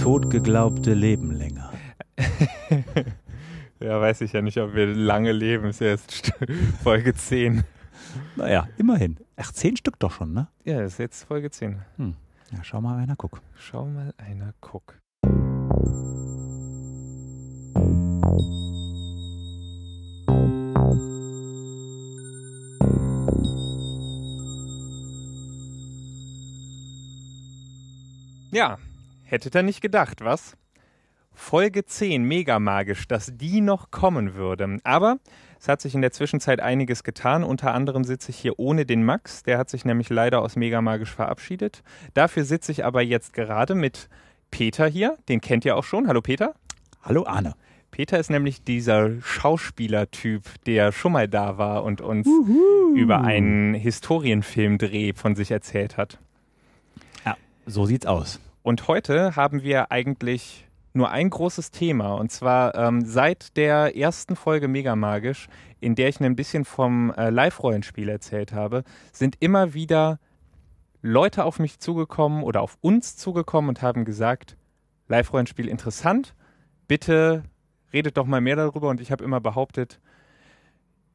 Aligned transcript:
Totgeglaubte 0.00 0.94
leben 0.94 1.32
länger. 1.32 1.72
ja, 3.80 4.00
weiß 4.00 4.20
ich 4.20 4.32
ja 4.32 4.42
nicht, 4.42 4.58
ob 4.58 4.74
wir 4.74 4.86
lange 4.86 5.32
leben. 5.32 5.66
Ist 5.66 5.80
ja 5.80 5.88
jetzt 5.88 6.32
Folge 6.82 7.14
10. 7.14 7.64
Naja, 8.36 8.68
immerhin. 8.76 9.16
Ach, 9.36 9.52
zehn 9.52 9.76
Stück 9.76 9.98
doch 9.98 10.12
schon, 10.12 10.32
ne? 10.32 10.48
Ja, 10.64 10.82
ist 10.82 10.98
jetzt 10.98 11.24
Folge 11.24 11.50
10. 11.50 11.80
Hm. 11.96 12.14
Ja, 12.52 12.62
schau 12.62 12.80
mal 12.80 12.96
einer, 12.96 13.16
guck. 13.16 13.40
Schau 13.56 13.86
mal 13.86 14.14
einer, 14.18 14.54
guck. 14.60 14.98
Ja, 28.50 28.78
hättet 29.28 29.54
ihr 29.54 29.62
nicht 29.62 29.80
gedacht, 29.80 30.24
was? 30.24 30.56
Folge 31.32 31.84
10, 31.84 32.24
mega 32.24 32.58
magisch, 32.58 33.06
dass 33.06 33.30
die 33.36 33.60
noch 33.60 33.90
kommen 33.90 34.34
würde. 34.34 34.78
Aber 34.82 35.18
es 35.60 35.68
hat 35.68 35.80
sich 35.80 35.94
in 35.94 36.00
der 36.00 36.10
Zwischenzeit 36.10 36.60
einiges 36.60 37.04
getan. 37.04 37.44
Unter 37.44 37.74
anderem 37.74 38.02
sitze 38.04 38.30
ich 38.30 38.38
hier 38.38 38.58
ohne 38.58 38.86
den 38.86 39.04
Max. 39.04 39.44
Der 39.44 39.58
hat 39.58 39.70
sich 39.70 39.84
nämlich 39.84 40.08
leider 40.10 40.42
aus 40.42 40.56
mega 40.56 40.82
magisch 40.82 41.12
verabschiedet. 41.12 41.84
Dafür 42.14 42.44
sitze 42.44 42.72
ich 42.72 42.84
aber 42.84 43.02
jetzt 43.02 43.34
gerade 43.34 43.74
mit 43.76 44.08
Peter 44.50 44.88
hier. 44.88 45.16
Den 45.28 45.40
kennt 45.40 45.64
ihr 45.64 45.76
auch 45.76 45.84
schon. 45.84 46.08
Hallo 46.08 46.22
Peter. 46.22 46.54
Hallo 47.02 47.24
Arne. 47.24 47.54
Peter 47.90 48.18
ist 48.18 48.30
nämlich 48.30 48.64
dieser 48.64 49.20
Schauspielertyp, 49.22 50.42
der 50.66 50.92
schon 50.92 51.12
mal 51.12 51.28
da 51.28 51.56
war 51.56 51.84
und 51.84 52.00
uns 52.00 52.26
Uhu. 52.26 52.94
über 52.96 53.20
einen 53.20 53.74
Historienfilmdreh 53.74 55.12
von 55.14 55.36
sich 55.36 55.50
erzählt 55.50 55.96
hat. 55.96 56.18
Ja, 57.24 57.36
so 57.66 57.86
sieht's 57.86 58.06
aus. 58.06 58.40
Und 58.68 58.86
heute 58.86 59.34
haben 59.34 59.62
wir 59.62 59.92
eigentlich 59.92 60.68
nur 60.92 61.10
ein 61.10 61.30
großes 61.30 61.70
Thema. 61.70 62.12
Und 62.16 62.30
zwar 62.30 62.74
ähm, 62.74 63.02
seit 63.02 63.56
der 63.56 63.96
ersten 63.96 64.36
Folge 64.36 64.68
Mega 64.68 64.94
Magisch, 64.94 65.48
in 65.80 65.94
der 65.94 66.10
ich 66.10 66.20
ein 66.20 66.36
bisschen 66.36 66.66
vom 66.66 67.10
äh, 67.16 67.30
Live-Rollenspiel 67.30 68.10
erzählt 68.10 68.52
habe, 68.52 68.84
sind 69.10 69.36
immer 69.40 69.72
wieder 69.72 70.20
Leute 71.00 71.46
auf 71.46 71.58
mich 71.58 71.78
zugekommen 71.78 72.42
oder 72.42 72.60
auf 72.60 72.76
uns 72.82 73.16
zugekommen 73.16 73.70
und 73.70 73.80
haben 73.80 74.04
gesagt, 74.04 74.58
Live-Rollenspiel 75.06 75.66
interessant, 75.66 76.34
bitte 76.88 77.44
redet 77.94 78.18
doch 78.18 78.26
mal 78.26 78.42
mehr 78.42 78.56
darüber. 78.56 78.90
Und 78.90 79.00
ich 79.00 79.10
habe 79.10 79.24
immer 79.24 79.40
behauptet, 79.40 79.98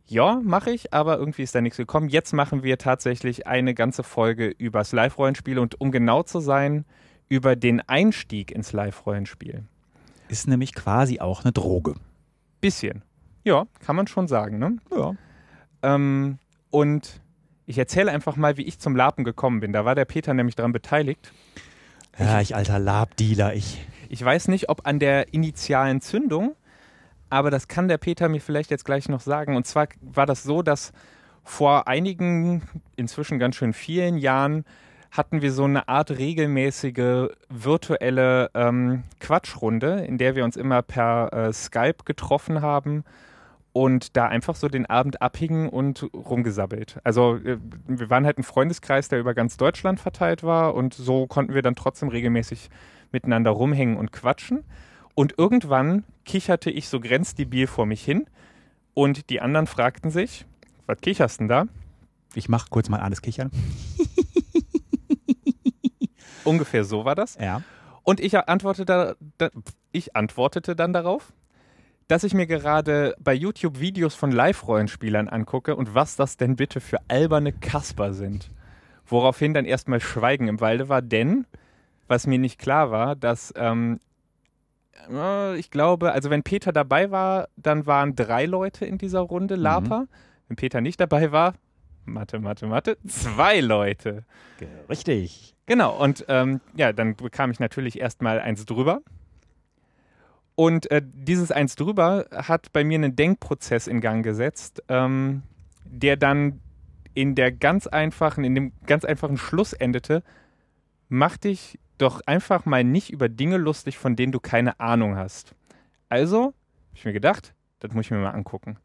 ja, 0.07 0.41
mache 0.43 0.71
ich, 0.71 0.91
aber 0.91 1.19
irgendwie 1.19 1.43
ist 1.43 1.53
da 1.53 1.61
nichts 1.61 1.77
gekommen. 1.77 2.09
Jetzt 2.09 2.33
machen 2.33 2.63
wir 2.63 2.79
tatsächlich 2.79 3.45
eine 3.45 3.75
ganze 3.75 4.01
Folge 4.01 4.47
übers 4.47 4.91
Live-Rollenspiel 4.91 5.59
und 5.59 5.79
um 5.79 5.91
genau 5.91 6.23
zu 6.23 6.39
sein, 6.39 6.85
über 7.29 7.55
den 7.55 7.81
Einstieg 7.81 8.51
ins 8.51 8.73
Live-Rollenspiel. 8.73 9.63
Ist 10.27 10.47
nämlich 10.47 10.73
quasi 10.73 11.19
auch 11.19 11.43
eine 11.43 11.51
Droge. 11.51 11.95
Bisschen. 12.61 13.03
Ja, 13.43 13.65
kann 13.85 13.95
man 13.95 14.07
schon 14.07 14.27
sagen, 14.27 14.57
ne? 14.57 14.77
Ja. 14.95 15.15
Ähm, 15.81 16.39
und 16.69 17.21
ich 17.65 17.77
erzähle 17.77 18.11
einfach 18.11 18.35
mal, 18.35 18.57
wie 18.57 18.63
ich 18.63 18.79
zum 18.79 18.95
Lapen 18.95 19.23
gekommen 19.23 19.59
bin. 19.59 19.73
Da 19.73 19.85
war 19.85 19.95
der 19.95 20.05
Peter 20.05 20.33
nämlich 20.33 20.55
daran 20.55 20.71
beteiligt. 20.71 21.31
Ja, 22.17 22.41
ich 22.41 22.55
alter 22.55 22.79
Labdealer, 22.79 23.53
ich. 23.53 23.85
Ich 24.09 24.23
weiß 24.23 24.47
nicht, 24.49 24.69
ob 24.69 24.85
an 24.85 24.99
der 24.99 25.33
initialen 25.33 25.99
Zündung, 25.99 26.55
aber 27.31 27.49
das 27.49 27.67
kann 27.67 27.87
der 27.87 27.97
Peter 27.97 28.29
mir 28.29 28.41
vielleicht 28.41 28.69
jetzt 28.69 28.85
gleich 28.85 29.09
noch 29.09 29.21
sagen. 29.21 29.55
Und 29.55 29.65
zwar 29.65 29.87
war 30.01 30.27
das 30.27 30.43
so, 30.43 30.61
dass 30.61 30.93
vor 31.43 31.87
einigen, 31.87 32.61
inzwischen 32.95 33.39
ganz 33.39 33.55
schön 33.55 33.73
vielen 33.73 34.17
Jahren 34.17 34.65
hatten 35.13 35.43
wir 35.43 35.51
so 35.51 35.63
eine 35.65 35.87
Art 35.87 36.09
regelmäßige 36.09 37.29
virtuelle 37.47 38.49
ähm, 38.55 39.03
Quatschrunde, 39.19 40.03
in 40.05 40.17
der 40.17 40.35
wir 40.35 40.43
uns 40.43 40.57
immer 40.57 40.81
per 40.81 41.31
äh, 41.31 41.53
Skype 41.53 42.03
getroffen 42.03 42.63
haben 42.63 43.03
und 43.73 44.17
da 44.17 44.27
einfach 44.27 44.55
so 44.55 44.67
den 44.67 44.87
Abend 44.87 45.21
abhingen 45.21 45.69
und 45.69 46.09
rumgesabbelt. 46.15 46.99
Also 47.03 47.35
äh, 47.35 47.59
wir 47.87 48.09
waren 48.09 48.25
halt 48.25 48.39
ein 48.39 48.43
Freundeskreis, 48.43 49.07
der 49.07 49.19
über 49.19 49.35
ganz 49.35 49.55
Deutschland 49.55 49.99
verteilt 49.99 50.41
war 50.41 50.73
und 50.73 50.95
so 50.95 51.27
konnten 51.27 51.53
wir 51.53 51.61
dann 51.61 51.75
trotzdem 51.75 52.09
regelmäßig 52.09 52.71
miteinander 53.11 53.51
rumhängen 53.51 53.97
und 53.97 54.11
quatschen. 54.11 54.63
Und 55.13 55.35
irgendwann 55.37 56.05
kicherte 56.25 56.71
ich 56.71 56.89
so 56.89 56.99
grenzdebil 56.99 57.67
vor 57.67 57.85
mich 57.85 58.03
hin 58.03 58.25
und 58.95 59.29
die 59.29 59.41
anderen 59.41 59.67
fragten 59.67 60.09
sich, 60.09 60.47
was 60.87 60.99
kicherst 61.01 61.39
denn 61.39 61.47
da? 61.47 61.65
Ich 62.33 62.49
mach 62.49 62.71
kurz 62.71 62.89
mal 62.89 62.99
alles 62.99 63.21
kichern. 63.21 63.51
Ungefähr 66.43 66.83
so 66.83 67.05
war 67.05 67.15
das. 67.15 67.37
Ja. 67.39 67.61
Und 68.03 68.19
ich 68.19 68.37
antwortete, 68.37 69.15
da, 69.37 69.49
ich 69.91 70.15
antwortete 70.15 70.75
dann 70.75 70.93
darauf, 70.93 71.33
dass 72.07 72.23
ich 72.23 72.33
mir 72.33 72.47
gerade 72.47 73.15
bei 73.19 73.33
YouTube 73.33 73.79
Videos 73.79 74.13
von 74.13 74.31
Live-Rollenspielern 74.31 75.29
angucke 75.29 75.75
und 75.75 75.95
was 75.95 76.15
das 76.15 76.37
denn 76.37 76.55
bitte 76.55 76.81
für 76.81 76.97
alberne 77.07 77.53
Kasper 77.53 78.13
sind. 78.13 78.49
Woraufhin 79.05 79.53
dann 79.53 79.65
erstmal 79.65 80.01
Schweigen 80.01 80.47
im 80.47 80.59
Walde 80.59 80.89
war, 80.89 81.01
denn 81.01 81.45
was 82.07 82.27
mir 82.27 82.39
nicht 82.39 82.59
klar 82.59 82.91
war, 82.91 83.15
dass 83.15 83.53
ähm, 83.55 83.99
äh, 85.09 85.57
ich 85.57 85.71
glaube, 85.71 86.11
also 86.11 86.29
wenn 86.29 86.43
Peter 86.43 86.71
dabei 86.71 87.11
war, 87.11 87.47
dann 87.55 87.85
waren 87.85 88.15
drei 88.15 88.45
Leute 88.45 88.85
in 88.85 88.97
dieser 88.97 89.21
Runde, 89.21 89.55
Lapa. 89.55 90.01
Mhm. 90.01 90.07
Wenn 90.47 90.55
Peter 90.57 90.81
nicht 90.81 90.99
dabei 90.99 91.31
war, 91.31 91.53
Mathe, 92.05 92.39
Mathe, 92.39 92.67
Mathe, 92.67 92.97
zwei 93.07 93.61
Leute. 93.61 94.23
Richtig. 94.89 95.52
Genau, 95.65 95.97
und 95.97 96.25
ähm, 96.27 96.59
ja, 96.75 96.91
dann 96.91 97.15
bekam 97.15 97.51
ich 97.51 97.59
natürlich 97.59 97.99
erstmal 97.99 98.39
eins 98.39 98.65
drüber. 98.65 99.01
Und 100.55 100.91
äh, 100.91 101.01
dieses 101.03 101.51
eins 101.51 101.75
drüber 101.75 102.27
hat 102.31 102.73
bei 102.73 102.83
mir 102.83 102.95
einen 102.95 103.15
Denkprozess 103.15 103.87
in 103.87 104.01
Gang 104.01 104.23
gesetzt, 104.23 104.83
ähm, 104.87 105.43
der 105.85 106.17
dann 106.17 106.59
in 107.13 107.35
der 107.35 107.51
ganz 107.51 107.87
einfachen, 107.87 108.43
in 108.43 108.55
dem 108.55 108.71
ganz 108.85 109.05
einfachen 109.05 109.37
Schluss 109.37 109.73
endete, 109.73 110.23
mach 111.09 111.37
dich 111.37 111.79
doch 111.97 112.21
einfach 112.25 112.65
mal 112.65 112.83
nicht 112.83 113.11
über 113.11 113.29
Dinge 113.29 113.57
lustig, 113.57 113.97
von 113.97 114.15
denen 114.15 114.31
du 114.31 114.39
keine 114.39 114.79
Ahnung 114.79 115.15
hast. 115.15 115.55
Also, 116.09 116.45
habe 116.45 116.53
ich 116.95 117.05
mir 117.05 117.13
gedacht, 117.13 117.53
das 117.79 117.93
muss 117.93 118.05
ich 118.05 118.11
mir 118.11 118.17
mal 118.17 118.31
angucken. 118.31 118.77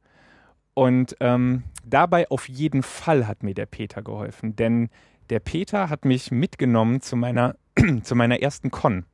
Und 0.74 1.16
ähm, 1.20 1.64
dabei 1.84 2.30
auf 2.30 2.48
jeden 2.48 2.82
Fall 2.82 3.26
hat 3.26 3.42
mir 3.42 3.54
der 3.54 3.66
Peter 3.66 4.02
geholfen, 4.02 4.54
denn 4.56 4.90
der 5.30 5.40
Peter 5.40 5.90
hat 5.90 6.04
mich 6.04 6.30
mitgenommen 6.30 7.00
zu 7.00 7.16
meiner, 7.16 7.56
zu 8.02 8.14
meiner 8.14 8.40
ersten 8.40 8.70
Con. 8.70 9.04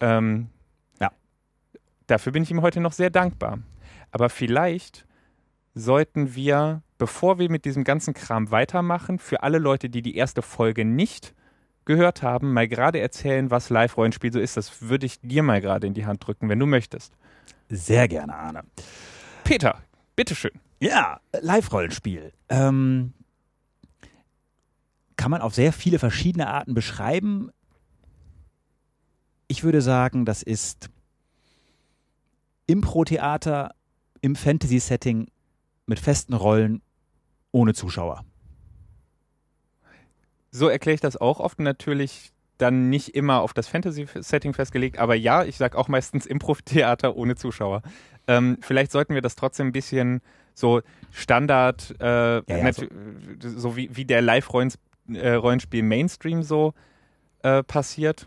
Ähm, 0.00 0.48
ja. 1.00 1.10
Dafür 2.06 2.32
bin 2.32 2.42
ich 2.42 2.50
ihm 2.50 2.62
heute 2.62 2.80
noch 2.80 2.92
sehr 2.92 3.10
dankbar. 3.10 3.58
Aber 4.10 4.28
vielleicht 4.28 5.06
sollten 5.74 6.34
wir, 6.34 6.82
bevor 6.98 7.38
wir 7.38 7.50
mit 7.50 7.64
diesem 7.64 7.84
ganzen 7.84 8.14
Kram 8.14 8.50
weitermachen, 8.50 9.18
für 9.18 9.42
alle 9.42 9.58
Leute, 9.58 9.88
die 9.88 10.02
die 10.02 10.16
erste 10.16 10.42
Folge 10.42 10.84
nicht 10.84 11.34
gehört 11.84 12.22
haben, 12.22 12.52
mal 12.52 12.68
gerade 12.68 13.00
erzählen, 13.00 13.50
was 13.50 13.70
Live-Rollenspiel 13.70 14.32
so 14.32 14.40
ist. 14.40 14.56
Das 14.56 14.82
würde 14.82 15.06
ich 15.06 15.20
dir 15.20 15.42
mal 15.42 15.60
gerade 15.60 15.86
in 15.86 15.94
die 15.94 16.06
Hand 16.06 16.26
drücken, 16.26 16.48
wenn 16.48 16.58
du 16.58 16.66
möchtest. 16.66 17.14
Sehr 17.68 18.08
gerne, 18.08 18.34
Arne. 18.34 18.62
Peter, 19.44 19.78
bitteschön. 20.16 20.52
Ja, 20.80 21.20
Live-Rollenspiel. 21.40 22.32
Ähm, 22.48 23.12
kann 25.20 25.30
man 25.30 25.42
auf 25.42 25.54
sehr 25.54 25.74
viele 25.74 25.98
verschiedene 25.98 26.46
Arten 26.46 26.72
beschreiben. 26.72 27.50
Ich 29.48 29.62
würde 29.62 29.82
sagen, 29.82 30.24
das 30.24 30.42
ist 30.42 30.88
Impro-Theater 32.66 33.74
im 34.22 34.34
Fantasy-Setting 34.34 35.26
mit 35.84 35.98
festen 35.98 36.32
Rollen 36.32 36.80
ohne 37.52 37.74
Zuschauer. 37.74 38.24
So 40.50 40.68
erkläre 40.68 40.94
ich 40.94 41.02
das 41.02 41.18
auch 41.18 41.38
oft 41.38 41.60
natürlich 41.60 42.32
dann 42.56 42.88
nicht 42.88 43.14
immer 43.14 43.42
auf 43.42 43.52
das 43.52 43.68
Fantasy-Setting 43.68 44.54
festgelegt, 44.54 44.98
aber 44.98 45.16
ja, 45.16 45.44
ich 45.44 45.58
sage 45.58 45.76
auch 45.76 45.88
meistens 45.88 46.24
Impro-Theater 46.24 47.14
ohne 47.14 47.36
Zuschauer. 47.36 47.82
Ähm, 48.26 48.56
vielleicht 48.62 48.90
sollten 48.90 49.12
wir 49.12 49.20
das 49.20 49.36
trotzdem 49.36 49.66
ein 49.66 49.72
bisschen 49.72 50.22
so 50.54 50.80
Standard, 51.10 51.94
äh, 52.00 52.04
ja, 52.06 52.42
ja, 52.48 52.72
so. 52.72 52.86
so. 53.38 53.76
wie, 53.76 53.94
wie 53.94 54.06
der 54.06 54.22
Live-Rollenspiel 54.22 54.89
äh, 55.14 55.34
Rollenspiel 55.34 55.82
Mainstream 55.82 56.42
so 56.42 56.74
äh, 57.42 57.62
passiert? 57.62 58.26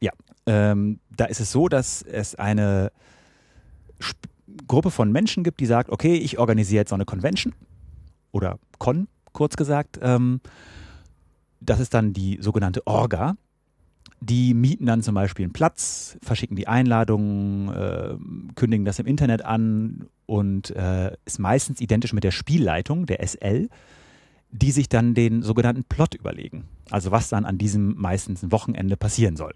Ja, 0.00 0.12
ähm, 0.46 1.00
da 1.16 1.26
ist 1.26 1.40
es 1.40 1.52
so, 1.52 1.68
dass 1.68 2.02
es 2.02 2.34
eine 2.34 2.92
Sp 4.00 4.28
Gruppe 4.66 4.90
von 4.90 5.12
Menschen 5.12 5.44
gibt, 5.44 5.60
die 5.60 5.66
sagt, 5.66 5.90
okay, 5.90 6.14
ich 6.14 6.38
organisiere 6.38 6.80
jetzt 6.80 6.88
so 6.88 6.96
eine 6.96 7.04
Convention 7.04 7.54
oder 8.32 8.58
Con, 8.78 9.06
kurz 9.32 9.56
gesagt. 9.56 9.98
Ähm, 10.02 10.40
das 11.60 11.80
ist 11.80 11.94
dann 11.94 12.12
die 12.12 12.38
sogenannte 12.40 12.86
Orga. 12.86 13.36
Die 14.20 14.54
mieten 14.54 14.86
dann 14.86 15.02
zum 15.02 15.14
Beispiel 15.14 15.44
einen 15.44 15.52
Platz, 15.52 16.18
verschicken 16.22 16.56
die 16.56 16.68
Einladungen, 16.68 17.68
äh, 17.68 18.16
kündigen 18.54 18.84
das 18.84 18.98
im 18.98 19.06
Internet 19.06 19.44
an 19.44 20.08
und 20.26 20.70
äh, 20.70 21.16
ist 21.24 21.38
meistens 21.38 21.80
identisch 21.80 22.12
mit 22.12 22.24
der 22.24 22.30
Spielleitung, 22.30 23.06
der 23.06 23.26
SL 23.26 23.68
die 24.52 24.72
sich 24.72 24.88
dann 24.88 25.14
den 25.14 25.42
sogenannten 25.42 25.84
Plot 25.84 26.14
überlegen. 26.14 26.64
Also 26.90 27.10
was 27.10 27.28
dann 27.28 27.44
an 27.44 27.58
diesem 27.58 27.94
meistens 27.96 28.50
Wochenende 28.50 28.96
passieren 28.96 29.36
soll. 29.36 29.54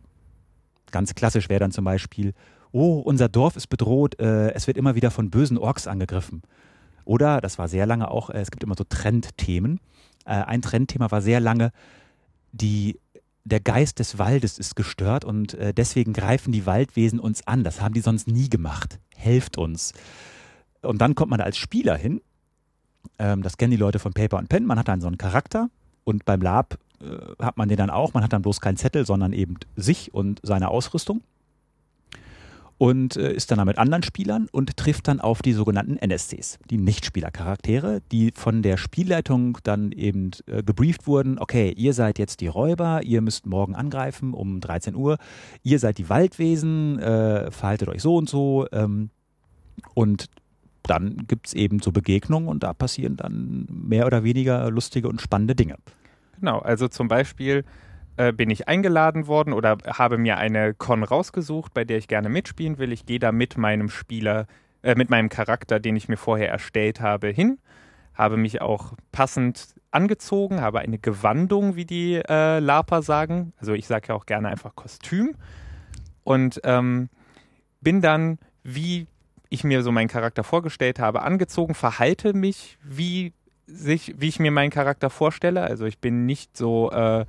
Ganz 0.91 1.15
klassisch 1.15 1.49
wäre 1.49 1.61
dann 1.61 1.73
zum 1.73 1.85
Beispiel, 1.85 2.35
oh, 2.71 3.01
unser 3.01 3.29
Dorf 3.29 3.57
ist 3.57 3.69
bedroht, 3.69 4.21
äh, 4.21 4.53
es 4.53 4.67
wird 4.67 4.77
immer 4.77 4.95
wieder 4.95 5.11
von 5.11 5.31
bösen 5.31 5.59
Orks 5.59 5.87
angegriffen. 5.87 6.43
Oder, 7.05 7.41
das 7.41 7.59
war 7.59 7.69
sehr 7.69 7.87
lange 7.87 8.11
auch, 8.11 8.31
äh, 8.31 8.41
es 8.41 8.51
gibt 8.51 8.63
immer 8.63 8.77
so 8.77 8.85
Trendthemen. 8.89 9.81
Äh, 10.25 10.35
ein 10.35 10.63
Trendthema 10.63 11.11
war 11.11 11.23
sehr 11.23 11.41
lange, 11.41 11.73
die, 12.53 13.01
der 13.45 13.61
Geist 13.61 13.99
des 13.99 14.19
Waldes 14.19 14.59
ist 14.59 14.77
gestört 14.77 15.25
und 15.25 15.55
äh, 15.55 15.75
deswegen 15.75 16.13
greifen 16.13 16.53
die 16.53 16.67
Waldwesen 16.67 17.19
uns 17.21 17.47
an. 17.47 17.65
Das 17.65 17.81
haben 17.81 17.95
die 17.95 18.01
sonst 18.01 18.29
nie 18.29 18.49
gemacht. 18.49 19.01
Helft 19.15 19.59
uns. 19.59 19.93
Und 20.83 21.01
dann 21.01 21.15
kommt 21.15 21.31
man 21.31 21.41
als 21.41 21.57
Spieler 21.57 21.97
hin. 21.97 22.21
Ähm, 23.19 23.43
das 23.43 23.57
kennen 23.57 23.71
die 23.71 23.77
Leute 23.77 23.99
von 23.99 24.13
Paper 24.13 24.39
und 24.39 24.49
Pen. 24.49 24.67
Man 24.67 24.79
hat 24.79 24.89
dann 24.89 25.01
so 25.01 25.07
einen 25.07 25.19
Charakter 25.19 25.69
und 26.05 26.25
beim 26.25 26.41
Lab 26.41 26.79
äh, 27.01 27.43
hat 27.43 27.57
man 27.57 27.69
den 27.69 27.79
dann 27.79 27.91
auch. 27.91 28.15
Man 28.15 28.23
hat 28.23 28.33
dann 28.33 28.43
bloß 28.43 28.61
keinen 28.61 28.77
Zettel, 28.77 29.07
sondern 29.07 29.33
eben 29.33 29.57
sich 29.77 30.13
und 30.15 30.41
seine 30.43 30.69
Ausrüstung 30.69 31.23
und 32.79 33.17
äh, 33.17 33.33
ist 33.33 33.51
dann 33.51 33.65
mit 33.67 33.79
anderen 33.79 34.03
Spielern 34.03 34.49
und 34.51 34.77
trifft 34.77 35.09
dann 35.09 35.21
auf 35.21 35.43
die 35.43 35.53
sogenannten 35.53 35.97
NSCs, 35.97 36.59
die 36.71 36.79
Nichtspielercharaktere, 36.79 38.03
die 38.11 38.33
von 38.35 38.63
der 38.63 38.77
Spielleitung 38.77 39.59
dann 39.63 39.93
eben 39.93 40.33
äh, 40.47 40.63
gebrieft 40.63 41.07
wurden, 41.07 41.39
okay, 41.39 41.73
ihr 41.77 41.95
seid 41.95 42.19
jetzt 42.19 42.41
die 42.41 42.47
Räuber, 42.47 43.03
ihr 43.03 43.21
müsst 43.21 43.47
morgen 43.47 43.75
angreifen 43.75 44.35
um 44.35 44.61
13 44.61 44.95
Uhr, 44.95 45.19
ihr 45.63 45.79
seid 45.79 45.99
die 45.99 46.09
Waldwesen, 46.09 46.99
äh, 46.99 47.51
verhaltet 47.51 47.89
euch 47.89 48.03
so 48.03 48.17
und 48.17 48.29
so 48.29 48.67
ähm, 48.73 49.11
und 49.95 50.27
dann 50.87 51.27
gibt 51.27 51.49
es 51.49 51.55
eben 51.55 51.81
so 51.81 51.93
Begegnungen 51.93 52.49
und 52.49 52.63
da 52.63 52.73
passieren 52.73 53.17
dann 53.17 53.67
mehr 53.69 54.07
oder 54.07 54.25
weniger 54.25 54.71
lustige 54.71 55.09
und 55.09 55.21
spannende 55.21 55.55
Dinge. 55.55 55.77
Genau, 56.39 56.59
also 56.59 56.89
zum 56.89 57.09
Beispiel 57.09 57.65
äh, 58.17 58.33
bin 58.33 58.51
ich 58.51 58.69
eingeladen 58.69 59.27
worden 59.27 59.53
oder 59.53 59.79
habe 59.87 60.19
mir 60.19 60.37
eine 60.37 60.75
Con 60.75 61.03
rausgesucht, 61.03 61.75
bei 61.75 61.85
der 61.85 61.99
ich 61.99 62.09
gerne 62.09 62.29
mitspielen 62.29 62.79
will. 62.79 62.93
Ich 62.93 63.07
gehe 63.07 63.19
da 63.19 63.33
mit 63.33 63.57
meinem 63.57 63.89
Spieler, 63.89 64.47
äh, 64.83 64.95
mit 64.95 65.11
meinem 65.11 65.29
Charakter, 65.29 65.81
den 65.81 65.97
ich 65.97 66.09
mir 66.09 66.17
vorher 66.17 66.49
erstellt 66.49 67.01
habe, 67.01 67.29
hin. 67.29 67.59
Habe 68.15 68.37
mich 68.37 68.61
auch 68.61 68.93
passend 69.11 69.75
angezogen, 69.91 70.61
habe 70.61 70.81
eine 70.81 70.99
Gewandung, 70.99 71.77
wie 71.77 71.87
die 71.87 72.15
äh, 72.15 72.61
Laper 72.61 73.03
sagen. 73.03 73.53
Also 73.59 73.73
ich 73.73 73.87
sage 73.87 74.09
ja 74.09 74.15
auch 74.15 74.27
gerne 74.27 74.49
einfach 74.49 74.77
Kostüm. 74.77 75.35
Und 76.23 76.61
ähm, 76.65 77.09
bin 77.81 78.01
dann, 78.01 78.39
wie 78.63 79.09
ich 79.55 79.65
mir 79.65 79.83
so 79.83 79.93
meinen 79.93 80.09
Charakter 80.09 80.45
vorgestellt 80.45 80.99
habe, 80.99 81.23
angezogen, 81.23 81.75
verhalte 81.75 82.35
mich, 82.35 82.79
wie, 82.83 83.33
sich, 83.67 84.15
wie 84.19 84.29
ich 84.29 84.39
mir 84.39 84.51
meinen 84.51 84.71
Charakter 84.71 85.11
vorstelle. 85.11 85.63
Also 85.63 85.87
ich 85.87 85.99
bin 85.99 86.27
nicht 86.27 86.57
so 86.57 86.91
äh, 86.91 87.25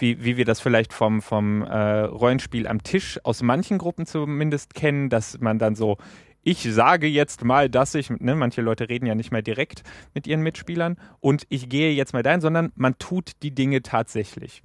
wie, 0.00 0.24
wie 0.24 0.36
wir 0.36 0.44
das 0.44 0.60
vielleicht 0.60 0.92
vom, 0.92 1.22
vom 1.22 1.62
äh, 1.62 2.00
Rollenspiel 2.02 2.66
am 2.66 2.82
Tisch 2.82 3.20
aus 3.24 3.42
manchen 3.42 3.78
Gruppen 3.78 4.06
zumindest 4.06 4.74
kennen, 4.74 5.08
dass 5.10 5.40
man 5.40 5.58
dann 5.58 5.74
so, 5.74 5.98
ich 6.42 6.62
sage 6.62 7.06
jetzt 7.06 7.44
mal, 7.44 7.68
dass 7.68 7.94
ich, 7.94 8.10
ne, 8.10 8.34
manche 8.34 8.62
Leute 8.62 8.88
reden 8.88 9.06
ja 9.06 9.14
nicht 9.14 9.30
mehr 9.30 9.42
direkt 9.42 9.82
mit 10.14 10.26
ihren 10.26 10.42
Mitspielern 10.42 10.96
und 11.20 11.44
ich 11.48 11.68
gehe 11.68 11.92
jetzt 11.92 12.12
mal 12.12 12.22
dahin, 12.22 12.40
sondern 12.40 12.72
man 12.74 12.98
tut 12.98 13.32
die 13.42 13.54
Dinge 13.54 13.82
tatsächlich. 13.82 14.62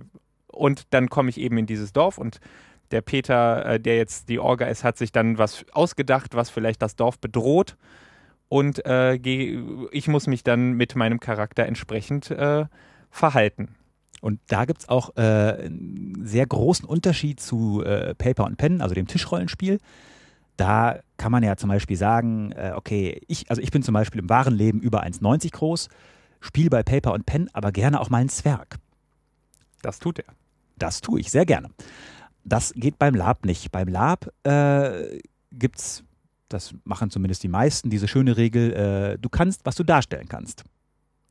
Und 0.47 0.93
dann 0.93 1.09
komme 1.09 1.29
ich 1.29 1.39
eben 1.39 1.57
in 1.57 1.65
dieses 1.65 1.91
Dorf 1.91 2.17
und 2.17 2.39
der 2.91 3.01
Peter, 3.01 3.65
äh, 3.65 3.79
der 3.79 3.97
jetzt 3.97 4.29
die 4.29 4.39
Orga 4.39 4.65
ist, 4.67 4.83
hat 4.83 4.97
sich 4.97 5.11
dann 5.11 5.37
was 5.37 5.65
ausgedacht, 5.73 6.35
was 6.35 6.49
vielleicht 6.49 6.81
das 6.81 6.95
Dorf 6.95 7.19
bedroht. 7.19 7.77
Und 8.47 8.85
äh, 8.85 9.15
ich 9.15 10.07
muss 10.07 10.27
mich 10.27 10.43
dann 10.43 10.73
mit 10.73 10.95
meinem 10.95 11.19
Charakter 11.19 11.65
entsprechend 11.65 12.29
äh, 12.31 12.65
verhalten. 13.09 13.75
Und 14.21 14.39
da 14.47 14.65
gibt 14.65 14.81
es 14.81 14.89
auch 14.89 15.15
äh, 15.17 15.21
einen 15.21 16.21
sehr 16.25 16.45
großen 16.45 16.87
Unterschied 16.87 17.39
zu 17.39 17.83
äh, 17.83 18.15
Paper 18.15 18.45
und 18.45 18.57
Pen, 18.57 18.81
also 18.81 18.95
dem 18.95 19.07
Tischrollenspiel. 19.07 19.79
Da 20.57 20.99
kann 21.17 21.31
man 21.31 21.43
ja 21.43 21.57
zum 21.57 21.69
Beispiel 21.69 21.97
sagen, 21.97 22.51
äh, 22.53 22.71
okay, 22.75 23.21
ich, 23.27 23.49
also 23.49 23.61
ich 23.61 23.71
bin 23.71 23.83
zum 23.83 23.93
Beispiel 23.93 24.21
im 24.21 24.29
wahren 24.29 24.55
Leben 24.55 24.79
über 24.79 25.03
1,90 25.03 25.51
groß, 25.51 25.89
spiele 26.39 26.69
bei 26.69 26.83
Paper 26.83 27.13
und 27.13 27.25
Pen 27.25 27.49
aber 27.53 27.71
gerne 27.71 27.99
auch 27.99 28.09
mal 28.09 28.19
einen 28.19 28.29
Zwerg. 28.29 28.77
Das 29.81 29.99
tut 29.99 30.19
er. 30.19 30.33
Das 30.77 31.01
tue 31.01 31.19
ich 31.19 31.31
sehr 31.31 31.45
gerne. 31.45 31.69
Das 32.45 32.73
geht 32.75 32.99
beim 32.99 33.15
Lab 33.15 33.43
nicht. 33.45 33.71
Beim 33.71 33.87
Lab 33.87 34.31
äh, 34.43 35.19
gibt 35.51 35.79
es, 35.79 36.03
das 36.47 36.73
machen 36.83 37.09
zumindest 37.09 37.43
die 37.43 37.47
meisten, 37.47 37.89
diese 37.89 38.07
schöne 38.07 38.37
Regel, 38.37 38.71
äh, 38.73 39.17
du 39.19 39.29
kannst, 39.29 39.65
was 39.65 39.75
du 39.75 39.83
darstellen 39.83 40.29
kannst. 40.29 40.63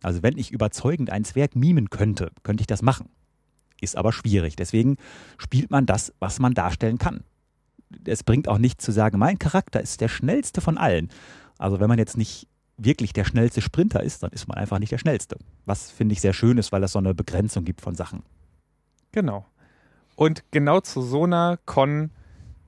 Also 0.02 0.22
wenn 0.22 0.36
ich 0.36 0.50
überzeugend 0.50 1.10
ein 1.10 1.24
Zwerg 1.24 1.56
mimen 1.56 1.88
könnte, 1.88 2.30
könnte 2.42 2.62
ich 2.62 2.66
das 2.66 2.82
machen. 2.82 3.08
Ist 3.80 3.96
aber 3.96 4.12
schwierig. 4.12 4.56
Deswegen 4.56 4.96
spielt 5.38 5.70
man 5.70 5.86
das, 5.86 6.12
was 6.18 6.40
man 6.40 6.52
darstellen 6.52 6.98
kann. 6.98 7.24
Es 8.04 8.24
bringt 8.24 8.48
auch 8.48 8.58
nichts 8.58 8.84
zu 8.84 8.92
sagen, 8.92 9.18
mein 9.18 9.38
Charakter 9.38 9.80
ist 9.80 10.00
der 10.00 10.08
schnellste 10.08 10.60
von 10.60 10.78
allen. 10.78 11.10
Also 11.58 11.80
wenn 11.80 11.88
man 11.88 11.98
jetzt 11.98 12.16
nicht 12.16 12.48
wirklich 12.76 13.12
der 13.12 13.24
schnellste 13.24 13.60
Sprinter 13.60 14.02
ist, 14.02 14.22
dann 14.22 14.32
ist 14.32 14.48
man 14.48 14.58
einfach 14.58 14.78
nicht 14.78 14.90
der 14.90 14.98
schnellste. 14.98 15.36
Was 15.64 15.90
finde 15.90 16.12
ich 16.12 16.20
sehr 16.20 16.32
schön 16.32 16.58
ist, 16.58 16.72
weil 16.72 16.80
das 16.80 16.92
so 16.92 16.98
eine 16.98 17.14
Begrenzung 17.14 17.64
gibt 17.64 17.80
von 17.80 17.94
Sachen. 17.94 18.24
Genau. 19.12 19.46
Und 20.16 20.44
genau 20.50 20.80
zu 20.80 21.02
so 21.02 21.24
einer 21.24 21.58
Con 21.64 22.10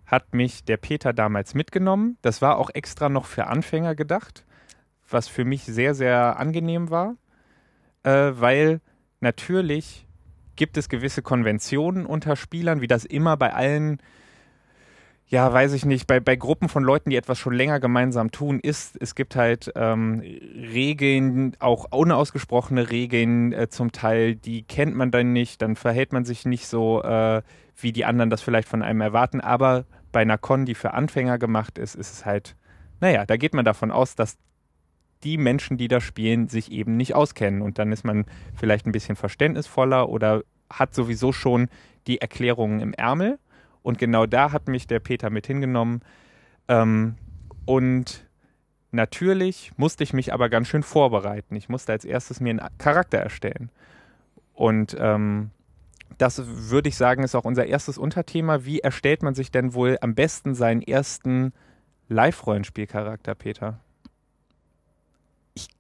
hat 0.05 0.35
mich 0.35 0.65
der 0.65 0.77
Peter 0.77 1.13
damals 1.13 1.55
mitgenommen. 1.55 2.17
Das 2.23 2.43
war 2.43 2.59
auch 2.59 2.71
extra 2.73 3.09
noch 3.09 3.27
für 3.27 3.47
Anfänger 3.47 3.95
gedacht, 3.95 4.45
was 5.09 5.29
für 5.29 5.45
mich 5.45 5.65
sehr, 5.65 5.95
sehr 5.95 6.39
angenehm 6.39 6.91
war 6.91 7.17
äh, 8.07 8.33
weil 8.41 8.81
natürlich 9.21 10.07
gibt 10.55 10.79
es 10.79 10.89
gewisse 10.89 11.21
Konventionen 11.21 12.07
unter 12.07 12.37
Spielern, 12.37 12.81
wie 12.81 12.87
das 12.87 13.05
immer 13.05 13.37
bei 13.37 13.53
allen, 13.53 14.01
ja, 15.29 15.53
weiß 15.53 15.73
ich 15.73 15.85
nicht, 15.85 16.07
bei, 16.07 16.21
bei 16.21 16.37
Gruppen 16.37 16.69
von 16.69 16.85
Leuten, 16.85 17.11
die 17.11 17.17
etwas 17.17 17.39
schon 17.39 17.55
länger 17.55 17.81
gemeinsam 17.81 18.31
tun, 18.31 18.61
ist, 18.61 18.97
es 19.01 19.15
gibt 19.15 19.35
halt 19.35 19.73
ähm, 19.75 20.21
Regeln, 20.21 21.57
auch 21.59 21.87
unausgesprochene 21.91 22.91
Regeln 22.91 23.53
äh, 23.53 23.69
zum 23.69 23.91
Teil, 23.91 24.37
die 24.37 24.63
kennt 24.63 24.95
man 24.95 25.11
dann 25.11 25.33
nicht, 25.33 25.63
dann 25.63 25.75
verhält 25.75 26.13
man 26.13 26.25
sich 26.25 26.45
nicht 26.45 26.69
so, 26.69 27.03
äh, 27.03 27.43
wie 27.77 27.93
die 27.93 28.05
anderen 28.05 28.31
das 28.31 28.43
vielleicht 28.43 28.69
von 28.69 28.83
einem 28.83 29.01
erwarten, 29.01 29.41
aber 29.41 29.85
bei 30.13 30.21
einer 30.21 30.39
Con, 30.39 30.65
die 30.65 30.75
für 30.75 30.95
Anfänger 30.95 31.39
gemacht 31.39 31.77
ist, 31.77 31.97
ist 31.97 32.13
es 32.13 32.25
halt, 32.25 32.57
naja, 33.01 33.27
da 33.27 33.37
geht 33.37 33.53
man 33.53 33.65
davon 33.65 33.91
aus, 33.91 34.15
dass 34.15 34.39
die 35.25 35.39
Menschen, 35.39 35.77
die 35.77 35.89
da 35.89 36.01
spielen, 36.01 36.49
sich 36.49 36.71
eben 36.71 36.97
nicht 36.97 37.15
auskennen. 37.15 37.63
Und 37.63 37.79
dann 37.79 37.93
ist 37.93 38.05
man 38.05 38.27
vielleicht 38.55 38.87
ein 38.87 38.93
bisschen 38.93 39.17
verständnisvoller 39.17 40.09
oder 40.09 40.43
hat 40.71 40.95
sowieso 40.95 41.33
schon 41.33 41.69
die 42.07 42.21
Erklärungen 42.21 42.81
im 42.81 42.93
Ärmel. 42.93 43.39
Und 43.87 43.99
genau 43.99 44.27
da 44.27 44.51
hat 44.51 44.67
mich 44.67 44.89
der 44.89 44.99
Peter 44.99 45.31
mit 45.31 45.47
hingenommen. 45.47 46.01
Ähm, 46.67 47.15
und 47.67 48.27
natürlich 48.91 49.71
musste 49.77 50.03
ich 50.03 50.13
mich 50.13 50.33
aber 50.33 50.49
ganz 50.49 50.67
schön 50.67 50.83
vorbereiten. 50.83 51.55
Ich 51.55 51.69
musste 51.69 51.93
als 51.93 52.05
erstes 52.05 52.41
mir 52.41 52.51
einen 52.51 52.79
Charakter 52.79 53.19
erstellen. 53.19 53.71
Und 54.55 54.97
ähm, 54.99 55.53
das 56.19 56.43
würde 56.45 56.89
ich 56.89 56.97
sagen, 56.97 57.23
ist 57.23 57.37
auch 57.37 57.45
unser 57.45 57.67
erstes 57.67 57.97
Unterthema. 57.97 58.65
Wie 58.65 58.81
erstellt 58.81 59.23
man 59.23 59.37
sich 59.37 59.53
denn 59.53 59.73
wohl 59.73 59.99
am 60.01 60.17
besten 60.17 60.57
seinen 60.57 60.83
ersten 60.83 61.53
Live-Rollenspielcharakter, 62.09 63.37
Peter? 63.37 63.79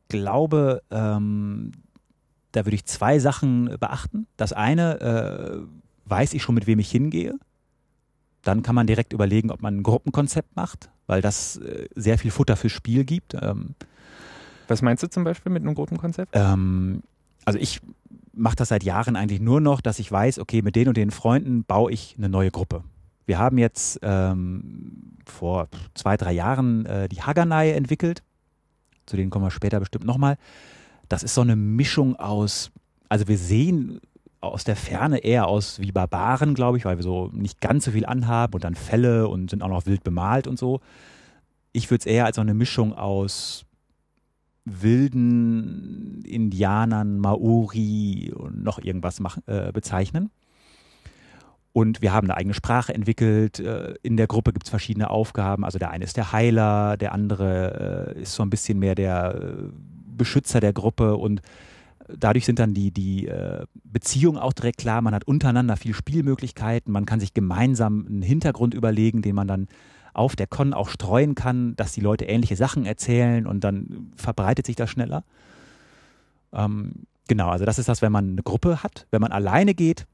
glaube, 0.08 0.80
ähm, 0.92 1.72
da 2.52 2.64
würde 2.64 2.76
ich 2.76 2.86
zwei 2.86 3.18
Sachen 3.18 3.76
beachten. 3.80 4.28
Das 4.36 4.52
eine, 4.52 5.00
äh, 5.00 6.08
weiß 6.08 6.34
ich 6.34 6.44
schon, 6.44 6.54
mit 6.54 6.68
wem 6.68 6.78
ich 6.78 6.88
hingehe. 6.88 7.36
Dann 8.46 8.62
kann 8.62 8.74
man 8.74 8.86
direkt 8.86 9.12
überlegen, 9.12 9.50
ob 9.50 9.62
man 9.62 9.78
ein 9.78 9.82
Gruppenkonzept 9.82 10.56
macht, 10.56 10.90
weil 11.06 11.20
das 11.20 11.56
äh, 11.56 11.88
sehr 11.94 12.18
viel 12.18 12.30
Futter 12.30 12.56
fürs 12.56 12.72
Spiel 12.72 13.04
gibt. 13.04 13.34
Ähm, 13.34 13.74
Was 14.68 14.82
meinst 14.82 15.02
du 15.02 15.08
zum 15.08 15.24
Beispiel 15.24 15.52
mit 15.52 15.62
einem 15.62 15.74
Gruppenkonzept? 15.74 16.32
Ähm, 16.34 17.02
also 17.44 17.58
ich 17.58 17.80
mache 18.32 18.56
das 18.56 18.68
seit 18.68 18.84
Jahren 18.84 19.16
eigentlich 19.16 19.40
nur 19.40 19.60
noch, 19.60 19.80
dass 19.80 19.98
ich 19.98 20.10
weiß, 20.10 20.38
okay, 20.38 20.62
mit 20.62 20.76
den 20.76 20.88
und 20.88 20.96
den 20.96 21.10
Freunden 21.10 21.64
baue 21.64 21.92
ich 21.92 22.14
eine 22.18 22.28
neue 22.28 22.50
Gruppe. 22.50 22.84
Wir 23.24 23.38
haben 23.38 23.58
jetzt 23.58 23.98
ähm, 24.02 25.16
vor 25.24 25.68
zwei, 25.94 26.16
drei 26.16 26.32
Jahren 26.32 26.86
äh, 26.86 27.08
die 27.08 27.22
Haganai 27.22 27.72
entwickelt 27.72 28.22
zu 29.06 29.16
denen 29.16 29.30
kommen 29.30 29.44
wir 29.44 29.50
später 29.50 29.80
bestimmt 29.80 30.04
nochmal. 30.04 30.36
Das 31.08 31.22
ist 31.22 31.34
so 31.34 31.40
eine 31.40 31.56
Mischung 31.56 32.16
aus, 32.16 32.70
also 33.08 33.28
wir 33.28 33.38
sehen 33.38 34.00
aus 34.52 34.64
der 34.64 34.76
Ferne 34.76 35.18
eher 35.18 35.46
aus 35.48 35.80
wie 35.80 35.92
Barbaren, 35.92 36.54
glaube 36.54 36.78
ich, 36.78 36.84
weil 36.84 36.96
wir 36.96 37.02
so 37.02 37.30
nicht 37.32 37.60
ganz 37.60 37.84
so 37.84 37.90
viel 37.90 38.06
anhaben 38.06 38.54
und 38.54 38.64
dann 38.64 38.74
Fälle 38.74 39.28
und 39.28 39.50
sind 39.50 39.62
auch 39.62 39.68
noch 39.68 39.86
wild 39.86 40.04
bemalt 40.04 40.46
und 40.46 40.58
so. 40.58 40.80
Ich 41.72 41.90
würde 41.90 42.00
es 42.00 42.06
eher 42.06 42.24
als 42.24 42.36
so 42.36 42.42
eine 42.42 42.54
Mischung 42.54 42.94
aus 42.94 43.66
wilden 44.64 46.22
Indianern, 46.24 47.18
Maori 47.18 48.32
und 48.34 48.62
noch 48.62 48.78
irgendwas 48.78 49.20
machen, 49.20 49.42
äh, 49.46 49.70
bezeichnen. 49.72 50.30
Und 51.72 52.00
wir 52.00 52.12
haben 52.14 52.26
eine 52.26 52.38
eigene 52.38 52.54
Sprache 52.54 52.94
entwickelt. 52.94 53.60
Äh, 53.60 53.94
in 54.02 54.16
der 54.16 54.26
Gruppe 54.26 54.52
gibt 54.52 54.64
es 54.64 54.70
verschiedene 54.70 55.10
Aufgaben. 55.10 55.62
Also 55.62 55.78
der 55.78 55.90
eine 55.90 56.04
ist 56.04 56.16
der 56.16 56.32
Heiler, 56.32 56.96
der 56.96 57.12
andere 57.12 58.14
äh, 58.16 58.22
ist 58.22 58.34
so 58.34 58.42
ein 58.42 58.48
bisschen 58.50 58.78
mehr 58.78 58.94
der 58.94 59.34
äh, 59.34 59.70
Beschützer 60.16 60.60
der 60.60 60.72
Gruppe. 60.72 61.16
Und 61.16 61.42
Dadurch 62.08 62.44
sind 62.44 62.58
dann 62.58 62.74
die, 62.74 62.90
die 62.90 63.26
äh, 63.26 63.64
Beziehungen 63.84 64.38
auch 64.38 64.52
direkt 64.52 64.78
klar. 64.78 65.02
Man 65.02 65.14
hat 65.14 65.24
untereinander 65.24 65.76
viel 65.76 65.94
Spielmöglichkeiten. 65.94 66.92
Man 66.92 67.06
kann 67.06 67.20
sich 67.20 67.34
gemeinsam 67.34 68.06
einen 68.06 68.22
Hintergrund 68.22 68.74
überlegen, 68.74 69.22
den 69.22 69.34
man 69.34 69.48
dann 69.48 69.68
auf 70.14 70.34
der 70.34 70.46
Con 70.46 70.72
auch 70.72 70.88
streuen 70.88 71.34
kann, 71.34 71.76
dass 71.76 71.92
die 71.92 72.00
Leute 72.00 72.24
ähnliche 72.24 72.56
Sachen 72.56 72.86
erzählen 72.86 73.46
und 73.46 73.64
dann 73.64 74.12
verbreitet 74.16 74.64
sich 74.64 74.76
das 74.76 74.88
schneller. 74.88 75.24
Ähm, 76.52 77.06
genau, 77.28 77.50
also 77.50 77.66
das 77.66 77.78
ist 77.78 77.88
das, 77.88 78.00
wenn 78.00 78.12
man 78.12 78.30
eine 78.30 78.42
Gruppe 78.42 78.82
hat. 78.82 79.06
Wenn 79.10 79.20
man 79.20 79.32
alleine 79.32 79.74
geht, 79.74 80.06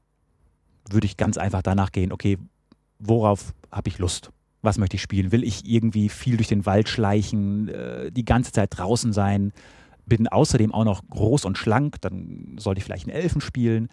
würde 0.89 1.05
ich 1.05 1.15
ganz 1.15 1.37
einfach 1.37 1.61
danach 1.61 1.91
gehen, 1.91 2.11
okay, 2.11 2.37
worauf 2.99 3.53
habe 3.71 3.87
ich 3.87 3.97
Lust? 3.97 4.31
Was 4.61 4.77
möchte 4.77 4.95
ich 4.95 5.01
spielen? 5.01 5.31
Will 5.31 5.43
ich 5.43 5.69
irgendwie 5.69 6.09
viel 6.09 6.37
durch 6.37 6.47
den 6.49 6.65
Wald 6.65 6.89
schleichen, 6.89 7.69
äh, 7.69 8.11
die 8.11 8.25
ganze 8.25 8.51
Zeit 8.51 8.77
draußen 8.77 9.13
sein? 9.13 9.53
Bin 10.05 10.27
außerdem 10.27 10.73
auch 10.73 10.85
noch 10.85 11.07
groß 11.07 11.45
und 11.45 11.57
schlank, 11.57 12.01
dann 12.01 12.55
sollte 12.57 12.79
ich 12.79 12.85
vielleicht 12.85 13.07
einen 13.07 13.15
Elfen 13.15 13.41
spielen. 13.41 13.89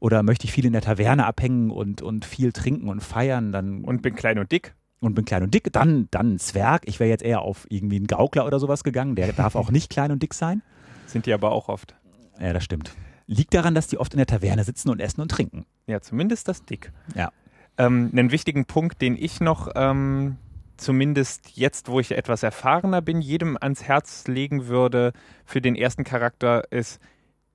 Oder 0.00 0.22
möchte 0.22 0.44
ich 0.44 0.52
viel 0.52 0.66
in 0.66 0.72
der 0.72 0.82
Taverne 0.82 1.26
abhängen 1.26 1.70
und, 1.70 2.02
und 2.02 2.24
viel 2.24 2.52
trinken 2.52 2.88
und 2.88 3.00
feiern? 3.00 3.52
Dann 3.52 3.84
und 3.84 4.02
bin 4.02 4.14
klein 4.14 4.38
und 4.38 4.52
dick. 4.52 4.74
Und 5.00 5.14
bin 5.14 5.24
klein 5.24 5.42
und 5.42 5.52
dick, 5.52 5.72
dann, 5.72 6.08
dann 6.10 6.34
ein 6.34 6.38
Zwerg. 6.38 6.82
Ich 6.86 6.98
wäre 6.98 7.10
jetzt 7.10 7.22
eher 7.22 7.42
auf 7.42 7.66
irgendwie 7.68 7.96
einen 7.96 8.06
Gaukler 8.06 8.46
oder 8.46 8.58
sowas 8.58 8.84
gegangen. 8.84 9.16
Der 9.16 9.32
darf 9.32 9.54
auch 9.54 9.70
nicht 9.70 9.90
klein 9.90 10.10
und 10.12 10.22
dick 10.22 10.34
sein. 10.34 10.62
Sind 11.06 11.26
die 11.26 11.32
aber 11.32 11.52
auch 11.52 11.68
oft. 11.68 11.94
Ja, 12.40 12.52
das 12.52 12.64
stimmt. 12.64 12.94
Liegt 13.26 13.54
daran, 13.54 13.74
dass 13.74 13.86
die 13.86 13.98
oft 13.98 14.12
in 14.14 14.18
der 14.18 14.26
Taverne 14.26 14.64
sitzen 14.64 14.90
und 14.90 15.00
essen 15.00 15.20
und 15.20 15.30
trinken. 15.30 15.66
Ja, 15.86 16.00
zumindest 16.00 16.48
das 16.48 16.62
Dick. 16.62 16.92
Ja. 17.14 17.32
Ähm, 17.78 18.10
einen 18.12 18.30
wichtigen 18.30 18.66
Punkt, 18.66 19.00
den 19.00 19.16
ich 19.16 19.40
noch 19.40 19.68
ähm, 19.74 20.36
zumindest 20.84 21.56
jetzt, 21.56 21.88
wo 21.88 21.98
ich 21.98 22.12
etwas 22.12 22.42
erfahrener 22.42 23.02
bin, 23.02 23.20
jedem 23.20 23.56
ans 23.60 23.82
Herz 23.82 24.26
legen 24.28 24.66
würde 24.66 25.12
für 25.44 25.60
den 25.60 25.74
ersten 25.74 26.04
Charakter, 26.04 26.70
ist 26.70 27.00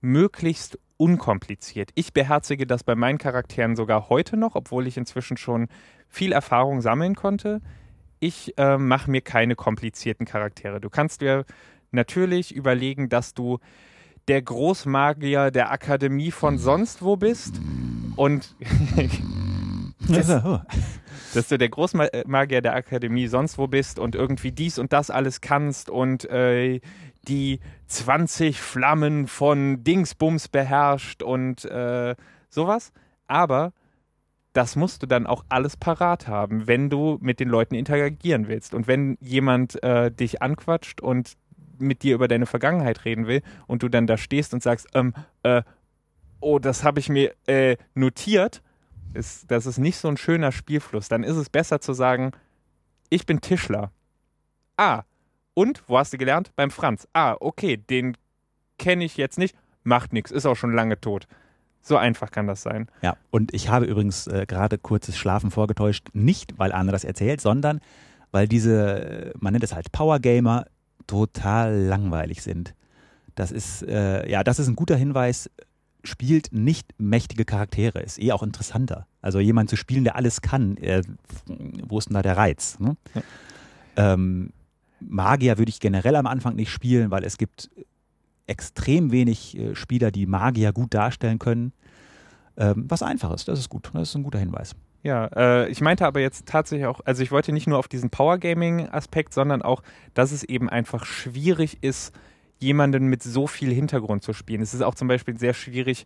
möglichst 0.02 0.80
unkompliziert. 0.98 1.92
Ich 1.96 2.12
beherzige 2.12 2.66
das 2.66 2.84
bei 2.84 2.96
meinen 2.96 3.20
Charakteren 3.20 3.76
sogar 3.76 4.10
heute 4.10 4.36
noch, 4.36 4.56
obwohl 4.56 4.88
ich 4.88 4.98
inzwischen 4.98 5.38
schon 5.38 5.68
viel 6.08 6.32
Erfahrung 6.32 6.82
sammeln 6.82 7.16
konnte. 7.16 7.62
Ich 8.20 8.58
äh, 8.58 8.78
mache 8.78 9.10
mir 9.10 9.22
keine 9.22 9.56
komplizierten 9.56 10.26
Charaktere. 10.26 10.82
Du 10.82 10.90
kannst 10.90 11.22
dir 11.22 11.46
natürlich 11.92 12.54
überlegen, 12.54 13.10
dass 13.10 13.34
du 13.34 13.60
der 14.28 14.42
Großmagier 14.42 15.52
der 15.52 15.72
Akademie 15.72 16.32
von 16.32 16.58
sonst 16.58 17.02
wo 17.02 17.16
bist 17.16 17.62
und 18.16 18.56
dass, 20.08 20.28
dass 21.34 21.48
du 21.48 21.58
der 21.58 21.70
Großmagier 21.70 22.62
der 22.62 22.76
Akademie 22.76 23.28
sonst 23.28 23.58
wo 23.58 23.68
bist 23.68 24.00
und 24.00 24.16
irgendwie 24.16 24.52
dies 24.52 24.80
und 24.80 24.94
das 24.94 25.10
alles 25.10 25.42
kannst 25.42 25.90
und 25.90 26.30
äh, 26.30 26.80
die 27.28 27.60
20 27.88 28.60
Flammen 28.60 29.28
von 29.28 29.84
Dingsbums 29.84 30.48
beherrscht 30.48 31.24
und 31.24 31.66
äh, 31.66 32.16
sowas. 32.50 32.92
Aber 33.28 33.74
das 34.54 34.76
musst 34.76 35.04
du 35.04 35.08
dann 35.08 35.28
auch 35.28 35.46
alles 35.50 35.78
parat 35.78 36.28
haben, 36.28 36.68
wenn 36.68 36.90
du 36.90 37.18
mit 37.22 37.40
den 37.40 37.50
Leuten 37.50 37.76
interagieren 37.76 38.48
willst. 38.48 38.74
Und 38.74 38.88
wenn 38.88 39.18
jemand 39.22 39.82
äh, 39.84 40.12
dich 40.12 40.42
anquatscht 40.42 41.02
und 41.02 41.34
mit 41.78 42.04
dir 42.04 42.16
über 42.16 42.28
deine 42.28 42.46
Vergangenheit 42.46 43.06
reden 43.06 43.28
will 43.28 43.42
und 43.68 43.84
du 43.84 43.90
dann 43.90 44.08
da 44.08 44.18
stehst 44.18 44.54
und 44.54 44.64
sagst, 44.64 44.88
ähm, 44.94 45.14
äh, 45.44 45.62
oh, 46.40 46.60
das 46.60 46.84
habe 46.84 47.00
ich 47.00 47.10
mir 47.10 47.34
äh, 47.48 47.78
notiert, 47.94 48.62
ist, 49.14 49.50
das 49.50 49.66
ist 49.66 49.78
nicht 49.78 49.98
so 49.98 50.08
ein 50.08 50.18
schöner 50.18 50.52
Spielfluss. 50.52 51.08
Dann 51.08 51.24
ist 51.24 51.36
es 51.36 51.50
besser 51.50 51.82
zu 51.82 51.94
sagen, 51.94 52.32
ich 53.10 53.26
bin 53.26 53.42
Tischler. 53.42 53.92
Ah, 54.78 55.04
und 55.54 55.84
wo 55.88 55.98
hast 55.98 56.14
du 56.14 56.18
gelernt? 56.18 56.52
Beim 56.56 56.72
Franz. 56.72 57.08
Ah, 57.14 57.36
okay, 57.40 57.78
den 57.78 58.16
kenne 58.78 59.04
ich 59.04 59.18
jetzt 59.18 59.38
nicht. 59.38 59.56
Macht 59.84 60.14
nichts, 60.14 60.32
ist 60.32 60.46
auch 60.46 60.56
schon 60.56 60.74
lange 60.74 61.00
tot. 61.00 61.28
So 61.82 61.98
einfach 61.98 62.32
kann 62.32 62.48
das 62.48 62.62
sein. 62.62 62.88
Ja, 63.02 63.16
und 63.32 63.54
ich 63.54 63.70
habe 63.70 63.86
übrigens 63.86 64.28
äh, 64.28 64.46
gerade 64.48 64.78
kurzes 64.78 65.18
Schlafen 65.18 65.52
vorgetäuscht, 65.52 66.10
nicht 66.14 66.60
weil 66.60 66.72
Anne 66.72 66.92
das 66.92 67.04
erzählt, 67.04 67.42
sondern 67.42 67.80
weil 68.32 68.48
diese, 68.48 69.34
man 69.40 69.54
nennt 69.54 69.64
es 69.64 69.74
halt 69.74 69.92
Power 69.92 70.20
Gamer, 70.20 70.66
total 71.08 71.76
langweilig 71.76 72.44
sind. 72.44 72.76
Das 73.36 73.52
ist, 73.52 73.84
äh, 73.84 74.30
ja, 74.30 74.44
das 74.44 74.60
ist 74.60 74.68
ein 74.68 74.76
guter 74.76 74.96
Hinweis 74.96 75.50
spielt 76.04 76.52
nicht 76.52 76.94
mächtige 76.98 77.46
Charaktere, 77.46 78.00
ist 78.00 78.22
eh 78.22 78.32
auch 78.32 78.44
interessanter. 78.44 79.08
Also 79.22 79.40
jemand 79.40 79.70
zu 79.70 79.76
spielen, 79.76 80.04
der 80.04 80.16
alles 80.16 80.42
kann, 80.42 80.78
äh, 80.78 81.02
wo 81.88 81.98
ist 81.98 82.10
denn 82.10 82.14
da 82.14 82.22
der 82.22 82.38
Reiz? 82.38 82.80
Ne? 82.80 82.96
Ja. 83.16 83.22
Ähm, 84.14 84.54
Magier 85.02 85.58
würde 85.58 85.70
ich 85.70 85.80
generell 85.80 86.16
am 86.16 86.28
Anfang 86.28 86.56
nicht 86.56 86.72
spielen, 86.72 87.12
weil 87.12 87.24
es 87.24 87.38
gibt 87.38 87.70
extrem 88.48 89.12
wenig 89.12 89.58
äh, 89.58 89.76
Spieler, 89.76 90.12
die 90.12 90.26
Magier 90.26 90.74
gut 90.74 90.94
darstellen 90.94 91.40
können. 91.40 91.74
Ähm, 92.58 92.86
was 92.88 93.04
einfach 93.04 93.34
ist, 93.34 93.48
das 93.48 93.60
ist 93.60 93.70
gut. 93.70 93.90
Das 93.94 94.10
ist 94.10 94.16
ein 94.16 94.24
guter 94.24 94.40
Hinweis. 94.40 94.76
Ja, 95.04 95.28
äh, 95.28 95.70
ich 95.70 95.80
meinte 95.80 96.06
aber 96.06 96.20
jetzt 96.20 96.46
tatsächlich 96.46 96.86
auch, 96.86 97.00
also 97.06 97.24
ich 97.24 97.32
wollte 97.32 97.54
nicht 97.54 97.68
nur 97.68 97.78
auf 97.78 97.88
diesen 97.88 98.10
Power 98.10 98.38
Gaming 98.38 98.90
Aspekt, 98.90 99.34
sondern 99.34 99.62
auch, 99.62 99.82
dass 100.14 100.34
es 100.34 100.44
eben 100.44 100.70
einfach 100.70 101.06
schwierig 101.06 101.78
ist, 101.82 102.14
jemanden 102.60 103.08
mit 103.08 103.24
so 103.24 103.48
viel 103.48 103.74
Hintergrund 103.74 104.24
zu 104.24 104.34
spielen. 104.34 104.62
Es 104.62 104.74
ist 104.74 104.82
auch 104.82 104.96
zum 104.96 105.08
Beispiel 105.08 105.38
sehr 105.38 105.54
schwierig, 105.54 106.06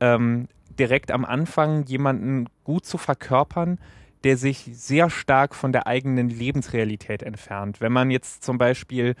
ähm, 0.00 0.48
direkt 0.78 1.10
am 1.10 1.24
Anfang 1.24 1.84
jemanden 1.84 2.48
gut 2.64 2.86
zu 2.86 2.98
verkörpern, 2.98 3.78
der 4.24 4.36
sich 4.36 4.70
sehr 4.72 5.10
stark 5.10 5.54
von 5.54 5.72
der 5.72 5.86
eigenen 5.86 6.28
Lebensrealität 6.28 7.22
entfernt. 7.22 7.80
Wenn 7.80 7.92
man 7.92 8.10
jetzt 8.10 8.44
zum 8.44 8.58
Beispiel, 8.58 9.14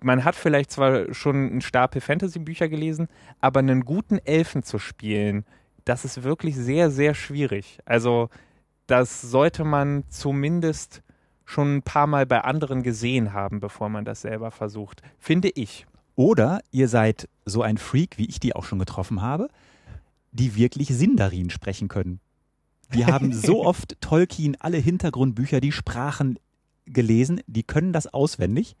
man 0.00 0.24
hat 0.24 0.34
vielleicht 0.34 0.70
zwar 0.70 1.12
schon 1.14 1.36
einen 1.36 1.60
Stapel 1.60 2.00
Fantasy-Bücher 2.00 2.68
gelesen, 2.68 3.08
aber 3.40 3.60
einen 3.60 3.84
guten 3.84 4.18
Elfen 4.18 4.62
zu 4.62 4.78
spielen, 4.78 5.44
das 5.84 6.04
ist 6.04 6.22
wirklich 6.22 6.56
sehr, 6.56 6.90
sehr 6.90 7.14
schwierig. 7.14 7.78
Also 7.84 8.28
das 8.86 9.20
sollte 9.22 9.64
man 9.64 10.04
zumindest 10.08 11.02
schon 11.44 11.76
ein 11.76 11.82
paar 11.82 12.06
Mal 12.06 12.26
bei 12.26 12.40
anderen 12.40 12.82
gesehen 12.82 13.32
haben, 13.32 13.60
bevor 13.60 13.88
man 13.88 14.04
das 14.04 14.22
selber 14.22 14.50
versucht, 14.50 15.02
finde 15.18 15.50
ich. 15.54 15.86
Oder 16.16 16.60
ihr 16.70 16.88
seid 16.88 17.28
so 17.44 17.62
ein 17.62 17.78
Freak, 17.78 18.18
wie 18.18 18.26
ich 18.26 18.40
die 18.40 18.54
auch 18.54 18.64
schon 18.64 18.78
getroffen 18.78 19.22
habe, 19.22 19.48
die 20.32 20.56
wirklich 20.56 20.88
Sindarin 20.88 21.50
sprechen 21.50 21.88
können. 21.88 22.20
Die 22.92 23.06
haben 23.06 23.32
so 23.32 23.64
oft 23.64 24.00
Tolkien 24.00 24.56
alle 24.60 24.78
Hintergrundbücher, 24.78 25.60
die 25.60 25.72
Sprachen 25.72 26.38
gelesen, 26.86 27.40
die 27.46 27.62
können 27.62 27.92
das 27.92 28.12
auswendig 28.12 28.76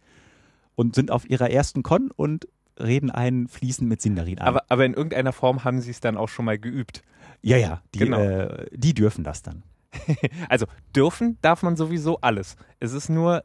und 0.74 0.94
sind 0.94 1.10
auf 1.10 1.28
ihrer 1.28 1.50
ersten 1.50 1.82
Con 1.82 2.10
und 2.10 2.48
reden 2.78 3.10
einen 3.10 3.48
fließend 3.48 3.88
mit 3.88 4.02
Sindarin 4.02 4.40
an. 4.40 4.48
Aber, 4.48 4.64
aber 4.68 4.84
in 4.84 4.94
irgendeiner 4.94 5.32
Form 5.32 5.64
haben 5.64 5.80
sie 5.80 5.90
es 5.90 6.00
dann 6.00 6.16
auch 6.16 6.28
schon 6.28 6.44
mal 6.44 6.58
geübt. 6.58 7.02
Ja, 7.42 7.56
ja, 7.56 7.82
die, 7.94 8.00
genau. 8.00 8.18
äh, 8.18 8.66
die 8.72 8.94
dürfen 8.94 9.24
das 9.24 9.42
dann. 9.42 9.62
also 10.48 10.66
dürfen 10.94 11.38
darf 11.40 11.62
man 11.62 11.76
sowieso 11.76 12.20
alles. 12.20 12.56
Es 12.80 12.92
ist 12.92 13.08
nur, 13.08 13.44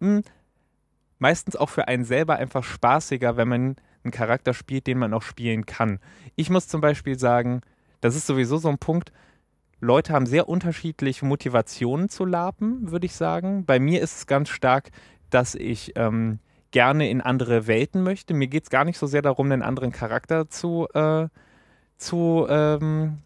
mh, 0.00 0.16
hm, 0.16 0.22
meistens 1.18 1.56
auch 1.56 1.70
für 1.70 1.88
einen 1.88 2.04
selber 2.04 2.36
einfach 2.36 2.64
spaßiger, 2.64 3.36
wenn 3.36 3.48
man 3.48 3.76
einen 4.04 4.12
Charakter 4.12 4.54
spielt, 4.54 4.86
den 4.86 4.98
man 4.98 5.14
auch 5.14 5.22
spielen 5.22 5.66
kann. 5.66 5.98
Ich 6.36 6.50
muss 6.50 6.68
zum 6.68 6.80
Beispiel 6.80 7.18
sagen, 7.18 7.60
das 8.00 8.14
ist 8.14 8.26
sowieso 8.26 8.58
so 8.58 8.68
ein 8.68 8.78
Punkt, 8.78 9.12
Leute 9.80 10.12
haben 10.12 10.26
sehr 10.26 10.48
unterschiedliche 10.48 11.26
Motivationen 11.26 12.08
zu 12.08 12.24
lapen, 12.24 12.90
würde 12.90 13.06
ich 13.06 13.14
sagen. 13.14 13.66
Bei 13.66 13.78
mir 13.78 14.00
ist 14.00 14.16
es 14.16 14.26
ganz 14.26 14.48
stark, 14.48 14.90
dass 15.28 15.54
ich 15.54 15.92
ähm, 15.96 16.38
gerne 16.70 17.10
in 17.10 17.20
andere 17.20 17.66
Welten 17.66 18.02
möchte. 18.02 18.32
Mir 18.32 18.48
geht 18.48 18.64
es 18.64 18.70
gar 18.70 18.84
nicht 18.84 18.98
so 18.98 19.06
sehr 19.06 19.22
darum, 19.22 19.52
einen 19.52 19.62
anderen 19.62 19.92
Charakter 19.92 20.48
zu, 20.48 20.88
äh, 20.94 21.28
zu 21.98 22.46
ähm, 22.48 23.18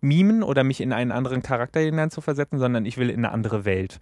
mimen 0.00 0.42
oder 0.42 0.62
mich 0.62 0.80
in 0.80 0.92
einen 0.92 1.10
anderen 1.10 1.42
Charakter 1.42 1.80
hineinzuversetzen, 1.80 2.58
sondern 2.58 2.86
ich 2.86 2.96
will 2.96 3.10
in 3.10 3.24
eine 3.24 3.32
andere 3.32 3.64
Welt. 3.64 3.98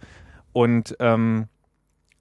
Und 0.53 0.95
ähm, 0.99 1.47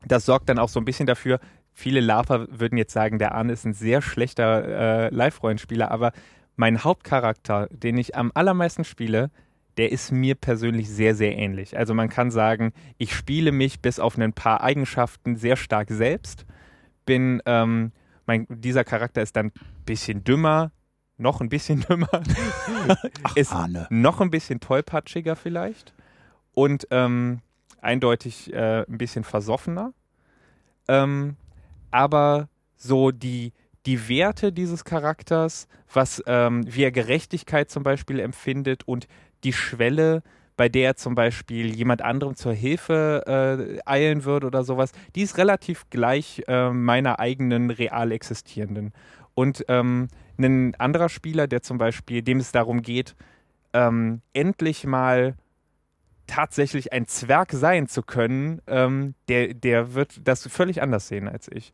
das 0.07 0.25
sorgt 0.27 0.49
dann 0.49 0.59
auch 0.59 0.69
so 0.69 0.81
ein 0.81 0.85
bisschen 0.85 1.07
dafür, 1.07 1.41
viele 1.73 2.01
Lafer 2.01 2.47
würden 2.51 2.79
jetzt 2.79 2.93
sagen, 2.93 3.19
der 3.19 3.35
Arne 3.35 3.53
ist 3.53 3.65
ein 3.65 3.75
sehr 3.75 4.03
schlechter 4.03 5.07
äh, 5.07 5.15
Live-Rollenspieler, 5.15 5.91
aber 5.91 6.13
mein 6.57 6.85
Hauptcharakter, 6.85 7.69
den 7.71 7.97
ich 7.97 8.17
am 8.17 8.33
allermeisten 8.35 8.85
spiele, 8.85 9.31
der 9.77 9.93
ist 9.93 10.13
mir 10.13 10.35
persönlich 10.35 10.91
sehr, 10.91 11.15
sehr 11.15 11.37
ähnlich. 11.37 11.77
Also 11.79 11.95
man 11.95 12.09
kann 12.09 12.31
sagen, 12.31 12.73
ich 12.99 13.15
spiele 13.15 13.53
mich 13.53 13.81
bis 13.81 13.99
auf 13.99 14.19
ein 14.19 14.33
paar 14.33 14.63
Eigenschaften 14.63 15.37
sehr 15.37 15.57
stark 15.57 15.89
selbst. 15.91 16.45
Bin, 17.07 17.41
ähm, 17.47 17.93
mein, 18.27 18.47
dieser 18.49 18.85
Charakter 18.85 19.23
ist 19.23 19.37
dann 19.37 19.47
ein 19.47 19.85
bisschen 19.87 20.23
dümmer, 20.23 20.73
noch 21.17 21.41
ein 21.41 21.49
bisschen 21.49 21.81
dümmer, 21.89 22.09
Ach, 23.23 23.37
ist 23.37 23.53
Arne. 23.53 23.87
noch 23.91 24.21
ein 24.21 24.31
bisschen 24.31 24.61
tollpatschiger 24.61 25.37
vielleicht 25.37 25.95
und 26.53 26.87
ähm, 26.91 27.41
eindeutig 27.83 28.53
äh, 28.53 28.85
ein 28.89 28.99
bisschen 28.99 29.25
versoffener. 29.25 29.93
Ähm, 30.89 31.37
aber 31.91 32.49
so 32.77 33.11
die, 33.11 33.53
die 33.87 34.09
Werte 34.09 34.53
dieses 34.53 34.85
Charakters, 34.85 35.69
was 35.93 36.23
ähm, 36.27 36.65
wie 36.67 36.85
er 36.85 36.93
Gerechtigkeit 36.93 37.71
zum 37.71 37.83
Beispiel 37.83 38.21
empfindet 38.21 38.87
und 38.87 39.07
die 39.45 39.53
Schwelle, 39.53 40.23
bei 40.57 40.69
der 40.69 40.89
er 40.89 40.97
zum 40.97 41.15
Beispiel 41.15 41.75
jemand 41.75 42.03
anderem 42.03 42.37
zur 42.37 42.53
Hilfe 42.53 43.25
äh, 43.27 43.81
eilen 43.87 44.25
würde 44.25 44.47
oder 44.47 44.63
sowas, 44.63 44.93
die 45.15 45.23
ist 45.23 45.39
relativ 45.39 45.89
gleich 45.89 46.43
äh, 46.49 46.71
meiner 46.71 47.19
eigenen 47.19 47.71
real 47.71 48.13
existierenden. 48.13 48.93
Und 49.35 49.65
ähm, 49.69 50.09
ein 50.39 50.75
anderer 50.75 51.09
Spieler, 51.09 51.47
der 51.47 51.63
zum 51.63 51.79
Beispiel, 51.79 52.23
dem 52.23 52.39
es 52.39 52.53
darum 52.53 52.83
geht, 52.83 53.15
ähm, 53.73 54.21
endlich 54.35 54.85
mal 54.85 55.35
tatsächlich 56.31 56.93
ein 56.93 57.07
Zwerg 57.07 57.51
sein 57.53 57.89
zu 57.89 58.03
können, 58.03 58.63
ähm, 58.69 59.15
der, 59.29 59.53
der 59.53 59.95
wird 59.95 60.21
das 60.25 60.47
völlig 60.47 60.81
anders 60.81 61.09
sehen 61.09 61.29
als 61.29 61.49
ich. 61.51 61.73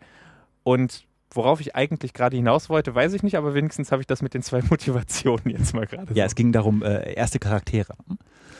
Und 0.62 1.06
worauf 1.30 1.60
ich 1.60 1.76
eigentlich 1.76 2.14
gerade 2.14 2.36
hinaus 2.36 2.70
wollte, 2.70 2.94
weiß 2.94 3.12
ich 3.12 3.22
nicht, 3.22 3.36
aber 3.36 3.52
wenigstens 3.52 3.92
habe 3.92 4.00
ich 4.00 4.06
das 4.06 4.22
mit 4.22 4.32
den 4.32 4.42
zwei 4.42 4.62
Motivationen 4.70 5.50
jetzt 5.50 5.74
mal 5.74 5.86
gerade. 5.86 6.14
Ja, 6.14 6.24
so. 6.24 6.28
es 6.28 6.34
ging 6.34 6.52
darum, 6.52 6.82
äh, 6.82 7.12
erste 7.12 7.38
Charaktere. 7.38 7.94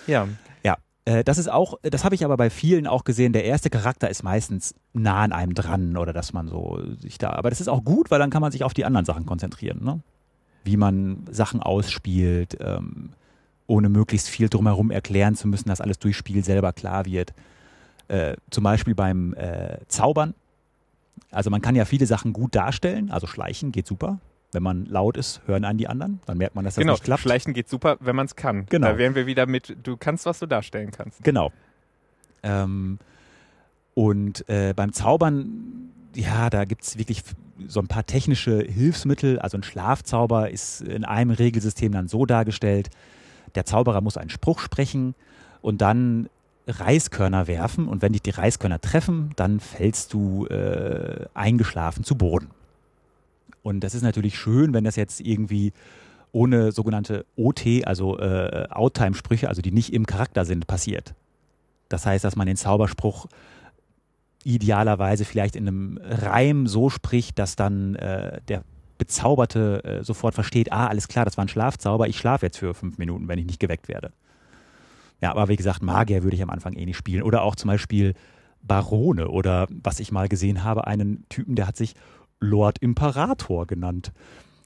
Ja. 0.07 0.29
Ja. 0.63 0.77
Äh, 1.07 1.25
das 1.25 1.39
ist 1.39 1.51
auch, 1.51 1.79
das 1.83 2.05
habe 2.05 2.15
ich 2.15 2.27
aber 2.27 2.37
bei 2.37 2.51
vielen 2.51 2.87
auch 2.87 3.05
gesehen. 3.05 3.33
Der 3.33 3.45
erste 3.45 3.71
Charakter 3.71 4.11
ist 4.11 4.23
meistens 4.23 4.75
nah 4.93 5.23
an 5.23 5.33
einem 5.33 5.55
dran 5.55 5.97
oder 5.97 6.13
dass 6.13 6.35
man 6.35 6.47
so 6.47 6.79
sich 7.01 7.17
da. 7.17 7.31
Aber 7.31 7.49
das 7.49 7.63
ist 7.63 7.69
auch 7.69 7.85
gut, 7.85 8.11
weil 8.11 8.19
dann 8.19 8.31
kann 8.31 8.43
man 8.43 8.53
sich 8.53 8.65
auf 8.65 8.75
die 8.75 8.85
anderen 8.85 9.07
Sachen 9.07 9.25
konzentrieren. 9.25 9.83
Ne? 9.83 10.01
Wie 10.63 10.77
man 10.77 11.25
Sachen 11.31 11.63
ausspielt, 11.63 12.59
ähm, 12.61 13.13
ohne 13.67 13.89
möglichst 13.89 14.29
viel 14.29 14.49
drumherum 14.49 14.91
erklären 14.91 15.35
zu 15.35 15.49
müssen, 15.49 15.69
dass 15.69 15.81
alles 15.81 15.99
durch 15.99 16.17
Spiel 16.17 16.45
selber 16.45 16.73
klar 16.73 17.05
wird. 17.07 17.33
Äh, 18.09 18.37
zum 18.51 18.65
Beispiel 18.65 18.95
beim 18.95 19.35
äh, 19.35 19.79
Zaubern. 19.89 20.35
Also 21.31 21.51
man 21.51 21.61
kann 21.61 21.75
ja 21.75 21.85
viele 21.85 22.07
Sachen 22.07 22.33
gut 22.33 22.55
darstellen, 22.55 23.11
also 23.11 23.27
schleichen 23.27 23.73
geht 23.73 23.87
super. 23.87 24.19
Wenn 24.53 24.63
man 24.63 24.87
laut 24.87 25.17
ist, 25.17 25.43
hören 25.47 25.65
einen 25.65 25.77
die 25.77 25.89
anderen, 25.89 26.21
dann 26.25 26.39
merkt 26.39 26.55
man, 26.55 26.65
dass 26.65 26.77
das 26.77 26.83
genau, 26.83 26.93
nicht 26.93 27.05
klappt. 27.05 27.23
Schleichen 27.23 27.53
geht 27.53 27.69
super, 27.69 27.97
wenn 28.01 28.15
man 28.15 28.27
es 28.27 28.37
kann. 28.37 28.67
Genau. 28.67 28.87
Da 28.87 28.99
wären 28.99 29.15
wir 29.15 29.27
wieder 29.27 29.47
mit, 29.47 29.77
du 29.83 29.97
kannst, 29.97 30.25
was 30.25 30.39
du 30.39 30.47
darstellen 30.47 30.93
kannst. 30.93 31.23
Genau. 31.25 31.53
Ähm, 32.43 32.99
und 33.95 34.49
äh, 34.49 34.73
beim 34.75 34.93
Zaubern, 34.93 35.91
ja, 36.15 36.49
da 36.49 36.65
gibt 36.65 36.85
es 36.85 36.97
wirklich 36.97 37.23
so 37.67 37.81
ein 37.81 37.89
paar 37.89 38.07
technische 38.07 38.63
Hilfsmittel. 38.63 39.39
Also 39.41 39.59
ein 39.59 39.63
Schlafzauber 39.63 40.51
ist 40.51 40.81
in 40.83 41.05
einem 41.05 41.31
Regelsystem 41.31 41.93
dann 41.93 42.07
so 42.07 42.25
dargestellt, 42.25 42.89
der 43.57 43.65
Zauberer 43.65 44.01
muss 44.01 44.17
einen 44.17 44.31
Spruch 44.31 44.61
sprechen 44.61 45.15
und 45.63 45.81
dann 45.81 46.29
Reiskörner 46.69 47.47
werfen 47.47 47.89
und 47.89 48.03
wenn 48.03 48.13
dich 48.13 48.23
die 48.23 48.31
Reiskörner 48.31 48.81
treffen, 48.81 49.31
dann 49.37 49.61
fällst 49.61 50.13
du 50.13 50.47
äh, 50.47 51.27
eingeschlafen 51.35 52.05
zu 52.05 52.17
Boden. 52.17 52.51
Und 53.63 53.81
das 53.81 53.95
ist 53.95 54.03
natürlich 54.03 54.39
schön, 54.39 54.75
wenn 54.75 54.85
das 54.85 54.97
jetzt 54.97 55.21
irgendwie 55.21 55.73
ohne 56.33 56.73
sogenannte 56.73 57.25
OT, 57.37 57.85
also 57.85 58.19
äh, 58.19 58.67
Outtime-Sprüche, 58.71 59.49
also 59.49 59.63
die 59.63 59.73
nicht 59.73 59.93
im 59.93 60.07
Charakter 60.07 60.45
sind, 60.45 60.67
passiert. 60.67 61.15
Das 61.89 62.05
heißt, 62.05 62.25
dass 62.25 62.37
man 62.37 62.47
den 62.47 62.57
Zauberspruch 62.57 63.27
idealerweise 64.45 65.25
vielleicht 65.25 65.57
in 65.57 65.67
einem 65.67 66.01
Reim 66.03 66.67
so 66.67 66.91
spricht, 66.91 67.39
dass 67.39 67.57
dann 67.57 67.97
äh, 67.97 68.41
der 68.49 68.63
Bezauberte 68.99 69.85
äh, 69.85 70.05
sofort 70.05 70.35
versteht, 70.35 70.73
ah, 70.73 70.87
alles 70.87 71.09
klar, 71.09 71.25
das 71.25 71.37
war 71.37 71.45
ein 71.45 71.49
Schlafzauber, 71.49 72.09
ich 72.09 72.19
schlafe 72.19 72.47
jetzt 72.47 72.59
für 72.59 72.75
fünf 72.75 72.99
Minuten, 72.99 73.29
wenn 73.29 73.39
ich 73.39 73.47
nicht 73.47 73.61
geweckt 73.61 73.89
werde. 73.89 74.13
Ja, 75.21 75.31
aber 75.31 75.49
wie 75.49 75.57
gesagt, 75.57 75.83
Magier 75.83 76.23
würde 76.23 76.37
ich 76.37 76.43
am 76.43 76.51
Anfang 76.51 76.75
eh 76.75 76.85
nicht 76.85 76.97
spielen. 76.97 77.23
Oder 77.23 77.43
auch 77.43 77.57
zum 77.57 77.69
Beispiel 77.69 78.15
Barone 78.63 79.29
oder 79.29 79.67
was 79.71 80.01
ich 80.01 80.13
mal 80.13 80.29
gesehen 80.29 80.65
habe, 80.65 80.87
einen 80.87 81.25
Typen, 81.29 81.55
der 81.55 81.67
hat 81.67 81.77
sich 81.77 81.95
Lord 82.41 82.79
Imperator 82.81 83.67
genannt. 83.67 84.13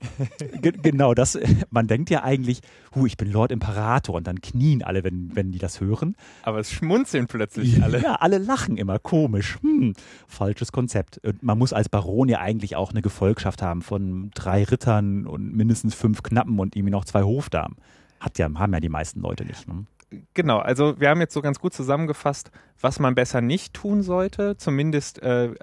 genau, 0.60 1.14
das, 1.14 1.38
man 1.70 1.86
denkt 1.86 2.10
ja 2.10 2.22
eigentlich, 2.22 2.60
hu, 2.94 3.06
ich 3.06 3.16
bin 3.16 3.30
Lord 3.30 3.52
Imperator 3.52 4.14
und 4.14 4.26
dann 4.26 4.40
knien 4.40 4.82
alle, 4.82 5.04
wenn, 5.04 5.30
wenn 5.34 5.52
die 5.52 5.58
das 5.58 5.80
hören. 5.80 6.16
Aber 6.42 6.58
es 6.58 6.70
schmunzeln 6.70 7.26
plötzlich 7.26 7.82
alle. 7.82 8.00
Ja, 8.02 8.16
alle 8.16 8.38
lachen 8.38 8.76
immer, 8.76 8.98
komisch. 8.98 9.58
Hm, 9.62 9.94
falsches 10.26 10.72
Konzept. 10.72 11.18
Und 11.24 11.42
man 11.42 11.58
muss 11.58 11.72
als 11.72 11.88
Baron 11.88 12.28
ja 12.28 12.40
eigentlich 12.40 12.76
auch 12.76 12.90
eine 12.90 13.02
Gefolgschaft 13.02 13.62
haben 13.62 13.82
von 13.82 14.30
drei 14.34 14.64
Rittern 14.64 15.26
und 15.26 15.54
mindestens 15.54 15.94
fünf 15.94 16.22
Knappen 16.22 16.58
und 16.58 16.76
irgendwie 16.76 16.92
noch 16.92 17.04
zwei 17.04 17.22
Hofdamen. 17.22 17.76
Hat 18.20 18.38
ja, 18.38 18.50
haben 18.54 18.72
ja 18.72 18.80
die 18.80 18.88
meisten 18.88 19.20
Leute 19.20 19.44
nicht. 19.44 19.66
Ne? 19.66 19.86
Genau, 20.34 20.58
also 20.58 20.98
wir 21.00 21.08
haben 21.08 21.20
jetzt 21.20 21.34
so 21.34 21.40
ganz 21.40 21.60
gut 21.60 21.72
zusammengefasst, 21.72 22.50
was 22.80 22.98
man 22.98 23.14
besser 23.14 23.40
nicht 23.40 23.74
tun 23.74 24.02
sollte, 24.02 24.56
zumindest 24.56 25.22
äh, 25.22 25.54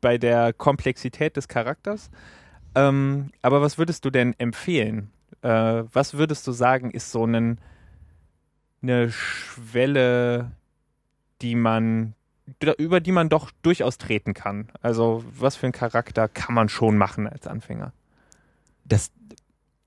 bei 0.00 0.18
der 0.18 0.52
Komplexität 0.52 1.36
des 1.36 1.48
Charakters. 1.48 2.10
Ähm, 2.78 3.30
aber 3.42 3.60
was 3.60 3.78
würdest 3.78 4.04
du 4.04 4.10
denn 4.10 4.34
empfehlen? 4.38 5.10
Äh, 5.42 5.84
was 5.92 6.14
würdest 6.14 6.46
du 6.46 6.52
sagen, 6.52 6.90
ist 6.90 7.10
so 7.10 7.24
ein, 7.24 7.58
eine 8.82 9.10
Schwelle, 9.10 10.52
die 11.42 11.54
man, 11.54 12.14
über 12.78 13.00
die 13.00 13.12
man 13.12 13.28
doch 13.28 13.50
durchaus 13.62 13.98
treten 13.98 14.34
kann? 14.34 14.68
Also, 14.80 15.24
was 15.38 15.56
für 15.56 15.66
einen 15.66 15.72
Charakter 15.72 16.28
kann 16.28 16.54
man 16.54 16.68
schon 16.68 16.96
machen 16.96 17.26
als 17.26 17.46
Anfänger? 17.46 17.92
Das 18.84 19.10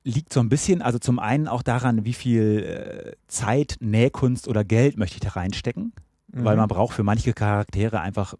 liegt 0.03 0.33
so 0.33 0.39
ein 0.39 0.49
bisschen, 0.49 0.81
also 0.81 0.99
zum 0.99 1.19
einen 1.19 1.47
auch 1.47 1.63
daran, 1.63 2.05
wie 2.05 2.13
viel 2.13 3.13
äh, 3.13 3.15
Zeit, 3.27 3.77
Nähkunst 3.79 4.47
oder 4.47 4.63
Geld 4.63 4.97
möchte 4.97 5.15
ich 5.15 5.21
da 5.21 5.29
reinstecken. 5.29 5.93
Mhm. 6.27 6.45
Weil 6.45 6.57
man 6.57 6.67
braucht 6.67 6.95
für 6.95 7.03
manche 7.03 7.33
Charaktere 7.33 8.01
einfach 8.01 8.35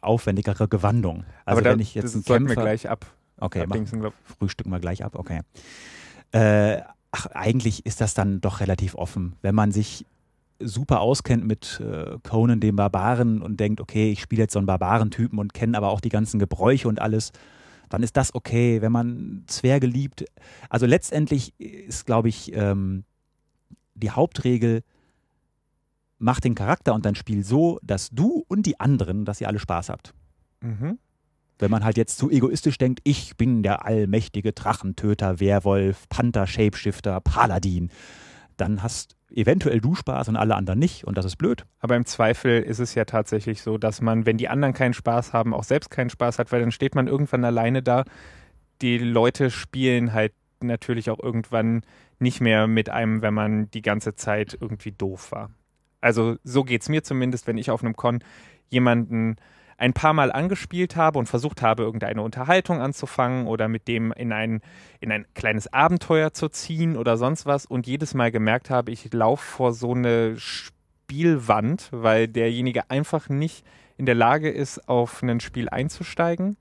aufwendigere 0.00 0.68
Gewandung. 0.68 1.24
Also 1.44 1.58
Aber 1.58 1.62
da, 1.62 1.70
wenn 1.70 1.80
ich 1.80 1.94
jetzt 1.94 2.14
das 2.14 2.24
sollten 2.24 2.48
wir 2.48 2.56
gleich 2.56 2.88
ab. 2.88 3.06
Okay, 3.40 3.66
mach, 3.66 3.76
frühstücken 4.38 4.70
wir 4.70 4.80
gleich 4.80 5.04
ab, 5.04 5.14
okay. 5.16 5.40
Äh, 6.32 6.82
ach, 7.10 7.26
eigentlich 7.26 7.86
ist 7.86 8.00
das 8.00 8.14
dann 8.14 8.40
doch 8.40 8.60
relativ 8.60 8.94
offen. 8.94 9.34
Wenn 9.42 9.54
man 9.54 9.72
sich 9.72 10.06
super 10.60 11.00
auskennt 11.00 11.46
mit 11.46 11.80
äh, 11.80 12.18
Conan 12.22 12.60
dem 12.60 12.76
Barbaren 12.76 13.42
und 13.42 13.58
denkt, 13.58 13.80
okay, 13.80 14.10
ich 14.10 14.20
spiele 14.20 14.42
jetzt 14.42 14.52
so 14.52 14.58
einen 14.58 14.66
Barbarentypen 14.66 15.38
und 15.38 15.54
kenne 15.54 15.76
aber 15.76 15.88
auch 15.88 16.00
die 16.00 16.10
ganzen 16.10 16.38
Gebräuche 16.38 16.86
und 16.86 17.00
alles, 17.00 17.32
dann 17.88 18.02
ist 18.02 18.16
das 18.16 18.34
okay. 18.34 18.82
Wenn 18.82 18.92
man 18.92 19.44
Zwerge 19.46 19.86
liebt, 19.86 20.24
also 20.68 20.86
letztendlich 20.86 21.58
ist, 21.58 22.06
glaube 22.06 22.28
ich, 22.28 22.52
ähm, 22.54 23.04
die 23.94 24.10
Hauptregel, 24.10 24.82
mach 26.18 26.40
den 26.40 26.54
Charakter 26.54 26.94
und 26.94 27.04
dein 27.06 27.14
Spiel 27.14 27.42
so, 27.44 27.78
dass 27.82 28.10
du 28.10 28.44
und 28.48 28.66
die 28.66 28.78
anderen, 28.78 29.24
dass 29.24 29.40
ihr 29.40 29.48
alle 29.48 29.58
Spaß 29.58 29.88
habt. 29.88 30.14
Mhm. 30.60 30.98
Wenn 31.60 31.70
man 31.70 31.84
halt 31.84 31.96
jetzt 31.96 32.18
zu 32.18 32.30
egoistisch 32.30 32.78
denkt, 32.78 33.00
ich 33.04 33.36
bin 33.36 33.62
der 33.62 33.84
allmächtige 33.84 34.52
Drachentöter, 34.52 35.40
Werwolf, 35.40 36.08
Panther, 36.08 36.46
Shapeshifter, 36.46 37.20
Paladin, 37.20 37.90
dann 38.56 38.82
hast 38.82 39.16
eventuell 39.30 39.80
du 39.80 39.94
Spaß 39.94 40.28
und 40.28 40.36
alle 40.36 40.56
anderen 40.56 40.78
nicht 40.78 41.04
und 41.04 41.16
das 41.16 41.24
ist 41.24 41.36
blöd. 41.36 41.64
Aber 41.78 41.96
im 41.96 42.04
Zweifel 42.04 42.62
ist 42.62 42.78
es 42.78 42.94
ja 42.94 43.04
tatsächlich 43.04 43.62
so, 43.62 43.78
dass 43.78 44.00
man, 44.00 44.26
wenn 44.26 44.38
die 44.38 44.48
anderen 44.48 44.74
keinen 44.74 44.94
Spaß 44.94 45.32
haben, 45.32 45.54
auch 45.54 45.64
selbst 45.64 45.90
keinen 45.90 46.10
Spaß 46.10 46.38
hat, 46.38 46.50
weil 46.52 46.60
dann 46.60 46.72
steht 46.72 46.94
man 46.94 47.06
irgendwann 47.06 47.44
alleine 47.44 47.82
da. 47.82 48.04
Die 48.82 48.98
Leute 48.98 49.50
spielen 49.50 50.12
halt 50.12 50.32
natürlich 50.62 51.10
auch 51.10 51.20
irgendwann 51.20 51.82
nicht 52.18 52.40
mehr 52.40 52.66
mit 52.66 52.90
einem, 52.90 53.22
wenn 53.22 53.34
man 53.34 53.70
die 53.70 53.82
ganze 53.82 54.14
Zeit 54.14 54.56
irgendwie 54.60 54.92
doof 54.92 55.32
war. 55.32 55.50
Also 56.00 56.36
so 56.44 56.64
geht 56.64 56.82
es 56.82 56.88
mir 56.88 57.02
zumindest, 57.02 57.46
wenn 57.46 57.58
ich 57.58 57.70
auf 57.70 57.82
einem 57.82 57.96
Con 57.96 58.22
jemanden 58.68 59.36
ein 59.80 59.94
paar 59.94 60.12
Mal 60.12 60.30
angespielt 60.30 60.94
habe 60.94 61.18
und 61.18 61.26
versucht 61.26 61.62
habe, 61.62 61.82
irgendeine 61.82 62.20
Unterhaltung 62.20 62.82
anzufangen 62.82 63.46
oder 63.46 63.66
mit 63.66 63.88
dem 63.88 64.12
in 64.12 64.30
ein, 64.30 64.60
in 65.00 65.10
ein 65.10 65.24
kleines 65.34 65.72
Abenteuer 65.72 66.34
zu 66.34 66.50
ziehen 66.50 66.98
oder 66.98 67.16
sonst 67.16 67.46
was 67.46 67.64
und 67.64 67.86
jedes 67.86 68.12
Mal 68.12 68.30
gemerkt 68.30 68.68
habe, 68.68 68.92
ich 68.92 69.10
laufe 69.14 69.42
vor 69.42 69.72
so 69.72 69.94
eine 69.94 70.34
Spielwand, 70.36 71.88
weil 71.92 72.28
derjenige 72.28 72.90
einfach 72.90 73.30
nicht 73.30 73.64
in 73.96 74.04
der 74.04 74.14
Lage 74.14 74.50
ist, 74.50 74.86
auf 74.86 75.22
ein 75.22 75.40
Spiel 75.40 75.70
einzusteigen, 75.70 76.58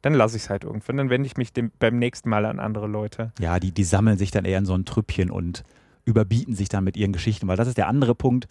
dann 0.00 0.14
lasse 0.14 0.36
ich 0.36 0.44
es 0.44 0.50
halt 0.50 0.62
irgendwann. 0.62 0.96
Dann 0.96 1.10
wende 1.10 1.26
ich 1.26 1.36
mich 1.36 1.52
dem, 1.52 1.72
beim 1.80 1.98
nächsten 1.98 2.28
Mal 2.28 2.46
an 2.46 2.60
andere 2.60 2.86
Leute. 2.86 3.32
Ja, 3.40 3.58
die, 3.58 3.72
die 3.72 3.84
sammeln 3.84 4.16
sich 4.16 4.30
dann 4.30 4.44
eher 4.44 4.58
in 4.58 4.64
so 4.64 4.74
ein 4.74 4.84
Trüppchen 4.84 5.32
und 5.32 5.64
überbieten 6.04 6.54
sich 6.54 6.68
dann 6.68 6.84
mit 6.84 6.96
ihren 6.96 7.12
Geschichten, 7.12 7.48
weil 7.48 7.56
das 7.56 7.68
ist 7.68 7.78
der 7.78 7.88
andere 7.88 8.14
Punkt 8.14 8.46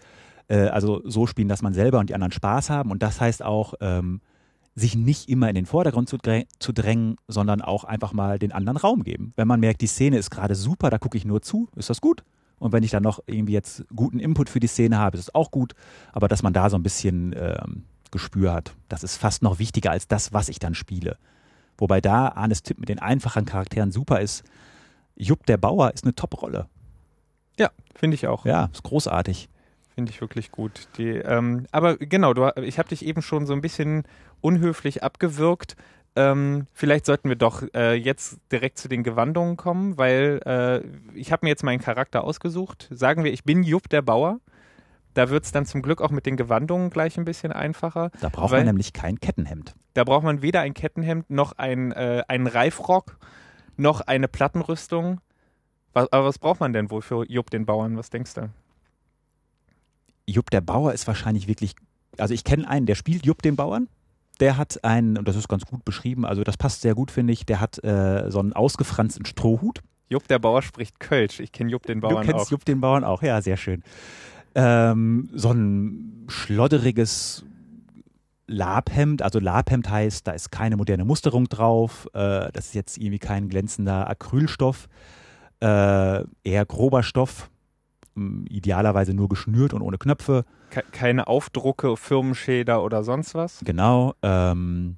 äh, 0.49 0.67
also 0.67 1.01
so 1.05 1.27
spielen, 1.27 1.47
dass 1.47 1.61
man 1.61 1.73
selber 1.73 1.99
und 1.99 2.09
die 2.09 2.15
anderen 2.15 2.33
Spaß 2.33 2.69
haben. 2.69 2.91
Und 2.91 3.01
das 3.01 3.21
heißt 3.21 3.43
auch, 3.43 3.75
ähm, 3.79 4.19
sich 4.75 4.95
nicht 4.95 5.29
immer 5.29 5.49
in 5.49 5.55
den 5.55 5.65
Vordergrund 5.65 6.09
zu, 6.09 6.17
zu, 6.59 6.73
drängen, 6.73 7.17
sondern 7.27 7.61
auch 7.61 7.83
einfach 7.83 8.13
mal 8.13 8.39
den 8.39 8.51
anderen 8.51 8.77
Raum 8.77 9.03
geben. 9.03 9.33
Wenn 9.35 9.47
man 9.47 9.59
merkt, 9.59 9.81
die 9.81 9.87
Szene 9.87 10.17
ist 10.17 10.29
gerade 10.29 10.55
super, 10.55 10.89
da 10.89 10.97
gucke 10.97 11.17
ich 11.17 11.25
nur 11.25 11.41
zu, 11.41 11.69
ist 11.75 11.89
das 11.89 12.01
gut. 12.01 12.23
Und 12.59 12.73
wenn 12.73 12.83
ich 12.83 12.91
dann 12.91 13.03
noch 13.03 13.19
irgendwie 13.25 13.53
jetzt 13.53 13.85
guten 13.95 14.19
Input 14.19 14.49
für 14.49 14.59
die 14.59 14.67
Szene 14.67 14.97
habe, 14.97 15.17
ist 15.17 15.23
es 15.23 15.35
auch 15.35 15.51
gut. 15.51 15.73
Aber 16.11 16.27
dass 16.27 16.43
man 16.43 16.53
da 16.53 16.69
so 16.69 16.77
ein 16.77 16.83
bisschen 16.83 17.33
ähm, 17.37 17.83
Gespür 18.11 18.53
hat, 18.53 18.75
das 18.89 19.03
ist 19.03 19.17
fast 19.17 19.43
noch 19.43 19.59
wichtiger 19.59 19.91
als 19.91 20.07
das, 20.07 20.33
was 20.33 20.49
ich 20.49 20.59
dann 20.59 20.75
spiele. 20.75 21.17
Wobei 21.77 22.01
da 22.01 22.29
Arnes 22.29 22.63
Tipp 22.63 22.79
mit 22.79 22.89
den 22.89 22.99
einfachen 22.99 23.45
Charakteren 23.45 23.91
super 23.91 24.19
ist. 24.19 24.43
Jupp 25.15 25.45
der 25.45 25.57
Bauer 25.57 25.93
ist 25.93 26.03
eine 26.03 26.15
Top-Rolle. 26.15 26.67
Ja, 27.57 27.69
finde 27.95 28.15
ich 28.15 28.27
auch. 28.27 28.45
Ja, 28.45 28.69
ist 28.73 28.83
großartig. 28.83 29.49
Finde 29.99 30.13
ich 30.13 30.21
wirklich 30.21 30.53
gut. 30.53 30.87
Die, 30.97 31.09
ähm, 31.09 31.65
aber 31.73 31.97
genau, 31.97 32.33
du, 32.33 32.49
ich 32.63 32.79
habe 32.79 32.87
dich 32.87 33.05
eben 33.05 33.21
schon 33.21 33.45
so 33.45 33.51
ein 33.51 33.59
bisschen 33.59 34.03
unhöflich 34.39 35.03
abgewürgt. 35.03 35.75
Ähm, 36.15 36.67
vielleicht 36.71 37.05
sollten 37.05 37.27
wir 37.27 37.35
doch 37.35 37.63
äh, 37.75 37.95
jetzt 37.95 38.39
direkt 38.49 38.77
zu 38.77 38.87
den 38.87 39.03
Gewandungen 39.03 39.57
kommen, 39.57 39.97
weil 39.97 40.39
äh, 40.45 41.17
ich 41.17 41.33
habe 41.33 41.45
mir 41.45 41.49
jetzt 41.49 41.65
meinen 41.65 41.81
Charakter 41.81 42.23
ausgesucht. 42.23 42.87
Sagen 42.91 43.25
wir, 43.25 43.33
ich 43.33 43.43
bin 43.43 43.61
Jupp 43.63 43.89
der 43.89 44.01
Bauer. 44.01 44.39
Da 45.15 45.29
wird 45.29 45.43
es 45.43 45.51
dann 45.51 45.65
zum 45.65 45.81
Glück 45.81 46.01
auch 46.01 46.11
mit 46.11 46.25
den 46.25 46.37
Gewandungen 46.37 46.91
gleich 46.91 47.17
ein 47.17 47.25
bisschen 47.25 47.51
einfacher. 47.51 48.09
Da 48.21 48.29
braucht 48.29 48.53
man 48.53 48.63
nämlich 48.63 48.93
kein 48.93 49.19
Kettenhemd. 49.19 49.75
Da 49.95 50.05
braucht 50.05 50.23
man 50.23 50.41
weder 50.41 50.61
ein 50.61 50.73
Kettenhemd 50.73 51.29
noch 51.29 51.51
ein, 51.57 51.91
äh, 51.91 52.23
einen 52.29 52.47
Reifrock 52.47 53.17
noch 53.75 53.99
eine 53.99 54.29
Plattenrüstung. 54.29 55.19
Was, 55.91 56.09
aber 56.13 56.23
was 56.23 56.39
braucht 56.39 56.61
man 56.61 56.71
denn 56.71 56.89
wohl 56.89 57.01
für 57.01 57.29
Jupp 57.29 57.49
den 57.49 57.65
Bauern? 57.65 57.97
Was 57.97 58.09
denkst 58.09 58.35
du? 58.35 58.49
Jupp 60.31 60.49
der 60.49 60.61
Bauer 60.61 60.93
ist 60.93 61.07
wahrscheinlich 61.07 61.47
wirklich, 61.47 61.75
also 62.17 62.33
ich 62.33 62.43
kenne 62.43 62.67
einen, 62.67 62.85
der 62.85 62.95
spielt 62.95 63.25
Jupp 63.25 63.41
den 63.41 63.55
Bauern. 63.55 63.87
Der 64.39 64.55
hat 64.55 64.83
einen, 64.85 65.17
und 65.17 65.27
das 65.27 65.35
ist 65.35 65.49
ganz 65.49 65.65
gut 65.65 65.83
beschrieben, 65.83 66.25
also 66.25 66.43
das 66.43 66.55
passt 66.55 66.81
sehr 66.81 66.95
gut, 66.95 67.11
finde 67.11 67.33
ich, 67.33 67.45
der 67.45 67.59
hat 67.59 67.83
äh, 67.83 68.31
so 68.31 68.39
einen 68.39 68.53
ausgefransten 68.53 69.25
Strohhut. 69.25 69.81
Jupp 70.07 70.27
der 70.27 70.39
Bauer 70.39 70.61
spricht 70.61 70.99
Kölsch. 70.99 71.39
Ich 71.39 71.51
kenne 71.51 71.69
Jupp 71.69 71.85
den 71.85 71.99
Bauern 71.99 72.25
du 72.25 72.31
kennst 72.31 72.47
auch. 72.47 72.51
Jupp 72.51 72.65
den 72.65 72.79
Bauern 72.81 73.03
auch, 73.03 73.21
ja, 73.21 73.41
sehr 73.41 73.57
schön. 73.57 73.83
Ähm, 74.55 75.29
so 75.33 75.51
ein 75.51 76.25
schlodderiges 76.29 77.45
Labhemd, 78.47 79.21
also 79.21 79.39
Labhemd 79.39 79.89
heißt, 79.89 80.27
da 80.27 80.31
ist 80.31 80.51
keine 80.51 80.75
moderne 80.75 81.05
Musterung 81.05 81.47
drauf, 81.47 82.07
äh, 82.13 82.51
das 82.51 82.67
ist 82.67 82.75
jetzt 82.75 82.97
irgendwie 82.97 83.19
kein 83.19 83.47
glänzender 83.47 84.09
Acrylstoff, 84.09 84.87
äh, 85.61 86.23
eher 86.43 86.65
grober 86.65 87.03
Stoff, 87.03 87.49
idealerweise 88.49 89.13
nur 89.13 89.29
geschnürt 89.29 89.73
und 89.73 89.81
ohne 89.81 89.97
Knöpfe. 89.97 90.45
Ke 90.69 90.83
keine 90.91 91.27
Aufdrucke, 91.27 91.97
Firmenschäder 91.97 92.83
oder 92.83 93.03
sonst 93.03 93.35
was? 93.35 93.61
Genau. 93.63 94.13
Ähm, 94.21 94.97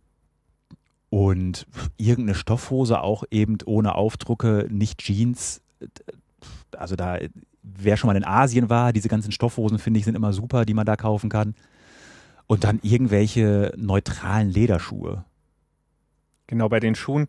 und 1.10 1.68
irgendeine 1.98 2.36
Stoffhose 2.36 3.02
auch 3.02 3.24
eben 3.32 3.58
ohne 3.66 3.96
Aufdrucke, 3.96 4.68
nicht 4.70 5.00
Jeans. 5.00 5.62
Also 6.78 6.96
da, 6.96 7.20
wer 7.64 7.98
schon 7.98 8.08
mal 8.08 8.16
in 8.16 8.24
Asien 8.24 8.70
war, 8.70 8.94
diese 8.94 9.10
ganzen 9.10 9.32
Stoffhosen 9.32 9.78
finde 9.78 10.00
ich 10.00 10.06
sind 10.06 10.16
immer 10.16 10.34
super, 10.34 10.66
die 10.66 10.74
man 10.74 10.86
da 10.86 10.96
kaufen 10.96 11.30
kann. 11.30 11.56
Und 12.48 12.64
dann 12.64 12.80
irgendwelche 12.82 13.74
neutralen 13.78 14.50
Lederschuhe. 14.50 15.26
Genau, 16.48 16.68
bei 16.68 16.80
den 16.80 16.96
Schuhen 16.96 17.28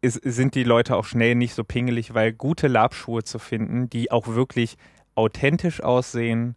ist, 0.00 0.20
sind 0.24 0.54
die 0.54 0.64
Leute 0.64 0.96
auch 0.96 1.04
schnell 1.04 1.34
nicht 1.34 1.54
so 1.54 1.64
pingelig, 1.64 2.14
weil 2.14 2.32
gute 2.32 2.68
Labschuhe 2.68 3.22
zu 3.22 3.38
finden, 3.38 3.90
die 3.90 4.10
auch 4.10 4.28
wirklich 4.28 4.76
authentisch 5.14 5.82
aussehen, 5.82 6.56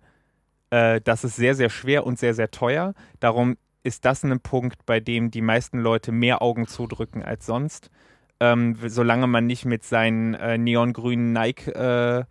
äh, 0.70 1.02
das 1.02 1.24
ist 1.24 1.36
sehr, 1.36 1.56
sehr 1.56 1.70
schwer 1.70 2.06
und 2.06 2.20
sehr, 2.20 2.34
sehr 2.34 2.52
teuer. 2.52 2.94
Darum 3.20 3.58
ist 3.84 4.06
das 4.06 4.24
ein 4.24 4.40
Punkt, 4.40 4.86
bei 4.86 5.00
dem 5.00 5.30
die 5.32 5.42
meisten 5.42 5.80
Leute 5.80 6.12
mehr 6.12 6.42
Augen 6.42 6.68
zudrücken 6.68 7.24
als 7.24 7.46
sonst. 7.46 7.90
Ähm, 8.40 8.78
solange 8.88 9.28
man 9.28 9.46
nicht 9.46 9.66
mit 9.66 9.84
seinen 9.84 10.34
äh, 10.34 10.58
neongrünen 10.58 11.32
Nike 11.34 11.72
äh, 11.72 12.24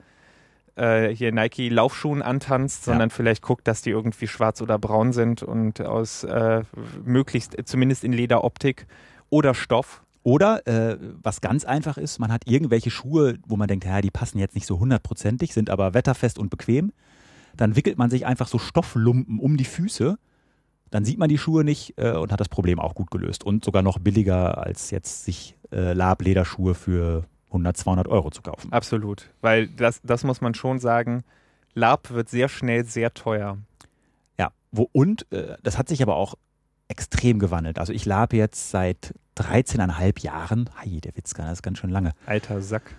äh, 0.74 1.14
hier 1.14 1.32
Nike 1.32 1.68
Laufschuhen 1.68 2.22
antanzt, 2.22 2.84
sondern 2.84 3.10
ja. 3.10 3.14
vielleicht 3.14 3.42
guckt, 3.42 3.68
dass 3.68 3.82
die 3.82 3.90
irgendwie 3.90 4.26
schwarz 4.26 4.60
oder 4.62 4.78
braun 4.78 5.12
sind 5.12 5.42
und 5.42 5.80
aus 5.80 6.24
äh, 6.24 6.62
möglichst 7.04 7.56
zumindest 7.66 8.04
in 8.04 8.12
Lederoptik 8.12 8.86
oder 9.30 9.54
Stoff. 9.54 10.02
Oder 10.22 10.66
äh, 10.66 10.98
was 11.22 11.40
ganz 11.40 11.64
einfach 11.64 11.96
ist, 11.96 12.18
man 12.18 12.30
hat 12.30 12.46
irgendwelche 12.46 12.90
Schuhe, 12.90 13.38
wo 13.46 13.56
man 13.56 13.68
denkt, 13.68 13.84
ja, 13.84 14.00
die 14.00 14.10
passen 14.10 14.38
jetzt 14.38 14.54
nicht 14.54 14.66
so 14.66 14.78
hundertprozentig, 14.78 15.52
sind 15.52 15.68
aber 15.68 15.94
wetterfest 15.94 16.38
und 16.38 16.50
bequem. 16.50 16.92
Dann 17.56 17.76
wickelt 17.76 17.98
man 17.98 18.10
sich 18.10 18.24
einfach 18.24 18.46
so 18.46 18.58
Stofflumpen 18.58 19.38
um 19.38 19.56
die 19.56 19.64
Füße. 19.64 20.16
Dann 20.90 21.04
sieht 21.04 21.18
man 21.18 21.28
die 21.28 21.38
Schuhe 21.38 21.64
nicht 21.64 21.94
äh, 21.96 22.12
und 22.12 22.32
hat 22.32 22.40
das 22.40 22.48
Problem 22.48 22.78
auch 22.78 22.94
gut 22.94 23.10
gelöst. 23.10 23.44
Und 23.44 23.64
sogar 23.64 23.82
noch 23.82 23.98
billiger, 23.98 24.58
als 24.58 24.90
jetzt 24.90 25.24
sich 25.24 25.56
äh, 25.72 25.92
Lab-Lederschuhe 25.92 26.74
für 26.74 27.24
100, 27.48 27.76
200 27.76 28.08
Euro 28.08 28.30
zu 28.30 28.42
kaufen. 28.42 28.72
Absolut, 28.72 29.30
weil 29.40 29.68
das, 29.68 30.00
das 30.02 30.24
muss 30.24 30.40
man 30.40 30.54
schon 30.54 30.78
sagen, 30.78 31.24
Lab 31.74 32.10
wird 32.10 32.28
sehr 32.28 32.48
schnell 32.48 32.84
sehr 32.84 33.12
teuer. 33.14 33.58
Ja, 34.38 34.52
wo, 34.70 34.88
und 34.92 35.30
äh, 35.32 35.56
das 35.62 35.78
hat 35.78 35.88
sich 35.88 36.02
aber 36.02 36.16
auch 36.16 36.34
extrem 36.92 37.38
gewandelt. 37.38 37.78
Also 37.78 37.92
ich 37.94 38.04
lab 38.04 38.34
jetzt 38.34 38.70
seit 38.70 39.14
13,5 39.38 40.22
Jahren. 40.22 40.68
Hi, 40.76 41.00
der 41.00 41.16
Witzka, 41.16 41.42
das 41.42 41.54
ist 41.54 41.62
ganz 41.62 41.78
schön 41.78 41.88
lange. 41.88 42.12
Alter 42.26 42.60
Sack. 42.60 42.94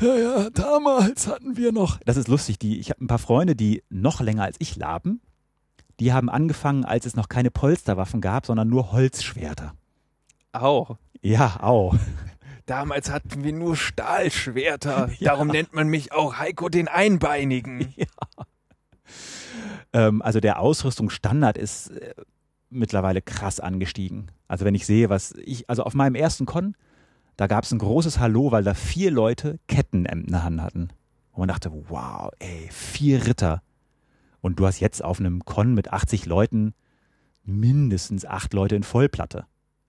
Ja, 0.00 0.16
ja, 0.16 0.50
damals 0.50 1.26
hatten 1.28 1.58
wir 1.58 1.70
noch. 1.70 2.00
Das 2.06 2.16
ist 2.16 2.26
lustig. 2.26 2.58
Die, 2.58 2.80
ich 2.80 2.88
habe 2.88 3.04
ein 3.04 3.06
paar 3.06 3.18
Freunde, 3.18 3.54
die 3.54 3.82
noch 3.90 4.22
länger 4.22 4.44
als 4.44 4.56
ich 4.60 4.76
laben. 4.76 5.20
Die 6.00 6.12
haben 6.12 6.30
angefangen, 6.30 6.86
als 6.86 7.04
es 7.04 7.16
noch 7.16 7.28
keine 7.28 7.50
Polsterwaffen 7.50 8.22
gab, 8.22 8.46
sondern 8.46 8.68
nur 8.68 8.92
Holzschwerter. 8.92 9.74
Au. 10.52 10.96
Ja, 11.20 11.60
au. 11.60 11.94
Damals 12.66 13.10
hatten 13.10 13.44
wir 13.44 13.52
nur 13.52 13.76
Stahlschwerter. 13.76 15.10
Ja. 15.18 15.32
Darum 15.32 15.48
nennt 15.48 15.74
man 15.74 15.88
mich 15.88 16.12
auch 16.12 16.38
Heiko 16.38 16.70
den 16.70 16.88
Einbeinigen. 16.88 17.94
Ja. 17.96 18.06
Ähm, 19.92 20.22
also 20.22 20.40
der 20.40 20.58
Ausrüstungsstandard 20.58 21.58
ist 21.58 21.90
äh, 21.90 22.14
mittlerweile 22.70 23.22
krass 23.22 23.60
angestiegen. 23.60 24.30
Also 24.48 24.64
wenn 24.64 24.74
ich 24.74 24.86
sehe, 24.86 25.10
was 25.10 25.32
ich, 25.32 25.68
also 25.68 25.84
auf 25.84 25.94
meinem 25.94 26.14
ersten 26.14 26.46
Con, 26.46 26.76
da 27.36 27.46
gab 27.46 27.64
es 27.64 27.72
ein 27.72 27.78
großes 27.78 28.18
Hallo, 28.18 28.52
weil 28.52 28.64
da 28.64 28.74
vier 28.74 29.10
Leute 29.10 29.58
Kettenämter 29.68 30.26
in 30.26 30.32
der 30.32 30.44
Hand 30.44 30.62
hatten. 30.62 30.88
Und 31.32 31.38
man 31.40 31.48
dachte, 31.48 31.72
wow, 31.88 32.30
ey, 32.38 32.68
vier 32.70 33.26
Ritter. 33.26 33.62
Und 34.40 34.60
du 34.60 34.66
hast 34.66 34.80
jetzt 34.80 35.02
auf 35.02 35.18
einem 35.18 35.44
Con 35.44 35.74
mit 35.74 35.92
80 35.92 36.26
Leuten 36.26 36.74
mindestens 37.44 38.24
acht 38.24 38.54
Leute 38.54 38.76
in 38.76 38.82
Vollplatte 38.82 39.46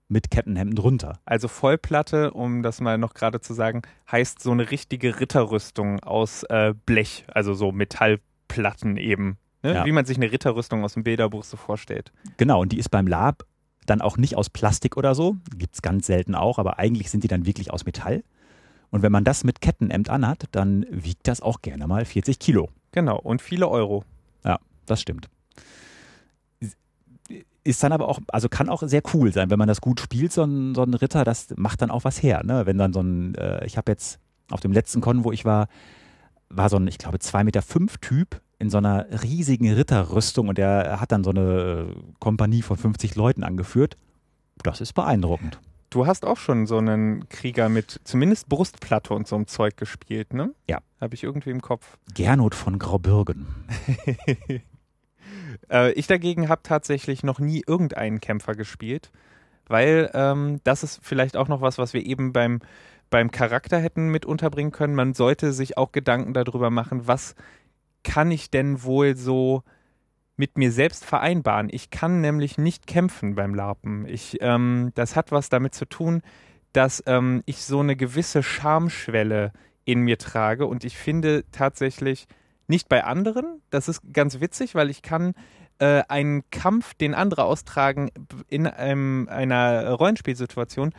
mit 0.08 0.30
Kettenhemden 0.30 0.76
drunter. 0.76 1.20
Also 1.24 1.48
Vollplatte, 1.48 2.32
um 2.32 2.62
das 2.62 2.80
mal 2.80 2.98
noch 2.98 3.14
gerade 3.14 3.40
zu 3.40 3.54
sagen, 3.54 3.82
heißt 4.10 4.40
so 4.40 4.52
eine 4.52 4.70
richtige 4.70 5.20
Ritterrüstung 5.20 6.00
aus 6.00 6.44
äh, 6.44 6.74
Blech, 6.86 7.24
also 7.28 7.54
so 7.54 7.72
Metallplatten 7.72 8.96
eben. 8.96 9.36
Ne? 9.66 9.74
Ja. 9.74 9.84
Wie 9.84 9.92
man 9.92 10.04
sich 10.04 10.16
eine 10.16 10.30
Ritterrüstung 10.30 10.84
aus 10.84 10.94
dem 10.94 11.02
Bilderbuch 11.02 11.42
so 11.42 11.56
vorstellt. 11.56 12.12
Genau, 12.36 12.60
und 12.60 12.70
die 12.70 12.78
ist 12.78 12.88
beim 12.88 13.08
Lab 13.08 13.44
dann 13.84 14.00
auch 14.00 14.16
nicht 14.16 14.36
aus 14.36 14.48
Plastik 14.48 14.96
oder 14.96 15.14
so. 15.14 15.36
Gibt 15.56 15.74
es 15.74 15.82
ganz 15.82 16.06
selten 16.06 16.36
auch, 16.36 16.58
aber 16.58 16.78
eigentlich 16.78 17.10
sind 17.10 17.24
die 17.24 17.28
dann 17.28 17.46
wirklich 17.46 17.72
aus 17.72 17.84
Metall. 17.84 18.22
Und 18.90 19.02
wenn 19.02 19.10
man 19.10 19.24
das 19.24 19.42
mit 19.42 19.60
Kettenhemd 19.60 20.08
anhat, 20.08 20.44
dann 20.52 20.86
wiegt 20.88 21.26
das 21.26 21.40
auch 21.40 21.62
gerne 21.62 21.88
mal 21.88 22.04
40 22.04 22.38
Kilo. 22.38 22.68
Genau, 22.92 23.18
und 23.18 23.42
viele 23.42 23.68
Euro. 23.68 24.04
Ja, 24.44 24.58
das 24.86 25.00
stimmt. 25.00 25.28
Ist 27.64 27.82
dann 27.82 27.90
aber 27.90 28.08
auch, 28.08 28.20
also 28.28 28.48
kann 28.48 28.68
auch 28.68 28.84
sehr 28.84 29.02
cool 29.14 29.32
sein, 29.32 29.50
wenn 29.50 29.58
man 29.58 29.66
das 29.66 29.80
gut 29.80 29.98
spielt, 29.98 30.32
so 30.32 30.44
ein, 30.44 30.76
so 30.76 30.84
ein 30.84 30.94
Ritter, 30.94 31.24
das 31.24 31.48
macht 31.56 31.82
dann 31.82 31.90
auch 31.90 32.04
was 32.04 32.22
her. 32.22 32.44
Ne? 32.44 32.66
Wenn 32.66 32.78
dann 32.78 32.92
so 32.92 33.00
ein, 33.00 33.34
äh, 33.34 33.66
ich 33.66 33.76
habe 33.76 33.90
jetzt 33.90 34.20
auf 34.50 34.60
dem 34.60 34.70
letzten 34.70 35.00
Con, 35.00 35.24
wo 35.24 35.32
ich 35.32 35.44
war, 35.44 35.66
war 36.48 36.68
so 36.68 36.76
ein, 36.76 36.86
ich 36.86 36.98
glaube, 36.98 37.18
2,5 37.18 37.44
Meter 37.44 37.62
fünf 37.62 37.98
Typ 37.98 38.40
in 38.58 38.70
so 38.70 38.78
einer 38.78 39.06
riesigen 39.22 39.72
Ritterrüstung 39.72 40.48
und 40.48 40.58
der 40.58 41.00
hat 41.00 41.12
dann 41.12 41.24
so 41.24 41.30
eine 41.30 41.94
Kompanie 42.20 42.62
von 42.62 42.76
50 42.76 43.14
Leuten 43.14 43.44
angeführt. 43.44 43.96
Das 44.62 44.80
ist 44.80 44.94
beeindruckend. 44.94 45.60
Du 45.90 46.06
hast 46.06 46.24
auch 46.24 46.36
schon 46.36 46.66
so 46.66 46.78
einen 46.78 47.28
Krieger 47.28 47.68
mit 47.68 48.00
zumindest 48.04 48.48
Brustplatte 48.48 49.14
und 49.14 49.28
so 49.28 49.36
einem 49.36 49.46
Zeug 49.46 49.76
gespielt, 49.76 50.34
ne? 50.34 50.52
Ja. 50.68 50.80
Habe 51.00 51.14
ich 51.14 51.22
irgendwie 51.22 51.50
im 51.50 51.62
Kopf. 51.62 51.96
Gernot 52.14 52.54
von 52.54 52.78
Graubürgen. 52.78 53.46
äh, 55.70 55.92
ich 55.92 56.06
dagegen 56.06 56.48
habe 56.48 56.62
tatsächlich 56.62 57.22
noch 57.22 57.38
nie 57.38 57.62
irgendeinen 57.66 58.20
Kämpfer 58.20 58.54
gespielt, 58.54 59.12
weil 59.68 60.10
ähm, 60.14 60.60
das 60.64 60.82
ist 60.82 61.00
vielleicht 61.02 61.36
auch 61.36 61.48
noch 61.48 61.60
was, 61.60 61.78
was 61.78 61.92
wir 61.92 62.04
eben 62.04 62.32
beim, 62.32 62.60
beim 63.10 63.30
Charakter 63.30 63.78
hätten 63.78 64.08
mit 64.08 64.26
unterbringen 64.26 64.72
können. 64.72 64.94
Man 64.94 65.14
sollte 65.14 65.52
sich 65.52 65.76
auch 65.78 65.92
Gedanken 65.92 66.34
darüber 66.34 66.70
machen, 66.70 67.06
was 67.06 67.36
kann 68.06 68.30
ich 68.30 68.50
denn 68.52 68.84
wohl 68.84 69.16
so 69.16 69.64
mit 70.36 70.56
mir 70.56 70.70
selbst 70.70 71.04
vereinbaren? 71.04 71.68
Ich 71.70 71.90
kann 71.90 72.20
nämlich 72.20 72.56
nicht 72.56 72.86
kämpfen 72.86 73.34
beim 73.34 73.52
Larpen. 73.52 74.06
Ich, 74.06 74.38
ähm, 74.40 74.92
das 74.94 75.16
hat 75.16 75.32
was 75.32 75.48
damit 75.48 75.74
zu 75.74 75.86
tun, 75.86 76.22
dass 76.72 77.02
ähm, 77.06 77.42
ich 77.46 77.64
so 77.64 77.80
eine 77.80 77.96
gewisse 77.96 78.44
Schamschwelle 78.44 79.52
in 79.84 80.00
mir 80.02 80.18
trage 80.18 80.66
und 80.66 80.84
ich 80.84 80.96
finde 80.96 81.44
tatsächlich 81.50 82.26
nicht 82.68 82.88
bei 82.88 83.02
anderen, 83.02 83.60
das 83.70 83.88
ist 83.88 84.02
ganz 84.12 84.40
witzig, 84.40 84.76
weil 84.76 84.88
ich 84.88 85.02
kann 85.02 85.34
äh, 85.78 86.02
einen 86.08 86.48
Kampf, 86.50 86.94
den 86.94 87.14
andere 87.14 87.44
austragen, 87.44 88.10
in 88.48 88.68
einem, 88.68 89.28
einer 89.28 89.90
Rollenspielsituation 89.90 90.92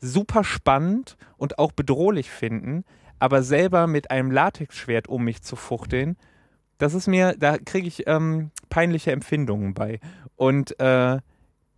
super 0.00 0.44
spannend 0.44 1.16
und 1.36 1.58
auch 1.58 1.72
bedrohlich 1.72 2.30
finden, 2.30 2.84
aber 3.18 3.42
selber 3.42 3.86
mit 3.86 4.10
einem 4.10 4.30
Latexschwert 4.30 5.08
um 5.08 5.24
mich 5.24 5.42
zu 5.42 5.56
fuchteln, 5.56 6.16
das 6.82 6.94
ist 6.94 7.06
mir, 7.06 7.36
da 7.38 7.58
kriege 7.58 7.86
ich 7.86 8.08
ähm, 8.08 8.50
peinliche 8.68 9.12
Empfindungen 9.12 9.72
bei. 9.72 10.00
Und 10.34 10.80
äh, 10.80 11.18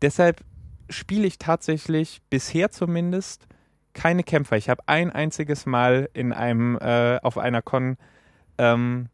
deshalb 0.01 0.41
spiele 0.89 1.27
ich 1.27 1.37
tatsächlich 1.37 2.23
bisher 2.31 2.71
zumindest 2.71 3.47
keine 3.93 4.23
Kämpfer. 4.23 4.57
Ich 4.57 4.71
habe 4.71 4.83
ein 4.87 5.11
einziges 5.11 5.67
Mal 5.67 6.09
in 6.15 6.33
einem, 6.33 6.79
äh, 6.79 7.19
auf 7.23 7.37
einer 7.37 7.61
Con 7.61 7.99
ähm, 8.57 9.11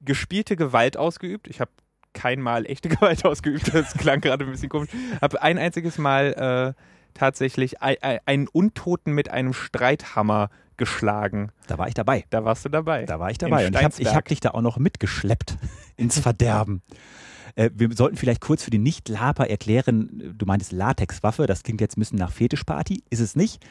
gespielte 0.00 0.56
Gewalt 0.56 0.96
ausgeübt. 0.96 1.46
Ich 1.46 1.60
habe 1.60 1.70
kein 2.14 2.40
Mal 2.40 2.64
echte 2.64 2.88
Gewalt 2.96 3.26
ausgeübt, 3.26 3.74
das 3.74 3.92
klang 3.92 4.22
gerade 4.22 4.46
ein 4.46 4.50
bisschen 4.50 4.70
komisch. 4.70 4.88
Habe 5.20 5.42
ein 5.42 5.58
einziges 5.58 5.98
Mal 5.98 6.74
äh, 6.74 6.82
tatsächlich 7.14 7.80
ein, 7.82 7.96
einen 8.26 8.48
Untoten 8.48 9.12
mit 9.12 9.30
einem 9.30 9.52
Streithammer 9.52 10.50
geschlagen. 10.76 11.50
Da 11.66 11.78
war 11.78 11.88
ich 11.88 11.94
dabei. 11.94 12.24
Da 12.30 12.44
warst 12.44 12.64
du 12.64 12.68
dabei. 12.68 13.04
Da 13.04 13.20
war 13.20 13.30
ich 13.30 13.38
dabei. 13.38 13.66
Und 13.66 13.76
ich 13.76 13.82
habe 13.82 14.16
hab 14.16 14.24
dich 14.26 14.40
da 14.40 14.50
auch 14.50 14.62
noch 14.62 14.78
mitgeschleppt 14.78 15.56
ins 15.96 16.18
Verderben. 16.18 16.82
Äh, 17.54 17.70
wir 17.74 17.94
sollten 17.94 18.16
vielleicht 18.16 18.40
kurz 18.40 18.64
für 18.64 18.70
die 18.70 18.78
Nicht-Laper 18.78 19.48
erklären, 19.48 20.34
du 20.36 20.46
meintest 20.46 20.72
Latexwaffe, 20.72 21.46
das 21.46 21.62
klingt 21.62 21.80
jetzt 21.80 21.96
ein 21.96 22.00
bisschen 22.00 22.18
nach 22.18 22.32
Fetischparty, 22.32 23.04
ist 23.10 23.20
es 23.20 23.36
nicht. 23.36 23.64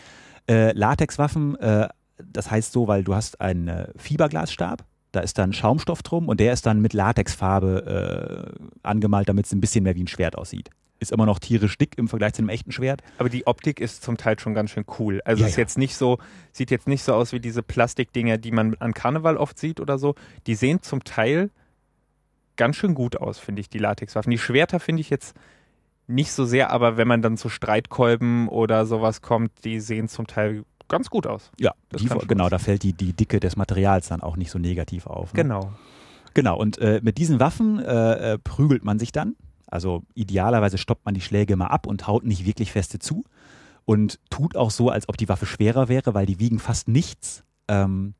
Äh, 0.49 0.71
Latexwaffen, 0.73 1.55
äh, 1.59 1.89
das 2.23 2.49
heißt 2.49 2.71
so, 2.71 2.87
weil 2.87 3.03
du 3.03 3.15
hast 3.15 3.41
einen 3.41 3.67
äh, 3.67 3.87
Fiberglasstab, 3.97 4.85
da 5.11 5.19
ist 5.19 5.37
dann 5.37 5.53
Schaumstoff 5.53 6.01
drum 6.01 6.27
und 6.27 6.39
der 6.39 6.53
ist 6.53 6.65
dann 6.65 6.81
mit 6.81 6.93
Latexfarbe 6.93 8.55
äh, 8.59 8.65
angemalt, 8.83 9.29
damit 9.29 9.45
es 9.45 9.53
ein 9.53 9.61
bisschen 9.61 9.83
mehr 9.83 9.95
wie 9.95 10.03
ein 10.03 10.07
Schwert 10.07 10.37
aussieht. 10.37 10.69
Ist 10.99 11.11
immer 11.11 11.25
noch 11.25 11.39
tierisch 11.39 11.77
dick 11.77 11.97
im 11.97 12.07
Vergleich 12.07 12.33
zu 12.33 12.41
einem 12.41 12.49
echten 12.49 12.71
Schwert. 12.71 13.01
Aber 13.17 13.29
die 13.29 13.45
Optik 13.45 13.79
ist 13.79 14.03
zum 14.03 14.17
Teil 14.17 14.39
schon 14.39 14.53
ganz 14.53 14.71
schön 14.71 14.85
cool. 14.99 15.21
Also 15.25 15.41
Ja, 15.41 15.49
ist 15.49 15.57
ja. 15.57 15.61
jetzt 15.61 15.77
nicht 15.77 15.95
so, 15.95 16.17
sieht 16.51 16.71
jetzt 16.71 16.87
nicht 16.87 17.03
so 17.03 17.13
aus 17.13 17.33
wie 17.33 17.39
diese 17.39 17.61
Plastikdinger, 17.61 18.37
die 18.37 18.51
man 18.51 18.75
an 18.75 18.93
Karneval 18.93 19.37
oft 19.37 19.59
sieht 19.59 19.79
oder 19.79 19.97
so. 19.97 20.15
Die 20.47 20.55
sehen 20.55 20.81
zum 20.81 21.03
Teil 21.03 21.49
ganz 22.55 22.75
schön 22.75 22.93
gut 22.93 23.17
aus, 23.17 23.39
finde 23.39 23.61
ich, 23.61 23.69
die 23.69 23.79
Latexwaffen. 23.79 24.31
Die 24.31 24.37
Schwerter 24.37 24.79
finde 24.79 25.01
ich 25.01 25.09
jetzt 25.09 25.35
nicht 26.07 26.31
so 26.31 26.45
sehr, 26.45 26.71
aber 26.71 26.97
wenn 26.97 27.07
man 27.07 27.21
dann 27.21 27.37
zu 27.37 27.49
Streitkolben 27.49 28.47
oder 28.47 28.85
sowas 28.85 29.21
kommt, 29.21 29.51
die 29.63 29.79
sehen 29.79 30.07
zum 30.07 30.27
Teil 30.27 30.63
ganz 30.87 31.09
gut 31.09 31.27
aus. 31.27 31.51
Ja, 31.59 31.73
die, 31.97 32.07
genau, 32.27 32.49
da 32.49 32.59
fällt 32.59 32.83
die, 32.83 32.93
die 32.93 33.13
Dicke 33.13 33.39
des 33.39 33.55
Materials 33.55 34.09
dann 34.09 34.21
auch 34.21 34.35
nicht 34.35 34.51
so 34.51 34.59
negativ 34.59 35.07
auf. 35.07 35.33
Ne? 35.33 35.43
Genau. 35.43 35.73
Genau, 36.33 36.57
und 36.57 36.77
äh, 36.79 36.99
mit 37.03 37.17
diesen 37.17 37.39
Waffen 37.39 37.79
äh, 37.79 38.33
äh, 38.33 38.37
prügelt 38.39 38.83
man 38.83 38.99
sich 38.99 39.11
dann. 39.11 39.35
Also 39.73 40.03
idealerweise 40.13 40.77
stoppt 40.77 41.05
man 41.05 41.15
die 41.15 41.21
Schläge 41.21 41.55
mal 41.55 41.67
ab 41.67 41.87
und 41.87 42.07
haut 42.07 42.23
nicht 42.23 42.45
wirklich 42.45 42.71
feste 42.71 42.99
zu. 42.99 43.23
Und 43.85 44.19
tut 44.29 44.55
auch 44.55 44.71
so, 44.71 44.89
als 44.89 45.09
ob 45.09 45.17
die 45.17 45.27
Waffe 45.27 45.45
schwerer 45.45 45.89
wäre, 45.89 46.13
weil 46.13 46.25
die 46.25 46.39
wiegen 46.39 46.59
fast 46.59 46.87
nichts. 46.87 47.43
Ähm, 47.67 48.13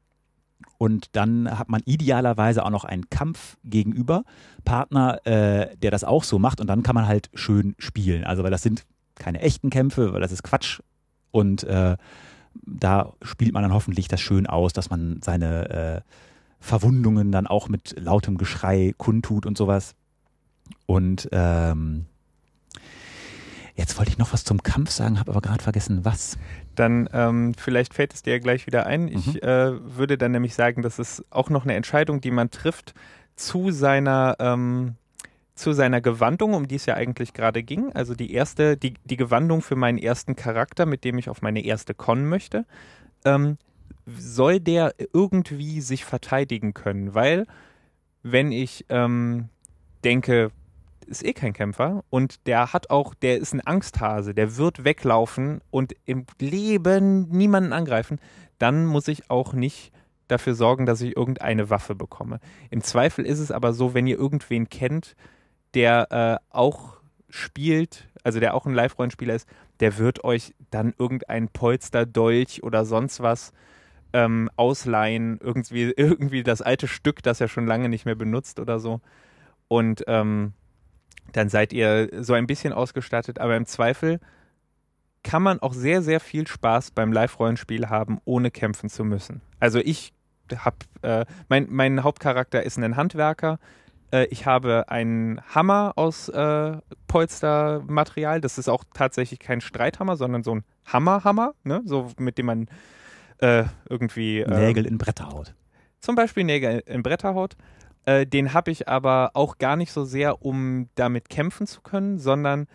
und 0.78 1.10
dann 1.14 1.58
hat 1.58 1.70
man 1.70 1.82
idealerweise 1.86 2.66
auch 2.66 2.72
noch 2.72 2.84
einen 2.84 3.10
Kampf 3.10 3.58
gegenüber, 3.64 4.24
Partner, 4.66 5.26
äh, 5.26 5.78
der 5.78 5.92
das 5.92 6.04
auch 6.04 6.24
so 6.24 6.40
macht. 6.40 6.60
Und 6.60 6.68
dann 6.68 6.82
kann 6.82 6.96
man 6.96 7.08
halt 7.08 7.30
schön 7.36 7.76
spielen. 7.78 8.24
Also, 8.24 8.44
weil 8.44 8.52
das 8.52 8.64
sind 8.64 8.86
keine 9.16 9.40
echten 9.42 9.70
Kämpfe, 9.70 10.12
weil 10.12 10.22
das 10.22 10.32
ist 10.32 10.44
Quatsch. 10.44 10.82
Und 11.32 11.64
äh, 11.64 11.98
da 12.66 13.14
spielt 13.22 13.54
man 13.54 13.62
dann 13.62 13.74
hoffentlich 13.74 14.08
das 14.08 14.22
schön 14.22 14.48
aus, 14.48 14.74
dass 14.74 14.90
man 14.90 15.22
seine 15.22 15.70
äh, 15.70 16.02
Verwundungen 16.60 17.32
dann 17.32 17.46
auch 17.46 17.70
mit 17.70 17.96
lautem 18.00 18.38
Geschrei 18.38 18.94
kundtut 18.98 19.46
und 19.46 19.58
sowas. 19.58 19.96
Und 20.86 21.30
ähm, 21.32 22.06
jetzt 23.76 23.98
wollte 23.98 24.12
ich 24.12 24.18
noch 24.18 24.34
was 24.34 24.44
zum 24.44 24.62
Kampf 24.64 24.92
sagen, 24.92 25.20
habe 25.20 25.32
aber 25.32 25.42
gerade 25.42 25.64
vergessen, 25.64 26.06
was. 26.06 26.38
Dann 26.76 27.10
ähm, 27.14 27.54
vielleicht 27.58 27.94
fällt 27.94 28.14
es 28.14 28.24
dir 28.24 28.34
ja 28.34 28.40
gleich 28.40 28.66
wieder 28.68 28.86
ein. 28.86 29.08
Ich 29.08 29.36
Mhm. 29.36 29.40
äh, 29.40 29.98
würde 29.98 30.18
dann 30.18 30.32
nämlich 30.32 30.56
sagen, 30.56 30.82
das 30.82 31.00
ist 31.00 31.24
auch 31.30 31.50
noch 31.50 31.64
eine 31.64 31.76
Entscheidung, 31.76 32.22
die 32.22 32.32
man 32.32 32.50
trifft 32.52 32.94
zu 33.36 33.72
seiner 33.72 34.36
ähm, 34.40 34.96
zu 35.56 35.72
seiner 35.74 36.02
Gewandung, 36.02 36.56
um 36.56 36.68
die 36.68 36.76
es 36.76 36.88
ja 36.88 36.96
eigentlich 36.96 37.34
gerade 37.34 37.62
ging. 37.62 37.92
Also 37.94 38.16
die 38.16 38.34
erste, 38.34 38.76
die, 38.76 38.96
die 39.06 39.18
Gewandung 39.18 39.62
für 39.62 39.76
meinen 39.76 40.00
ersten 40.00 40.36
Charakter, 40.36 40.88
mit 40.88 41.04
dem 41.04 41.20
ich 41.20 41.30
auf 41.30 41.44
meine 41.44 41.64
erste 41.64 41.94
Con 41.94 42.26
möchte. 42.28 42.66
Ähm, 43.24 43.58
soll 44.18 44.60
der 44.60 44.96
irgendwie 45.14 45.80
sich 45.82 46.06
verteidigen 46.06 46.74
können? 46.74 47.14
Weil 47.14 47.46
wenn 48.24 48.52
ich 48.52 48.86
ähm, 48.90 49.50
denke, 50.04 50.52
ist 51.08 51.26
eh 51.26 51.34
kein 51.34 51.54
Kämpfer 51.54 52.04
und 52.10 52.48
der 52.48 52.74
hat 52.74 52.90
auch, 52.90 53.14
der 53.14 53.38
ist 53.38 53.54
ein 53.54 53.66
Angsthase, 53.66 54.34
der 54.34 54.58
wird 54.58 54.84
weglaufen 54.84 55.62
und 55.70 55.96
im 56.06 56.26
Leben 56.40 57.30
niemanden 57.30 57.74
angreifen, 57.74 58.20
dann 58.58 58.86
muss 58.86 59.08
ich 59.08 59.30
auch 59.30 59.54
nicht 59.54 59.92
dafür 60.28 60.56
sorgen, 60.56 60.86
dass 60.86 61.02
ich 61.02 61.16
irgendeine 61.18 61.70
Waffe 61.70 61.96
bekomme. 61.96 62.40
Im 62.70 62.82
Zweifel 62.82 63.26
ist 63.26 63.40
es 63.40 63.52
aber 63.52 63.74
so, 63.74 63.94
wenn 63.94 64.08
ihr 64.08 64.18
irgendwen 64.18 64.70
kennt, 64.70 65.16
der 65.74 66.12
äh, 66.12 66.56
auch 66.56 66.98
spielt, 67.30 68.08
also 68.24 68.40
der 68.40 68.54
auch 68.54 68.66
ein 68.66 68.74
Live-Rollenspieler 68.74 69.36
ist, 69.36 69.48
der 69.80 69.98
wird 69.98 70.24
euch 70.24 70.54
dann 70.72 70.94
irgendein 70.98 71.50
Polsterdolch 71.50 72.64
oder 72.64 72.86
sonst 72.86 73.22
was 73.22 73.54
ähm, 74.14 74.50
ausleihen, 74.56 75.40
irgendwie, 75.42 75.92
irgendwie 75.98 76.44
das 76.44 76.62
alte 76.62 76.88
Stück, 76.88 77.24
das 77.24 77.42
er 77.42 77.48
schon 77.48 77.68
lange 77.68 77.90
nicht 77.90 78.06
mehr 78.06 78.16
benutzt 78.16 78.60
oder 78.60 78.80
so. 78.80 79.02
Und 79.68 80.04
ähm, 80.08 80.54
dann 81.32 81.50
seid 81.50 81.74
ihr 81.74 82.10
so 82.24 82.34
ein 82.34 82.48
bisschen 82.48 82.74
ausgestattet, 82.74 83.40
aber 83.40 83.56
im 83.56 83.66
Zweifel 83.66 84.20
kann 85.24 85.42
man 85.42 85.60
auch 85.60 85.74
sehr, 85.74 86.02
sehr 86.02 86.20
viel 86.20 86.48
Spaß 86.48 86.92
beim 86.92 87.12
Live-Rollenspiel 87.12 87.90
haben, 87.90 88.20
ohne 88.26 88.52
kämpfen 88.52 88.90
zu 88.90 89.04
müssen. 89.04 89.42
Also 89.60 89.80
ich 89.80 90.14
habe, 90.56 90.78
äh, 91.02 91.26
mein, 91.48 91.68
mein 91.70 92.04
Hauptcharakter 92.04 92.64
ist 92.64 92.78
ein 92.78 92.98
Handwerker. 92.98 93.58
Äh, 94.12 94.26
ich 94.26 94.46
habe 94.46 94.90
einen 94.90 95.42
Hammer 95.56 95.94
aus 95.96 96.28
äh, 96.30 96.78
Polstermaterial. 97.08 98.42
Das 98.42 98.58
ist 98.58 98.68
auch 98.68 98.84
tatsächlich 98.94 99.40
kein 99.40 99.62
Streithammer, 99.62 100.18
sondern 100.18 100.44
so 100.44 100.56
ein 100.56 100.64
Hammerhammer, 100.86 101.54
ne? 101.64 101.82
so 101.86 102.12
mit 102.20 102.38
dem 102.38 102.46
man 102.48 102.68
äh, 103.40 103.64
irgendwie 103.90 104.42
äh, 104.42 104.68
Nägel 104.68 104.86
in 104.86 104.98
Bretter 104.98 105.30
haut. 105.30 105.56
zum 106.00 106.16
Beispiel 106.16 106.44
Nägel 106.44 106.84
in 106.86 107.02
Bretterhaut. 107.02 107.56
Äh, 108.06 108.26
den 108.26 108.54
habe 108.54 108.72
ich 108.72 108.88
aber 108.88 109.32
auch 109.34 109.58
gar 109.58 109.76
nicht 109.76 109.92
so 109.92 110.04
sehr, 110.04 110.44
um 110.44 110.90
damit 110.96 111.30
kämpfen 111.30 111.68
zu 111.68 111.82
können, 111.82 112.20
sondern 112.20 112.68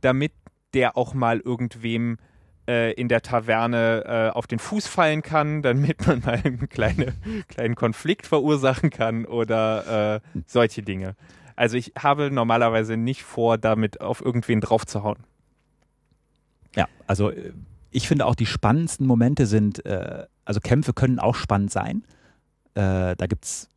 damit 0.00 0.32
der 0.74 0.96
auch 0.96 1.14
mal 1.14 1.40
irgendwem 1.40 2.18
äh, 2.68 2.92
in 2.92 3.08
der 3.08 3.22
Taverne 3.22 4.04
äh, 4.04 4.36
auf 4.36 4.46
den 4.46 4.58
Fuß 4.58 4.86
fallen 4.86 5.22
kann, 5.22 5.62
damit 5.62 6.06
man 6.06 6.20
mal 6.20 6.40
einen 6.44 6.68
kleine, 6.68 7.14
kleinen 7.48 7.74
Konflikt 7.74 8.26
verursachen 8.26 8.90
kann 8.90 9.24
oder 9.24 10.16
äh, 10.16 10.20
solche 10.46 10.82
Dinge. 10.82 11.16
Also 11.56 11.76
ich 11.76 11.92
habe 11.98 12.30
normalerweise 12.30 12.96
nicht 12.96 13.24
vor, 13.24 13.58
damit 13.58 14.00
auf 14.00 14.24
irgendwen 14.24 14.60
draufzuhauen. 14.60 15.18
Ja, 16.76 16.86
also 17.06 17.30
äh, 17.30 17.52
ich 17.90 18.06
finde 18.06 18.26
auch 18.26 18.34
die 18.34 18.46
spannendsten 18.46 19.06
Momente 19.06 19.46
sind, 19.46 19.84
äh, 19.86 20.26
also 20.44 20.60
Kämpfe 20.60 20.92
können 20.92 21.18
auch 21.18 21.34
spannend 21.34 21.72
sein. 21.72 22.04
Da 22.74 23.14
gibt's, 23.14 23.70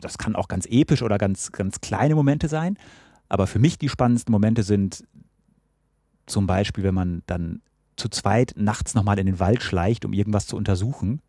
das 0.00 0.18
kann 0.18 0.36
auch 0.36 0.48
ganz 0.48 0.66
episch 0.66 1.02
oder 1.02 1.18
ganz, 1.18 1.52
ganz 1.52 1.80
kleine 1.80 2.14
Momente 2.14 2.48
sein. 2.48 2.78
Aber 3.28 3.46
für 3.46 3.58
mich 3.58 3.78
die 3.78 3.88
spannendsten 3.88 4.32
Momente 4.32 4.62
sind 4.62 5.04
zum 6.26 6.46
Beispiel, 6.46 6.84
wenn 6.84 6.94
man 6.94 7.22
dann 7.26 7.60
zu 7.96 8.08
zweit 8.08 8.54
nachts 8.56 8.94
nochmal 8.94 9.18
in 9.18 9.26
den 9.26 9.40
Wald 9.40 9.62
schleicht, 9.62 10.04
um 10.04 10.12
irgendwas 10.12 10.46
zu 10.46 10.56
untersuchen 10.56 11.20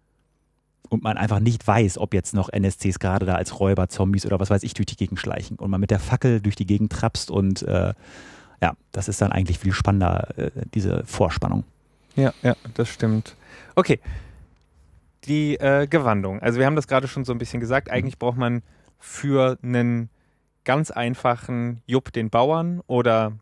und 0.90 1.04
man 1.04 1.18
einfach 1.18 1.40
nicht 1.40 1.66
weiß, 1.66 1.98
ob 1.98 2.14
jetzt 2.14 2.34
noch 2.34 2.50
NSCs 2.50 3.00
gerade 3.00 3.26
da 3.26 3.36
als 3.36 3.60
Räuber, 3.60 3.90
Zombies 3.90 4.26
oder 4.26 4.40
was 4.40 4.50
weiß 4.50 4.64
ich 4.64 4.74
durch 4.74 4.86
die 4.86 4.96
Gegend 4.96 5.20
schleichen 5.20 5.58
und 5.58 5.70
man 5.70 5.82
mit 5.82 5.92
der 5.92 6.00
Fackel 6.00 6.42
durch 6.42 6.56
die 6.56 6.66
Gegend 6.66 6.92
trapst 6.92 7.32
und 7.32 7.64
äh, 7.64 7.94
ja, 8.62 8.74
das 8.92 9.08
ist 9.08 9.22
dann 9.22 9.32
eigentlich 9.32 9.60
viel 9.60 9.72
spannender, 9.72 10.38
äh, 10.38 10.52
diese 10.74 11.04
Vorspannung. 11.06 11.64
Ja, 12.16 12.34
ja, 12.44 12.56
das 12.74 12.90
stimmt. 12.90 13.36
Okay. 13.76 14.00
Die 15.26 15.56
äh, 15.60 15.88
Gewandung. 15.88 16.42
Also 16.42 16.60
wir 16.60 16.66
haben 16.66 16.76
das 16.76 16.88
gerade 16.88 17.08
schon 17.08 17.26
so 17.26 17.34
ein 17.34 17.38
bisschen 17.38 17.60
gesagt. 17.60 17.90
Eigentlich 17.90 18.18
braucht 18.18 18.38
man 18.38 18.64
für 18.98 19.58
einen 19.62 20.10
ganz 20.64 20.92
einfachen 20.92 21.82
Jupp 21.86 22.14
den 22.14 22.30
Bauern 22.30 22.82
oder 22.88 23.34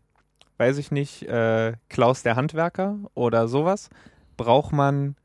weiß 0.58 0.78
ich 0.78 0.90
nicht, 0.90 1.22
äh, 1.22 1.74
Klaus 1.88 2.22
der 2.22 2.36
Handwerker 2.36 2.98
oder 3.14 3.48
sowas, 3.48 3.90
braucht 4.36 4.72
man 4.72 5.16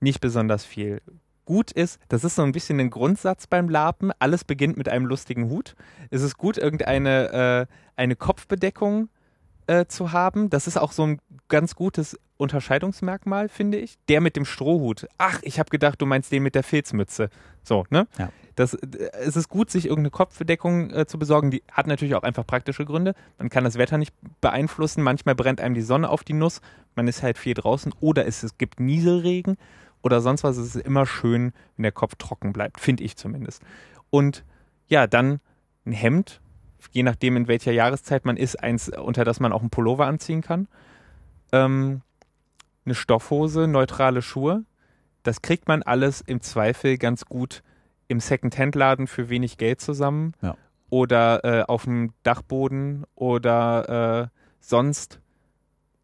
nicht 0.00 0.20
besonders 0.20 0.64
viel. 0.64 1.00
Gut 1.44 1.72
ist, 1.72 1.98
das 2.08 2.24
ist 2.24 2.36
so 2.36 2.42
ein 2.42 2.52
bisschen 2.52 2.78
ein 2.78 2.90
Grundsatz 2.90 3.46
beim 3.46 3.68
Lapen, 3.68 4.12
alles 4.18 4.44
beginnt 4.44 4.76
mit 4.76 4.88
einem 4.88 5.06
lustigen 5.06 5.50
Hut. 5.50 5.74
Es 6.10 6.22
ist 6.22 6.36
gut, 6.36 6.56
irgendeine 6.58 7.68
äh, 7.68 7.74
eine 7.96 8.16
Kopfbedeckung 8.16 9.04
äh, 9.04 9.21
zu 9.88 10.12
haben. 10.12 10.50
Das 10.50 10.66
ist 10.66 10.76
auch 10.76 10.92
so 10.92 11.04
ein 11.04 11.20
ganz 11.48 11.74
gutes 11.74 12.18
Unterscheidungsmerkmal, 12.36 13.48
finde 13.48 13.78
ich. 13.78 13.96
Der 14.08 14.20
mit 14.20 14.36
dem 14.36 14.44
Strohhut. 14.44 15.06
Ach, 15.18 15.38
ich 15.42 15.58
habe 15.58 15.70
gedacht, 15.70 16.00
du 16.00 16.06
meinst 16.06 16.32
den 16.32 16.42
mit 16.42 16.54
der 16.54 16.62
Filzmütze. 16.62 17.30
So, 17.62 17.84
ne? 17.90 18.06
Ja. 18.18 18.30
Das, 18.56 18.74
äh, 18.74 19.10
es 19.20 19.36
ist 19.36 19.48
gut, 19.48 19.70
sich 19.70 19.86
irgendeine 19.86 20.10
Kopfbedeckung 20.10 20.90
äh, 20.90 21.06
zu 21.06 21.18
besorgen. 21.18 21.50
Die 21.50 21.62
hat 21.70 21.86
natürlich 21.86 22.14
auch 22.14 22.22
einfach 22.22 22.46
praktische 22.46 22.84
Gründe. 22.84 23.14
Man 23.38 23.48
kann 23.48 23.64
das 23.64 23.78
Wetter 23.78 23.96
nicht 23.96 24.12
beeinflussen. 24.40 25.02
Manchmal 25.02 25.34
brennt 25.34 25.60
einem 25.60 25.74
die 25.74 25.82
Sonne 25.82 26.08
auf 26.08 26.24
die 26.24 26.34
Nuss. 26.34 26.60
Man 26.94 27.08
ist 27.08 27.22
halt 27.22 27.38
viel 27.38 27.54
draußen. 27.54 27.94
Oder 28.00 28.26
es, 28.26 28.42
es 28.42 28.58
gibt 28.58 28.80
Nieselregen 28.80 29.56
oder 30.02 30.20
sonst 30.20 30.44
was. 30.44 30.56
Es 30.56 30.74
ist 30.74 30.84
immer 30.84 31.06
schön, 31.06 31.52
wenn 31.76 31.84
der 31.84 31.92
Kopf 31.92 32.16
trocken 32.16 32.52
bleibt. 32.52 32.80
Finde 32.80 33.04
ich 33.04 33.16
zumindest. 33.16 33.62
Und 34.10 34.44
ja, 34.88 35.06
dann 35.06 35.40
ein 35.86 35.92
Hemd. 35.92 36.40
Je 36.90 37.02
nachdem, 37.02 37.36
in 37.36 37.48
welcher 37.48 37.72
Jahreszeit 37.72 38.24
man 38.24 38.36
ist, 38.36 38.62
eins, 38.62 38.88
unter 38.88 39.24
das 39.24 39.40
man 39.40 39.52
auch 39.52 39.60
einen 39.60 39.70
Pullover 39.70 40.06
anziehen 40.06 40.42
kann. 40.42 40.68
Ähm, 41.52 42.02
eine 42.84 42.94
Stoffhose, 42.94 43.66
neutrale 43.68 44.22
Schuhe. 44.22 44.64
Das 45.22 45.42
kriegt 45.42 45.68
man 45.68 45.82
alles 45.82 46.20
im 46.20 46.40
Zweifel 46.40 46.98
ganz 46.98 47.24
gut 47.24 47.62
im 48.08 48.18
Second-Hand-Laden 48.20 49.06
für 49.06 49.28
wenig 49.28 49.58
Geld 49.58 49.80
zusammen. 49.80 50.32
Ja. 50.42 50.56
Oder 50.90 51.44
äh, 51.44 51.62
auf 51.62 51.84
dem 51.84 52.12
Dachboden 52.22 53.04
oder 53.14 54.24
äh, 54.24 54.28
sonst 54.60 55.20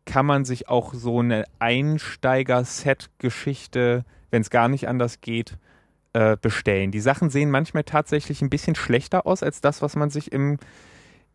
kann 0.07 0.25
man 0.25 0.47
sich 0.47 0.69
auch 0.69 0.95
so 0.95 1.21
eine 1.21 1.45
Einsteiger-Set-Geschichte, 1.59 4.07
wenn 4.31 4.41
es 4.41 4.49
gar 4.49 4.69
nicht 4.69 4.89
anders 4.89 5.21
geht, 5.21 5.59
äh, 6.13 6.37
bestellen. 6.41 6.91
Die 6.91 7.01
Sachen 7.01 7.31
sehen 7.31 7.51
manchmal 7.51 7.85
tatsächlich 7.85 8.43
ein 8.43 8.51
bisschen 8.51 8.75
schlechter 8.75 9.27
aus 9.27 9.43
als 9.43 9.61
das, 9.61 9.83
was 9.83 9.95
man 9.97 10.11
sich 10.11 10.33
im, 10.33 10.59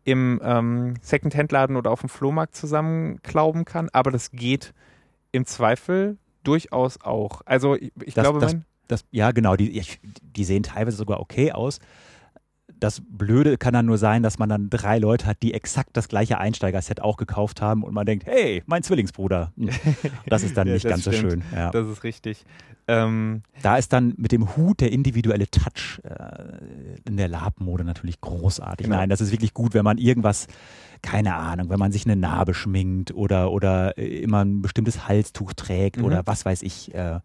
im 0.04 0.40
ähm, 0.44 0.94
Second-Hand-Laden 1.00 1.76
oder 1.76 1.90
auf 1.90 2.00
dem 2.00 2.08
Flohmarkt 2.08 2.54
zusammenklauben 2.56 3.64
kann, 3.64 3.88
aber 3.92 4.10
das 4.10 4.30
geht 4.32 4.74
im 5.32 5.46
Zweifel 5.46 6.18
durchaus 6.42 7.00
auch. 7.00 7.40
Also 7.46 7.74
ich, 7.76 7.92
ich 8.04 8.14
Das- 8.14 8.24
glaube, 8.24 8.40
das- 8.40 8.56
Das, 8.86 9.04
ja, 9.12 9.30
genau, 9.32 9.56
die, 9.56 9.82
die 10.22 10.44
sehen 10.44 10.62
teilweise 10.62 10.98
sogar 10.98 11.18
okay 11.20 11.52
aus. 11.52 11.78
Das 12.80 13.02
Blöde 13.08 13.56
kann 13.56 13.72
dann 13.72 13.86
nur 13.86 13.98
sein, 13.98 14.22
dass 14.22 14.38
man 14.38 14.48
dann 14.48 14.68
drei 14.68 14.98
Leute 14.98 15.26
hat, 15.26 15.42
die 15.42 15.54
exakt 15.54 15.90
das 15.96 16.08
gleiche 16.08 16.38
Einsteigerset 16.38 17.00
auch 17.00 17.16
gekauft 17.16 17.62
haben 17.62 17.82
und 17.82 17.94
man 17.94 18.04
denkt, 18.04 18.26
hey, 18.26 18.62
mein 18.66 18.82
Zwillingsbruder. 18.82 19.52
Hm. 19.56 19.70
Das 20.26 20.42
ist 20.42 20.56
dann 20.56 20.66
Ja, 20.68 20.74
nicht 20.74 20.86
ganz 20.86 21.04
so 21.04 21.12
stimmt. 21.12 21.32
schön. 21.32 21.42
Ja. 21.54 21.70
das 21.70 21.86
ist 21.88 22.02
richtig. 22.04 22.44
Ähm, 22.86 23.42
Da 23.62 23.78
ist 23.78 23.92
dann 23.94 24.12
mit 24.18 24.32
dem 24.32 24.56
Hut 24.56 24.80
der 24.80 24.92
individuelle 24.92 25.46
Touch 25.48 26.00
äh, 26.04 26.98
in 27.08 27.16
der 27.16 27.28
Lab-Mode 27.28 27.84
natürlich 27.84 28.20
großartig. 28.20 28.84
Genau. 28.84 28.96
Nein, 28.98 29.08
das 29.08 29.22
ist 29.22 29.32
wirklich 29.32 29.54
gut, 29.54 29.72
wenn 29.72 29.84
man 29.84 29.96
irgendwas, 29.96 30.46
keine 31.00 31.34
Ahnung, 31.36 31.70
wenn 31.70 31.78
man 31.78 31.92
sich 31.92 32.04
eine 32.04 32.16
Narbe 32.16 32.52
schminkt 32.52 33.14
oder, 33.14 33.52
oder 33.52 33.96
äh, 33.96 34.18
immer 34.20 34.44
ein 34.44 34.60
bestimmtes 34.60 35.08
Halstuch 35.08 35.54
trägt 35.54 35.96
Mhm. 35.98 36.04
oder 36.04 36.22
was 36.26 36.44
weiß 36.44 36.62
ich. 36.62 36.94
Äh, 36.94 37.20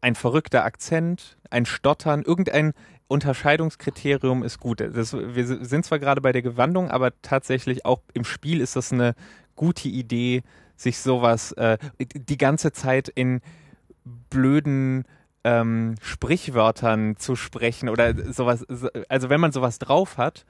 ein 0.00 0.14
verrückter 0.14 0.64
Akzent, 0.64 1.36
ein 1.50 1.64
Stottern, 1.66 2.22
irgendein 2.22 2.72
Unterscheidungskriterium 3.12 4.42
ist 4.42 4.58
gut. 4.58 4.80
Das, 4.80 5.12
wir 5.12 5.46
sind 5.46 5.84
zwar 5.84 5.98
gerade 5.98 6.20
bei 6.20 6.32
der 6.32 6.42
Gewandung, 6.42 6.90
aber 6.90 7.12
tatsächlich 7.22 7.84
auch 7.84 8.00
im 8.14 8.24
Spiel 8.24 8.60
ist 8.60 8.74
das 8.74 8.92
eine 8.92 9.14
gute 9.54 9.88
Idee, 9.88 10.42
sich 10.76 10.98
sowas 10.98 11.52
äh, 11.52 11.78
die 12.00 12.38
ganze 12.38 12.72
Zeit 12.72 13.08
in 13.08 13.40
blöden 14.30 15.04
ähm, 15.44 15.94
Sprichwörtern 16.00 17.16
zu 17.16 17.36
sprechen 17.36 17.88
oder 17.88 18.32
sowas. 18.32 18.66
Also 19.08 19.28
wenn 19.28 19.40
man 19.40 19.52
sowas 19.52 19.78
drauf 19.78 20.18
hat, 20.18 20.44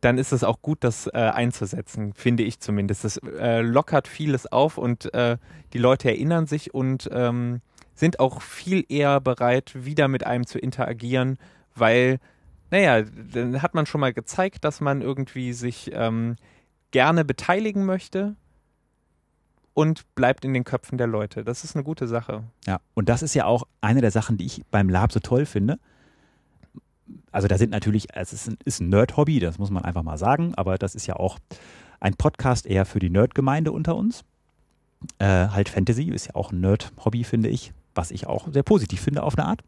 dann 0.00 0.18
ist 0.18 0.32
es 0.32 0.42
auch 0.42 0.60
gut, 0.62 0.78
das 0.82 1.06
äh, 1.06 1.12
einzusetzen, 1.12 2.12
finde 2.14 2.42
ich 2.42 2.58
zumindest. 2.58 3.04
Das 3.04 3.18
äh, 3.18 3.60
lockert 3.60 4.08
vieles 4.08 4.50
auf 4.50 4.76
und 4.76 5.14
äh, 5.14 5.38
die 5.72 5.78
Leute 5.78 6.08
erinnern 6.08 6.46
sich 6.46 6.74
und 6.74 7.08
ähm, 7.12 7.60
sind 7.94 8.18
auch 8.18 8.42
viel 8.42 8.84
eher 8.88 9.20
bereit, 9.20 9.72
wieder 9.74 10.08
mit 10.08 10.26
einem 10.26 10.46
zu 10.46 10.58
interagieren, 10.58 11.38
weil, 11.74 12.18
naja, 12.70 13.02
dann 13.02 13.62
hat 13.62 13.74
man 13.74 13.86
schon 13.86 14.00
mal 14.00 14.12
gezeigt, 14.12 14.64
dass 14.64 14.80
man 14.80 15.02
irgendwie 15.02 15.52
sich 15.52 15.90
ähm, 15.92 16.36
gerne 16.90 17.24
beteiligen 17.24 17.84
möchte 17.84 18.36
und 19.74 20.14
bleibt 20.14 20.44
in 20.44 20.54
den 20.54 20.64
Köpfen 20.64 20.98
der 20.98 21.06
Leute. 21.06 21.44
Das 21.44 21.64
ist 21.64 21.74
eine 21.74 21.84
gute 21.84 22.06
Sache. 22.06 22.44
Ja, 22.66 22.80
und 22.94 23.08
das 23.08 23.22
ist 23.22 23.34
ja 23.34 23.46
auch 23.46 23.64
eine 23.80 24.00
der 24.00 24.10
Sachen, 24.10 24.36
die 24.36 24.46
ich 24.46 24.62
beim 24.70 24.88
Lab 24.88 25.12
so 25.12 25.20
toll 25.20 25.46
finde. 25.46 25.78
Also 27.30 27.48
da 27.48 27.58
sind 27.58 27.70
natürlich, 27.70 28.08
es 28.14 28.32
ist 28.32 28.48
ein, 28.48 28.58
ist 28.64 28.80
ein 28.80 28.88
Nerd-Hobby, 28.88 29.40
das 29.40 29.58
muss 29.58 29.70
man 29.70 29.84
einfach 29.84 30.02
mal 30.02 30.18
sagen, 30.18 30.54
aber 30.54 30.78
das 30.78 30.94
ist 30.94 31.06
ja 31.06 31.16
auch 31.16 31.38
ein 32.00 32.14
Podcast 32.14 32.66
eher 32.66 32.84
für 32.84 32.98
die 32.98 33.10
Nerd-Gemeinde 33.10 33.72
unter 33.72 33.96
uns. 33.96 34.24
Äh, 35.18 35.48
halt 35.48 35.68
Fantasy 35.68 36.04
ist 36.04 36.26
ja 36.26 36.34
auch 36.34 36.52
ein 36.52 36.60
Nerd-Hobby, 36.60 37.24
finde 37.24 37.48
ich, 37.48 37.72
was 37.94 38.10
ich 38.10 38.26
auch 38.26 38.48
sehr 38.52 38.62
positiv 38.62 39.00
finde 39.00 39.22
auf 39.22 39.38
eine 39.38 39.46
Art. 39.46 39.62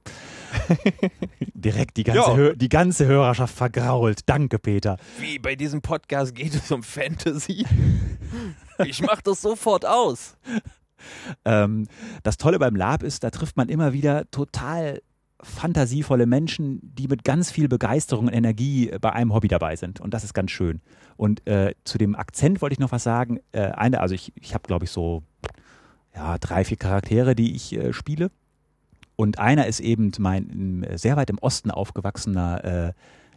Direkt 1.54 1.96
die 1.96 2.04
ganze. 2.04 2.37
Hör, 2.37 2.54
die 2.54 2.68
ganze 2.68 3.06
Hörerschaft 3.06 3.54
vergrault. 3.54 4.20
Danke, 4.26 4.58
Peter. 4.58 4.96
Wie 5.18 5.38
bei 5.38 5.56
diesem 5.56 5.82
Podcast 5.82 6.34
geht 6.34 6.54
es 6.54 6.70
um 6.70 6.82
Fantasy? 6.82 7.64
Ich 8.84 9.02
mach 9.02 9.20
das 9.22 9.40
sofort 9.40 9.87
aus. 9.87 10.37
Ähm, 11.44 11.87
das 12.22 12.38
Tolle 12.38 12.58
beim 12.58 12.74
Lab 12.74 13.02
ist, 13.02 13.24
da 13.24 13.30
trifft 13.30 13.58
man 13.58 13.68
immer 13.68 13.92
wieder 13.92 14.30
total 14.30 15.02
fantasievolle 15.42 16.26
Menschen, 16.26 16.80
die 16.82 17.06
mit 17.08 17.24
ganz 17.24 17.50
viel 17.50 17.68
Begeisterung 17.68 18.28
und 18.28 18.32
Energie 18.32 18.90
bei 19.00 19.12
einem 19.12 19.34
Hobby 19.34 19.48
dabei 19.48 19.76
sind. 19.76 20.00
Und 20.00 20.14
das 20.14 20.24
ist 20.24 20.32
ganz 20.32 20.50
schön. 20.50 20.80
Und 21.16 21.46
äh, 21.46 21.74
zu 21.84 21.98
dem 21.98 22.14
Akzent 22.14 22.62
wollte 22.62 22.72
ich 22.72 22.78
noch 22.78 22.92
was 22.92 23.02
sagen. 23.02 23.40
Äh, 23.52 23.72
eine, 23.72 24.00
also 24.00 24.14
ich, 24.14 24.32
ich 24.37 24.54
habe, 24.54 24.66
glaube 24.66 24.87
ich, 24.87 24.90
so 24.90 25.22
ja, 26.14 26.38
drei, 26.38 26.64
vier 26.64 26.77
Charaktere, 26.77 27.35
die 27.35 27.55
ich 27.55 27.72
äh, 27.74 27.92
spiele. 27.92 28.31
Und 29.16 29.38
einer 29.38 29.66
ist 29.66 29.81
eben 29.81 30.11
mein 30.18 30.87
sehr 30.94 31.16
weit 31.16 31.31
im 31.31 31.38
Osten 31.38 31.70
aufgewachsener 31.70 32.64
äh, 32.64 32.92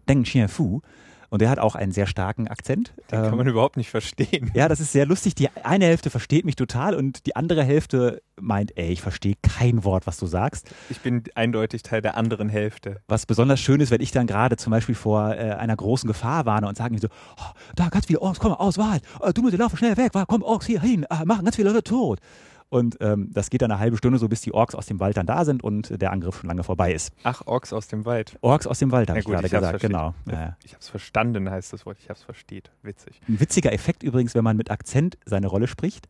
Deng 0.10 0.24
Xianfu. 0.24 0.82
Und 1.30 1.42
der 1.42 1.50
hat 1.50 1.60
auch 1.60 1.76
einen 1.76 1.92
sehr 1.92 2.08
starken 2.08 2.48
Akzent. 2.48 2.94
Den 3.12 3.20
kann 3.22 3.32
Ähm, 3.34 3.38
man 3.38 3.48
überhaupt 3.48 3.76
nicht 3.76 3.90
verstehen. 3.90 4.50
ja, 4.54 4.70
das 4.70 4.80
ist 4.80 4.94
sehr 4.94 5.06
lustig. 5.06 5.36
Die 5.36 5.50
eine 5.62 5.84
Hälfte 5.86 6.10
versteht 6.10 6.46
mich 6.46 6.56
total 6.56 6.96
und 6.96 7.26
die 7.26 7.36
andere 7.36 7.66
Hälfte 7.66 8.22
meint, 8.40 8.78
ey, 8.78 8.92
ich 8.94 9.02
verstehe 9.02 9.34
kein 9.42 9.84
Wort, 9.84 10.08
was 10.08 10.18
du 10.18 10.26
sagst. 10.26 10.70
Ich 10.90 11.02
bin 11.02 11.24
eindeutig 11.36 11.84
Teil 11.84 12.02
der 12.02 12.16
anderen 12.16 12.48
Hälfte. 12.48 13.02
Was 13.10 13.26
besonders 13.26 13.60
schön 13.60 13.82
ist, 13.82 13.92
wenn 13.92 14.00
ich 14.00 14.12
dann 14.12 14.26
gerade 14.26 14.56
zum 14.56 14.72
Beispiel 14.72 14.96
vor 14.96 15.36
äh, 15.36 15.52
einer 15.52 15.76
großen 15.76 16.08
Gefahr 16.08 16.46
warne 16.46 16.66
und 16.70 16.78
sagen 16.78 16.96
die 16.96 17.02
so, 17.02 17.10
oh, 17.38 17.52
da 17.76 17.90
ganz 17.90 18.06
viele 18.06 18.22
Orks, 18.22 18.40
komm, 18.40 18.54
aus, 18.54 18.78
Wahrheit, 18.78 19.02
äh, 19.22 19.34
du 19.34 19.42
musst 19.42 19.58
laufen 19.58 19.76
schnell 19.78 19.98
weg, 19.98 20.14
komm, 20.30 20.42
Orks 20.44 20.66
hier 20.66 20.80
hin, 20.82 21.04
äh, 21.10 21.26
machen 21.26 21.44
ganz 21.44 21.58
viele 21.58 21.70
Leute 21.72 21.84
tot. 21.84 22.20
Und 22.70 22.98
ähm, 23.00 23.30
das 23.32 23.50
geht 23.50 23.62
dann 23.62 23.72
eine 23.72 23.80
halbe 23.80 23.96
Stunde 23.98 24.20
so, 24.20 24.28
bis 24.28 24.42
die 24.42 24.54
Orks 24.54 24.76
aus 24.76 24.86
dem 24.88 25.00
Wald 25.00 25.16
dann 25.16 25.26
da 25.26 25.46
sind 25.46 25.64
und 25.64 26.02
der 26.02 26.12
Angriff 26.12 26.40
schon 26.40 26.50
lange 26.50 26.64
vorbei 26.64 26.92
ist. 26.94 27.14
Ach, 27.24 27.42
Orks 27.46 27.72
aus 27.72 27.88
dem 27.88 28.04
Wald. 28.04 28.38
Orks 28.42 28.68
aus 28.68 28.80
dem 28.80 28.92
Wald, 28.92 29.10
habe 29.10 29.20
ich 29.20 29.26
gerade 29.26 29.48
gesagt, 29.48 29.80
genau. 29.80 30.14
Ja. 30.30 30.58
Ich 30.66 30.74
hab's 30.74 30.90
verstanden, 30.90 31.50
heißt 31.50 31.72
das 31.72 31.86
Wort. 31.86 31.98
Ich 32.02 32.10
hab's 32.10 32.24
versteht. 32.24 32.70
Witzig. 32.84 33.22
Ein 33.30 33.40
witziger 33.40 33.72
Effekt 33.72 34.04
übrigens, 34.04 34.36
wenn 34.36 34.44
man 34.44 34.58
mit 34.58 34.70
Akzent 34.70 35.18
seine 35.26 35.48
Rolle 35.48 35.68
spricht. 35.68 36.08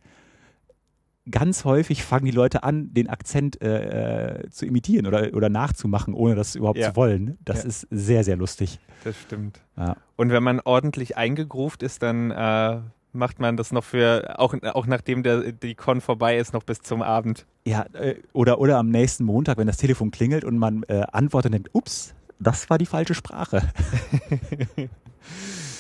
Ganz 1.30 1.66
häufig 1.66 2.04
fangen 2.06 2.24
die 2.24 2.32
Leute 2.32 2.64
an, 2.64 2.94
den 2.94 3.10
Akzent 3.10 3.62
äh, 3.62 4.44
äh, 4.46 4.50
zu 4.50 4.66
imitieren 4.66 5.06
oder, 5.08 5.34
oder 5.34 5.50
nachzumachen, 5.50 6.14
ohne 6.14 6.36
das 6.36 6.56
überhaupt 6.56 6.80
Ja. 6.80 6.92
zu 6.92 6.96
wollen. 6.96 7.38
Das 7.44 7.64
Ja. 7.64 7.68
ist 7.68 7.88
sehr, 7.92 8.24
sehr 8.24 8.38
lustig. 8.38 8.80
Das 9.04 9.16
stimmt. 9.20 9.60
Ja. 9.76 9.98
Und 10.16 10.32
wenn 10.32 10.42
man 10.42 10.62
ordentlich 10.62 11.18
eingegruft 11.18 11.84
ist, 11.84 12.02
dann 12.02 12.32
äh, 12.32 12.80
macht 13.14 13.40
man 13.40 13.58
das 13.58 13.72
noch 13.72 13.84
für, 13.84 14.40
auch, 14.40 14.54
auch 14.74 14.88
nachdem 14.88 15.24
der, 15.24 15.52
die 15.52 15.76
Con 15.76 16.02
vorbei 16.02 16.38
ist, 16.38 16.54
noch 16.54 16.64
bis 16.64 16.82
zum 16.82 17.02
Abend. 17.02 17.46
Ja, 17.66 17.86
äh, 17.94 18.16
oder, 18.34 18.60
oder 18.60 18.78
am 18.78 18.90
nächsten 18.90 19.24
Montag, 19.24 19.58
wenn 19.58 19.68
das 19.68 19.78
Telefon 19.78 20.12
klingelt 20.12 20.44
und 20.44 20.58
man 20.58 20.84
äh, 20.84 21.04
antwortet 21.12 21.50
und 21.50 21.54
denkt, 21.54 21.70
ups, 21.74 22.14
das 22.40 22.70
war 22.70 22.78
die 22.78 22.86
falsche 22.86 23.14
Sprache. 23.14 23.64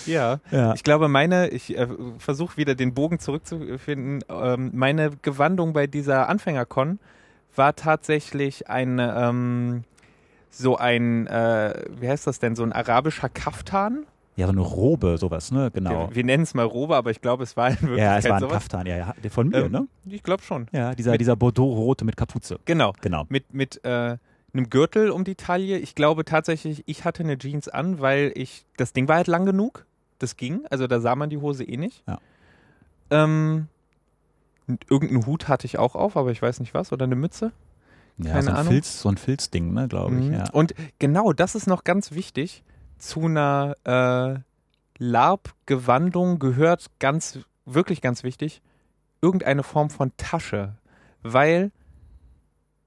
Ja. 0.07 0.39
Ja. 0.51 0.73
Ich 0.73 0.83
glaube, 0.83 1.07
meine, 1.09 1.49
ich 1.49 1.77
äh, 1.77 1.87
versuche 2.17 2.57
wieder 2.57 2.75
den 2.75 2.93
Bogen 2.93 3.19
zurückzufinden. 3.19 4.23
Ähm, 4.29 4.71
meine 4.73 5.11
Gewandung 5.21 5.73
bei 5.73 5.85
dieser 5.85 6.29
Anfängercon 6.29 6.99
war 7.55 7.75
tatsächlich 7.75 8.69
ein, 8.69 8.99
ähm, 8.99 9.83
so 10.49 10.77
ein, 10.77 11.27
äh, 11.27 11.85
wie 11.99 12.07
heißt 12.07 12.25
das 12.25 12.39
denn, 12.39 12.55
so 12.55 12.63
ein 12.63 12.71
arabischer 12.71 13.29
Kaftan. 13.29 14.05
Ja, 14.37 14.45
so 14.45 14.51
eine 14.53 14.61
Robe, 14.61 15.17
sowas, 15.17 15.51
ne? 15.51 15.69
Genau. 15.73 16.09
Wir, 16.09 16.15
wir 16.17 16.23
nennen 16.23 16.43
es 16.43 16.53
mal 16.53 16.63
Robe, 16.65 16.95
aber 16.95 17.11
ich 17.11 17.19
glaube, 17.21 17.43
es 17.43 17.57
war 17.57 17.69
in 17.69 17.81
Wirklichkeit 17.81 17.97
Ja, 17.99 18.17
es 18.19 18.25
war 18.25 18.35
ein 18.35 18.39
sowas. 18.41 18.53
Kaftan, 18.53 18.85
ja, 18.85 18.95
ja. 18.95 19.15
Der 19.23 19.31
Von 19.31 19.49
mir, 19.49 19.65
Ähm, 19.65 19.71
ne? 19.71 19.87
Ich 20.05 20.23
glaube 20.23 20.43
schon. 20.43 20.67
Ja, 20.71 20.93
dieser, 20.95 21.11
mit- 21.11 21.21
dieser 21.21 21.35
Bordeaux-Rote 21.35 22.05
mit 22.05 22.15
Kapuze. 22.15 22.59
Genau. 22.65 22.93
Genau. 23.01 23.25
Mit, 23.29 23.53
mit 23.53 23.83
äh, 23.83 24.17
einem 24.53 24.69
Gürtel 24.69 25.09
um 25.09 25.23
die 25.23 25.35
Taille. 25.35 25.77
Ich 25.79 25.95
glaube 25.95 26.23
tatsächlich, 26.23 26.83
ich 26.85 27.03
hatte 27.03 27.23
eine 27.23 27.37
Jeans 27.37 27.67
an, 27.67 27.99
weil 27.99 28.31
ich, 28.35 28.63
das 28.77 28.93
Ding 28.93 29.07
war 29.07 29.15
halt 29.17 29.27
lang 29.27 29.45
genug. 29.45 29.85
Das 30.19 30.37
ging. 30.37 30.61
Also 30.69 30.87
da 30.87 30.99
sah 30.99 31.15
man 31.15 31.29
die 31.29 31.37
Hose 31.37 31.63
eh 31.63 31.77
nicht. 31.77 32.03
Ja. 32.07 32.19
Ähm, 33.09 33.67
irgendeinen 34.89 35.25
Hut 35.25 35.47
hatte 35.47 35.65
ich 35.65 35.77
auch 35.79 35.95
auf, 35.95 36.17
aber 36.17 36.31
ich 36.31 36.41
weiß 36.41 36.59
nicht 36.59 36.73
was. 36.73 36.91
Oder 36.91 37.05
eine 37.05 37.15
Mütze. 37.15 37.51
Ja, 38.19 38.31
Keine 38.33 38.43
so 38.43 38.49
ein 38.49 38.55
Ahnung. 38.55 38.71
Filz, 38.73 38.99
so 39.01 39.09
ein 39.09 39.17
Filzding, 39.17 39.73
ne, 39.73 39.87
glaube 39.87 40.15
ich. 40.19 40.25
Mhm. 40.27 40.33
Ja. 40.33 40.43
Und 40.51 40.73
genau, 40.99 41.33
das 41.33 41.55
ist 41.55 41.67
noch 41.67 41.83
ganz 41.83 42.11
wichtig. 42.11 42.63
Zu 42.97 43.25
einer 43.25 43.75
äh, 43.83 44.39
LARP-Gewandung 44.97 46.39
gehört 46.39 46.87
ganz, 46.99 47.39
wirklich 47.65 48.01
ganz 48.01 48.23
wichtig, 48.23 48.61
irgendeine 49.21 49.63
Form 49.63 49.89
von 49.89 50.11
Tasche. 50.17 50.75
Weil 51.21 51.71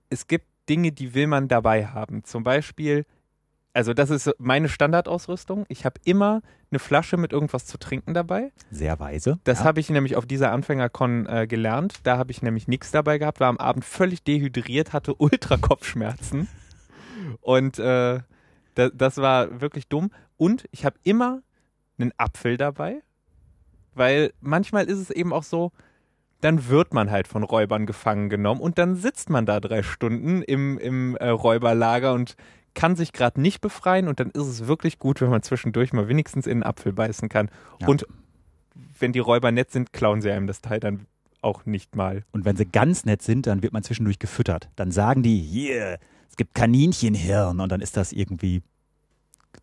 es 0.09 0.27
gibt 0.27 0.47
Dinge, 0.69 0.93
die 0.93 1.15
will 1.15 1.27
man 1.27 1.49
dabei 1.49 1.87
haben. 1.87 2.25
Zum 2.25 2.45
Beispiel, 2.45 3.05
also 3.73 3.95
das 3.95 4.11
ist 4.11 4.31
meine 4.39 4.69
Standardausrüstung. 4.69 5.65
Ich 5.69 5.85
habe 5.85 6.01
immer 6.05 6.43
eine 6.71 6.79
Flasche 6.79 7.17
mit 7.17 7.33
irgendwas 7.33 7.67
zu 7.67 7.79
trinken 7.79 8.15
dabei. 8.15 8.53
Sehr 8.71 8.99
weise. 9.01 9.39
Das 9.45 9.61
ja. 9.61 9.65
habe 9.65 9.81
ich 9.81 9.91
nämlich 9.91 10.17
auf 10.17 10.27
dieser 10.27 10.53
Anfängercon 10.53 11.27
äh, 11.27 11.47
gelernt. 11.47 12.01
Da 12.05 12.19
habe 12.19 12.31
ich 12.31 12.43
nämlich 12.43 12.69
nichts 12.69 12.91
dabei 12.91 13.19
gehabt, 13.19 13.41
war 13.41 13.49
am 13.49 13.59
Abend 13.59 13.85
völlig 13.85 14.23
dehydriert, 14.23 14.93
hatte 14.93 15.15
ultra 15.15 15.57
Kopfschmerzen. 15.57 16.49
Und 17.41 17.79
äh, 17.79 18.21
da, 18.75 18.89
das 18.91 19.19
war 19.19 19.61
wirklich 19.61 19.89
dumm. 19.89 20.11
Und 20.37 20.65
ich 20.71 20.85
habe 20.85 20.97
immer 21.03 21.43
einen 21.99 22.13
Apfel 22.17 22.57
dabei, 22.57 23.03
weil 23.95 24.33
manchmal 24.41 24.87
ist 24.87 24.99
es 24.99 25.11
eben 25.11 25.33
auch 25.33 25.43
so, 25.43 25.73
dann 26.41 26.69
wird 26.69 26.95
man 26.95 27.11
halt 27.11 27.29
von 27.29 27.43
Räubern 27.43 27.85
gefangen 27.85 28.31
genommen 28.31 28.61
und 28.61 28.79
dann 28.79 28.97
sitzt 28.97 29.29
man 29.29 29.45
da 29.45 29.61
drei 29.61 29.83
Stunden 29.83 30.43
im, 30.43 30.79
im 30.79 31.17
äh, 31.17 31.29
Räuberlager 31.29 32.15
und 32.15 32.37
kann 32.75 32.97
sich 32.97 33.13
gerade 33.13 33.41
nicht 33.41 33.61
befreien 33.61 34.09
und 34.09 34.21
dann 34.21 34.31
ist 34.31 34.47
es 34.47 34.67
wirklich 34.67 34.99
gut, 34.99 35.21
wenn 35.21 35.29
man 35.29 35.43
zwischendurch 35.43 35.93
mal 35.93 36.09
wenigstens 36.09 36.47
in 36.47 36.53
einen 36.53 36.63
Apfel 36.63 36.93
beißen 36.93 37.29
kann. 37.29 37.51
Ja. 37.81 37.89
Und 37.89 38.07
wenn 38.99 39.13
die 39.13 39.19
Räuber 39.19 39.51
nett 39.53 39.71
sind, 39.71 39.93
klauen 39.93 40.23
sie 40.23 40.31
einem 40.31 40.47
das 40.47 40.61
Teil 40.61 40.81
dann 40.81 41.07
auch 41.43 41.67
nicht 41.67 41.97
mal. 41.97 42.25
Und 42.33 42.45
wenn 42.45 42.57
sie 42.57 42.67
ganz 42.67 43.05
nett 43.05 43.23
sind, 43.23 43.47
dann 43.47 43.63
wird 43.63 43.73
man 43.73 43.83
zwischendurch 43.83 44.19
gefüttert. 44.19 44.69
Dann 44.77 44.91
sagen 44.91 45.23
die, 45.23 45.39
hier, 45.39 45.99
es 46.31 46.37
gibt 46.37 46.55
Kaninchenhirn 46.55 47.61
und 47.61 47.71
dann 47.71 47.81
ist 47.81 47.97
das 47.97 48.13
irgendwie 48.13 48.63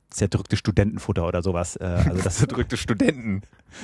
zerdrückte 0.10 0.58
Studentenfutter 0.58 1.26
oder 1.28 1.42
sowas. 1.42 1.76
Äh, 1.78 1.86
also 2.10 2.22
das 2.22 2.38
Zerdrückte 2.38 2.78
Studenten. 2.78 3.42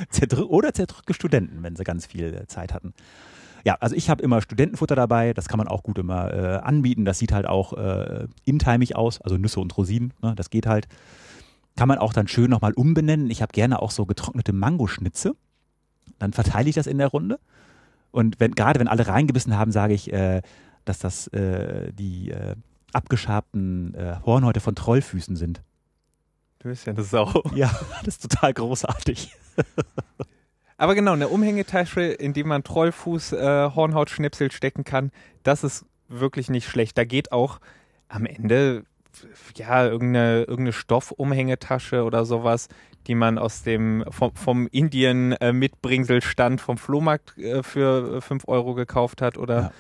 zerdrü 0.10 0.44
oder 0.44 0.74
zerdrückte 0.74 1.14
Studenten, 1.14 1.64
wenn 1.64 1.76
sie 1.76 1.84
ganz 1.84 2.06
viel 2.06 2.34
äh, 2.34 2.48
Zeit 2.48 2.74
hatten. 2.74 2.94
Ja, 3.66 3.78
also 3.80 3.96
ich 3.96 4.10
habe 4.10 4.22
immer 4.22 4.42
Studentenfutter 4.42 4.96
dabei, 4.96 5.34
das 5.34 5.48
kann 5.48 5.58
man 5.58 5.70
auch 5.70 5.84
gut 5.84 5.98
immer 5.98 6.34
äh, 6.34 6.58
anbieten. 6.58 7.06
Das 7.06 7.20
sieht 7.20 7.32
halt 7.32 7.46
auch 7.46 7.74
äh, 7.74 8.28
intimig 8.44 8.96
aus, 8.96 9.22
also 9.22 9.38
Nüsse 9.38 9.62
und 9.62 9.76
Rosinen, 9.78 10.14
ne, 10.22 10.34
das 10.36 10.50
geht 10.50 10.66
halt. 10.66 10.88
Kann 11.76 11.88
man 11.88 11.98
auch 11.98 12.14
dann 12.14 12.28
schön 12.28 12.52
nochmal 12.52 12.74
umbenennen. 12.74 13.32
Ich 13.32 13.42
habe 13.42 13.52
gerne 13.52 13.82
auch 13.82 13.90
so 13.90 14.06
getrocknete 14.06 14.54
Mangoschnitze. 14.54 15.36
Dann 16.20 16.32
verteile 16.32 16.70
ich 16.70 16.76
das 16.76 16.86
in 16.86 17.00
der 17.00 17.08
Runde. 17.08 17.40
Und 18.12 18.40
wenn, 18.40 18.52
gerade 18.52 18.80
wenn 18.80 18.88
alle 18.88 19.08
reingebissen 19.08 19.58
haben, 19.58 19.72
sage 19.72 19.96
ich, 19.96 20.14
äh, 20.14 20.44
dass 20.86 21.00
das 21.00 21.28
äh, 21.30 21.92
die 21.94 22.30
äh, 22.30 22.56
abgeschabten 22.94 23.94
äh, 23.96 24.16
Hornhäute 24.26 24.60
von 24.60 24.76
Trollfüßen 24.76 25.36
sind. 25.36 25.62
Du 26.60 26.70
bist 26.70 26.86
ja 26.86 26.94
eine 26.94 27.04
Sau. 27.04 27.44
Ja, 27.56 27.70
das 28.06 28.16
ist 28.16 28.30
total 28.32 28.54
großartig. 28.54 29.32
Aber 30.78 30.96
genau, 30.96 31.14
eine 31.14 31.28
Umhängetasche, 31.28 32.02
in 32.02 32.34
die 32.34 32.44
man 32.44 32.64
Trollfuß, 32.64 33.34
äh, 33.34 33.70
Hornhautschnipsel 33.76 34.52
stecken 34.52 34.84
kann, 34.84 35.12
das 35.44 35.64
ist 35.64 35.86
wirklich 36.10 36.50
nicht 36.50 36.68
schlecht. 36.68 36.98
Da 36.98 37.06
geht 37.06 37.32
auch 37.32 37.60
am 38.10 38.26
Ende 38.26 38.84
ja 39.56 39.86
irgendeine, 39.86 40.40
irgendeine 40.42 40.74
Stoffumhängetasche 40.74 42.04
oder 42.04 42.26
sowas, 42.26 42.68
die 43.06 43.14
man 43.16 43.38
aus 43.38 43.62
dem 43.62 44.04
vom, 44.10 44.36
vom 44.36 44.68
Indien 44.68 45.34
äh, 45.34 45.54
Mitbringselstand 45.54 46.60
vom 46.62 46.78
Flohmarkt 46.78 47.38
äh, 47.38 47.62
für 47.62 48.22
5 48.22 48.48
Euro 48.48 48.74
gekauft 48.74 49.22
hat 49.22 49.38
oder 49.38 49.62
Ja. 49.62 49.72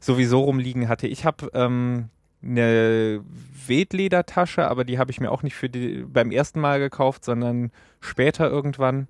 sowieso 0.00 0.40
rumliegen 0.40 0.88
hatte. 0.88 1.06
Ich 1.06 1.24
habe 1.26 1.50
ähm, 1.52 2.08
eine 2.42 3.22
Wildledertasche, 3.66 4.68
aber 4.68 4.84
die 4.84 4.98
habe 4.98 5.10
ich 5.10 5.20
mir 5.20 5.30
auch 5.30 5.42
nicht 5.42 5.54
für 5.54 5.68
die, 5.68 6.04
beim 6.06 6.30
ersten 6.30 6.60
Mal 6.60 6.78
gekauft, 6.78 7.24
sondern 7.24 7.70
später 8.00 8.50
irgendwann. 8.50 9.08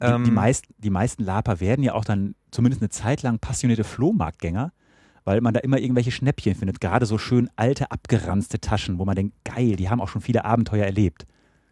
Die, 0.00 0.06
die, 0.06 0.30
Ähm, 0.30 0.34
meisten, 0.34 0.74
die 0.78 0.90
meisten 0.90 1.24
Laper 1.24 1.60
werden 1.60 1.84
ja 1.84 1.94
auch 1.94 2.04
dann 2.04 2.34
zumindest 2.50 2.82
eine 2.82 2.90
Zeit 2.90 3.22
lang 3.22 3.38
passionierte 3.38 3.84
Flohmarktgänger, 3.84 4.72
weil 5.24 5.40
man 5.40 5.54
da 5.54 5.60
immer 5.60 5.78
irgendwelche 5.78 6.10
Schnäppchen 6.10 6.54
findet. 6.54 6.80
Gerade 6.80 7.06
so 7.06 7.18
schön 7.18 7.48
alte, 7.56 7.90
abgeranzte 7.90 8.60
Taschen, 8.60 8.98
wo 8.98 9.04
man 9.04 9.14
denkt, 9.14 9.34
geil, 9.44 9.76
die 9.76 9.88
haben 9.88 10.00
auch 10.00 10.08
schon 10.08 10.20
viele 10.20 10.44
Abenteuer 10.44 10.84
erlebt. 10.84 11.26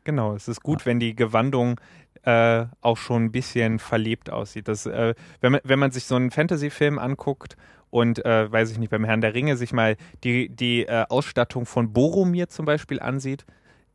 Genau, 0.05 0.35
es 0.35 0.49
ist 0.49 0.63
gut, 0.63 0.87
wenn 0.87 0.99
die 1.01 1.15
Gewandung 1.15 1.81
äh, 2.23 2.67
auch 2.81 2.97
schon 2.97 3.25
ein 3.25 3.33
bisschen 3.33 3.79
verlebt 3.79 4.31
aussieht. 4.31 4.69
Das, 4.69 4.87
äh, 4.87 5.15
wenn, 5.41 5.53
man, 5.53 5.61
wenn 5.65 5.79
man 5.79 5.91
sich 5.91 6.05
so 6.05 6.15
einen 6.17 6.31
Fantasy-Film 6.31 6.99
anguckt 6.99 7.57
und, 7.91 8.25
äh, 8.25 8.51
weiß 8.51 8.71
ich 8.71 8.79
nicht, 8.79 8.91
beim 8.91 9.05
Herrn 9.05 9.21
der 9.21 9.35
Ringe 9.35 9.57
sich 9.57 9.73
mal 9.73 9.97
die, 10.25 10.49
die 10.49 10.87
äh, 10.87 11.05
Ausstattung 11.09 11.67
von 11.67 11.93
Boromir 11.93 12.49
zum 12.49 12.65
Beispiel 12.67 13.01
ansieht, 13.01 13.45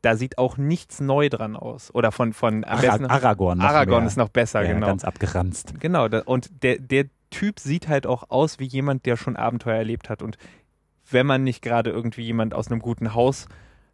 da 0.02 0.16
sieht 0.16 0.38
auch 0.38 0.58
nichts 0.58 1.00
neu 1.00 1.30
dran 1.30 1.56
aus. 1.56 1.94
Oder 1.96 2.12
von, 2.12 2.34
von 2.34 2.64
am 2.64 2.78
Ara 2.78 2.82
besten- 2.82 3.06
Aragorn. 3.08 3.58
noch 3.58 3.66
Aragorn 3.66 4.02
mehr. 4.04 4.08
ist 4.08 4.18
noch 4.18 4.30
besser, 4.30 4.62
ja, 4.64 4.74
genau. 4.74 4.88
Ganz 4.88 5.04
abgeranzt. 5.04 5.74
Genau, 5.80 6.08
da, 6.08 6.20
und 6.26 6.64
der, 6.64 6.78
der 6.78 7.06
Typ 7.32 7.60
sieht 7.60 7.88
halt 7.88 8.06
auch 8.06 8.30
aus 8.30 8.60
wie 8.60 8.66
jemand, 8.66 9.06
der 9.08 9.18
schon 9.18 9.36
Abenteuer 9.36 9.78
erlebt 9.78 10.10
hat. 10.10 10.22
Und 10.22 10.38
wenn 11.10 11.26
man 11.26 11.44
nicht 11.44 11.62
gerade 11.62 11.90
irgendwie 11.90 12.22
jemand 12.22 12.54
aus 12.54 12.70
einem 12.70 12.82
guten 12.82 13.14
Haus, 13.16 13.48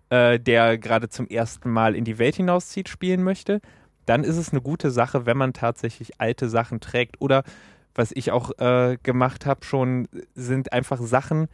äh, 0.10 0.38
der 0.40 0.78
gerade 0.78 1.08
zum 1.08 1.28
ersten 1.28 1.70
Mal 1.70 1.96
in 1.96 2.04
die 2.04 2.18
Welt 2.20 2.36
hinauszieht, 2.36 2.90
spielen 2.90 3.24
möchte, 3.24 3.62
dann 4.06 4.24
ist 4.26 4.36
es 4.38 4.52
eine 4.52 4.62
gute 4.62 4.92
Sache, 4.92 5.26
wenn 5.26 5.38
man 5.38 5.54
tatsächlich 5.54 6.20
alte 6.20 6.50
Sachen 6.50 6.82
trägt. 6.82 7.22
Oder 7.22 7.44
was 7.96 8.12
ich 8.12 8.32
auch 8.32 8.52
äh, 8.60 8.98
gemacht 9.04 9.46
habe 9.46 9.66
schon, 9.66 10.08
sind 10.36 10.74
einfach 10.74 11.00
Sachen 11.00 11.48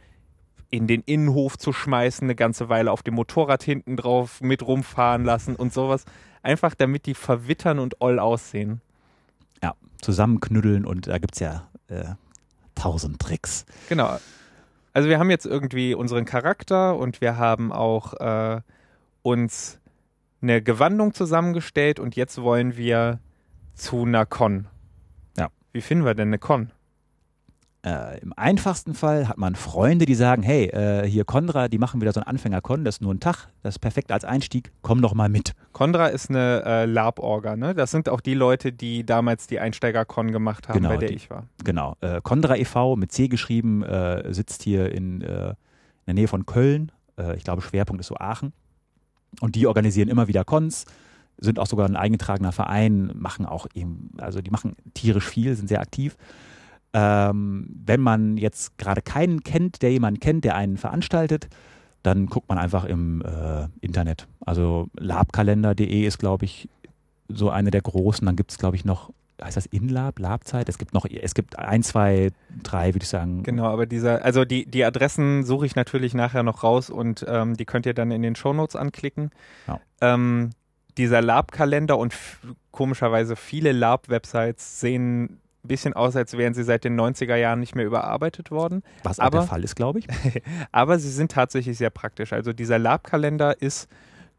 in 0.70 0.86
den 0.86 1.02
Innenhof 1.02 1.56
zu 1.56 1.72
schmeißen, 1.72 2.26
eine 2.26 2.34
ganze 2.34 2.68
Weile 2.68 2.92
auf 2.92 3.02
dem 3.02 3.14
Motorrad 3.14 3.62
hinten 3.62 3.96
drauf 3.96 4.40
mit 4.40 4.66
rumfahren 4.66 5.24
lassen 5.24 5.56
und 5.56 5.72
sowas. 5.72 6.04
Einfach 6.42 6.74
damit 6.74 7.06
die 7.06 7.14
verwittern 7.14 7.78
und 7.78 8.00
oll 8.00 8.18
aussehen. 8.18 8.80
Ja, 9.62 9.74
zusammenknüddeln 10.00 10.84
und 10.84 11.06
da 11.06 11.18
gibt 11.18 11.34
es 11.34 11.40
ja 11.40 11.68
äh, 11.88 12.04
tausend 12.74 13.18
Tricks. 13.18 13.64
Genau. 13.88 14.18
Also 14.92 15.08
wir 15.08 15.18
haben 15.18 15.30
jetzt 15.30 15.46
irgendwie 15.46 15.94
unseren 15.94 16.24
Charakter 16.24 16.96
und 16.96 17.20
wir 17.20 17.36
haben 17.36 17.72
auch 17.72 18.14
äh, 18.14 18.60
uns 19.22 19.78
eine 20.40 20.62
Gewandung 20.62 21.14
zusammengestellt 21.14 21.98
und 21.98 22.14
jetzt 22.14 22.40
wollen 22.40 22.76
wir 22.76 23.20
zu 23.74 24.04
einer 24.04 24.26
Con. 24.26 24.66
Wie 25.72 25.80
finden 25.80 26.04
wir 26.04 26.14
denn 26.14 26.28
eine 26.28 26.38
Con? 26.38 26.70
Äh, 27.84 28.18
Im 28.20 28.32
einfachsten 28.36 28.92
Fall 28.94 29.28
hat 29.28 29.38
man 29.38 29.54
Freunde, 29.54 30.04
die 30.04 30.16
sagen, 30.16 30.42
hey, 30.42 30.64
äh, 30.66 31.06
hier 31.08 31.24
Conra, 31.24 31.68
die 31.68 31.78
machen 31.78 32.00
wieder 32.00 32.12
so 32.12 32.18
einen 32.20 32.26
Anfänger-Con, 32.26 32.84
das 32.84 32.96
ist 32.96 33.02
nur 33.02 33.14
ein 33.14 33.20
Tag, 33.20 33.48
das 33.62 33.76
ist 33.76 33.78
perfekt 33.78 34.10
als 34.10 34.24
Einstieg, 34.24 34.72
komm 34.82 35.00
doch 35.00 35.14
mal 35.14 35.28
mit. 35.28 35.52
Condra 35.72 36.08
ist 36.08 36.28
eine 36.28 36.64
äh, 36.64 36.84
Lab-Orga, 36.86 37.54
ne? 37.54 37.74
Das 37.74 37.92
sind 37.92 38.08
auch 38.08 38.20
die 38.20 38.34
Leute, 38.34 38.72
die 38.72 39.06
damals 39.06 39.46
die 39.46 39.60
Einsteiger-Con 39.60 40.32
gemacht 40.32 40.68
haben, 40.68 40.78
Genau, 40.78 40.88
bei 40.88 40.96
der 40.96 41.10
die- 41.10 41.14
ich 41.14 41.30
war. 41.30 41.46
Genau. 41.64 41.94
Äh, 42.00 42.20
Condra 42.20 42.56
e.V. 42.56 42.96
mit 42.96 43.12
C 43.12 43.28
geschrieben, 43.28 43.84
äh, 43.84 44.34
sitzt 44.34 44.64
hier 44.64 44.90
in, 44.92 45.20
äh, 45.22 45.50
in 45.50 45.54
der 46.06 46.14
Nähe 46.14 46.28
von 46.28 46.46
Köln. 46.46 46.90
Äh, 47.16 47.36
ich 47.36 47.44
glaube, 47.44 47.62
Schwerpunkt 47.62 48.00
ist 48.00 48.08
so 48.08 48.16
Aachen. 48.16 48.52
Und 49.40 49.54
die 49.54 49.68
organisieren 49.68 50.08
immer 50.08 50.26
wieder 50.26 50.44
Cons, 50.44 50.84
sind 51.38 51.58
auch 51.58 51.66
sogar 51.66 51.88
ein 51.88 51.96
eingetragener 51.96 52.52
Verein, 52.52 53.10
machen 53.14 53.46
auch 53.46 53.66
eben, 53.74 54.10
also 54.18 54.40
die 54.40 54.50
machen 54.50 54.76
tierisch 54.94 55.28
viel, 55.28 55.54
sind 55.54 55.68
sehr 55.68 55.80
aktiv. 55.80 56.16
Ähm, 56.92 57.68
wenn 57.84 58.00
man 58.00 58.36
jetzt 58.36 58.78
gerade 58.78 59.02
keinen 59.02 59.42
kennt, 59.42 59.82
der 59.82 59.92
jemanden 59.92 60.20
kennt, 60.20 60.44
der 60.44 60.56
einen 60.56 60.76
veranstaltet, 60.76 61.48
dann 62.02 62.26
guckt 62.26 62.48
man 62.48 62.58
einfach 62.58 62.84
im 62.84 63.22
äh, 63.22 63.66
Internet. 63.80 64.26
Also 64.44 64.88
labkalender.de 64.96 66.04
ist, 66.04 66.18
glaube 66.18 66.44
ich, 66.44 66.68
so 67.28 67.50
eine 67.50 67.70
der 67.70 67.82
großen. 67.82 68.24
Dann 68.24 68.36
gibt 68.36 68.50
es, 68.52 68.58
glaube 68.58 68.76
ich, 68.76 68.84
noch, 68.84 69.12
heißt 69.42 69.56
das 69.56 69.66
Inlab, 69.66 70.18
Labzeit? 70.18 70.68
Es 70.68 70.78
gibt 70.78 70.94
noch, 70.94 71.04
es 71.04 71.34
gibt 71.34 71.58
ein, 71.58 71.82
zwei, 71.82 72.30
drei, 72.62 72.94
würde 72.94 73.02
ich 73.02 73.08
sagen. 73.08 73.42
Genau, 73.42 73.66
aber 73.66 73.86
dieser, 73.86 74.24
also 74.24 74.44
die, 74.44 74.64
die 74.64 74.84
Adressen 74.84 75.44
suche 75.44 75.66
ich 75.66 75.76
natürlich 75.76 76.14
nachher 76.14 76.42
noch 76.42 76.62
raus 76.62 76.88
und 76.88 77.24
ähm, 77.28 77.56
die 77.56 77.64
könnt 77.64 77.84
ihr 77.84 77.94
dann 77.94 78.10
in 78.10 78.22
den 78.22 78.34
Shownotes 78.34 78.76
anklicken. 78.76 79.30
Ja. 79.66 79.80
Ähm, 80.00 80.50
dieser 80.98 81.22
Lab-Kalender 81.22 81.96
und 81.96 82.14
komischerweise 82.70 83.36
viele 83.36 83.72
Lab-Websites 83.72 84.80
sehen 84.80 85.24
ein 85.24 85.40
bisschen 85.68 85.94
aus, 85.94 86.16
als 86.16 86.36
wären 86.36 86.54
sie 86.54 86.64
seit 86.64 86.84
den 86.84 86.98
90er 86.98 87.36
Jahren 87.36 87.60
nicht 87.60 87.74
mehr 87.74 87.86
überarbeitet 87.86 88.50
worden. 88.50 88.82
Was 89.04 89.18
aber- 89.18 89.38
der 89.38 89.46
Fall 89.48 89.64
ist, 89.64 89.76
glaube 89.76 90.00
ich. 90.00 90.06
Aber 90.72 90.98
sie 90.98 91.10
sind 91.10 91.32
tatsächlich 91.32 91.76
sehr 91.78 91.90
praktisch. 91.90 92.32
Also 92.32 92.52
dieser 92.52 92.78
Lab-Kalender 92.78 93.60
ist 93.60 93.88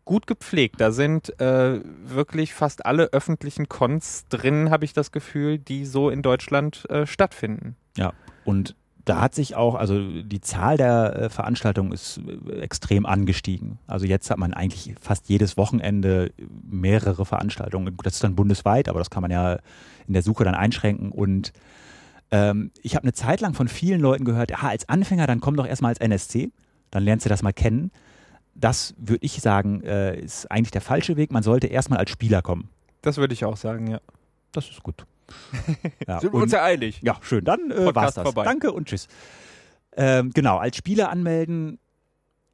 gut 0.06 0.28
gepflegt. 0.28 0.82
Da 0.82 0.92
sind 0.92 1.40
äh, 1.40 1.82
wirklich 2.04 2.54
fast 2.54 2.86
alle 2.86 3.10
öffentlichen 3.12 3.70
Cons 3.70 4.26
drin, 4.30 4.72
habe 4.72 4.86
ich 4.86 4.94
das 4.94 5.12
Gefühl, 5.12 5.60
die 5.60 5.86
so 5.86 6.10
in 6.10 6.22
Deutschland 6.22 6.90
äh, 6.90 7.06
stattfinden. 7.06 7.76
Und 8.46 8.76
da 9.10 9.20
hat 9.20 9.34
sich 9.34 9.56
auch, 9.56 9.74
also 9.74 10.22
die 10.22 10.40
Zahl 10.40 10.78
der 10.78 11.16
äh, 11.16 11.30
Veranstaltungen 11.30 11.92
ist 11.92 12.22
äh, 12.48 12.60
extrem 12.60 13.08
angestiegen. 13.08 13.80
Also 13.88 14.06
jetzt 14.06 14.30
hat 14.30 14.38
man 14.38 14.54
eigentlich 14.54 14.94
fast 15.02 15.30
jedes 15.30 15.58
Wochenende 15.58 16.32
mehrere 16.70 17.26
Veranstaltungen. 17.26 17.98
Das 18.04 18.14
ist 18.14 18.24
dann 18.24 18.36
bundesweit, 18.36 18.88
aber 18.88 19.00
das 19.00 19.10
kann 19.10 19.22
man 19.22 19.32
ja 19.32 19.58
in 20.08 20.14
der 20.14 20.22
Suche 20.22 20.44
dann 20.44 20.54
einschränken. 20.54 21.12
Und 21.12 21.54
ähm, 22.30 22.70
ich 22.84 22.96
habe 22.96 23.04
eine 23.04 23.14
Zeit 23.14 23.42
lang 23.42 23.56
von 23.56 23.68
vielen 23.68 24.00
Leuten 24.00 24.26
gehört, 24.26 24.52
ja, 24.52 24.60
als 24.60 24.88
Anfänger, 24.88 25.26
dann 25.26 25.40
komm 25.40 25.56
doch 25.56 25.66
erstmal 25.66 25.90
als 25.90 26.00
NSC, 26.00 26.52
dann 26.92 27.04
lernst 27.04 27.26
du 27.26 27.30
das 27.30 27.42
mal 27.42 27.52
kennen. 27.52 27.92
Das 28.54 28.94
würde 28.98 29.26
ich 29.26 29.42
sagen, 29.42 29.82
äh, 29.82 30.20
ist 30.20 30.52
eigentlich 30.52 30.72
der 30.72 30.82
falsche 30.82 31.18
Weg. 31.18 31.32
Man 31.32 31.42
sollte 31.42 31.66
erstmal 31.66 31.98
als 31.98 32.12
Spieler 32.12 32.44
kommen. 32.44 32.70
Das 33.02 33.18
würde 33.18 33.34
ich 33.34 33.44
auch 33.44 33.58
sagen, 33.58 33.88
ja. 33.88 34.02
Das 34.52 34.70
ist 34.70 34.84
gut. 34.84 35.06
Ja, 36.08 36.20
Sind 36.20 36.34
wir 36.34 36.42
uns 36.42 36.52
ja 36.52 36.64
einig? 36.64 37.00
ja, 37.02 37.18
schön. 37.22 37.44
Dann 37.46 37.72
äh, 37.72 37.94
war's 37.94 38.16
das. 38.16 38.24
vorbei. 38.24 38.44
Danke 38.44 38.72
und 38.72 38.88
tschüss. 38.88 39.08
Ähm, 39.96 40.32
genau, 40.34 40.58
als 40.58 40.78
Spieler 40.78 41.10
anmelden. 41.10 41.80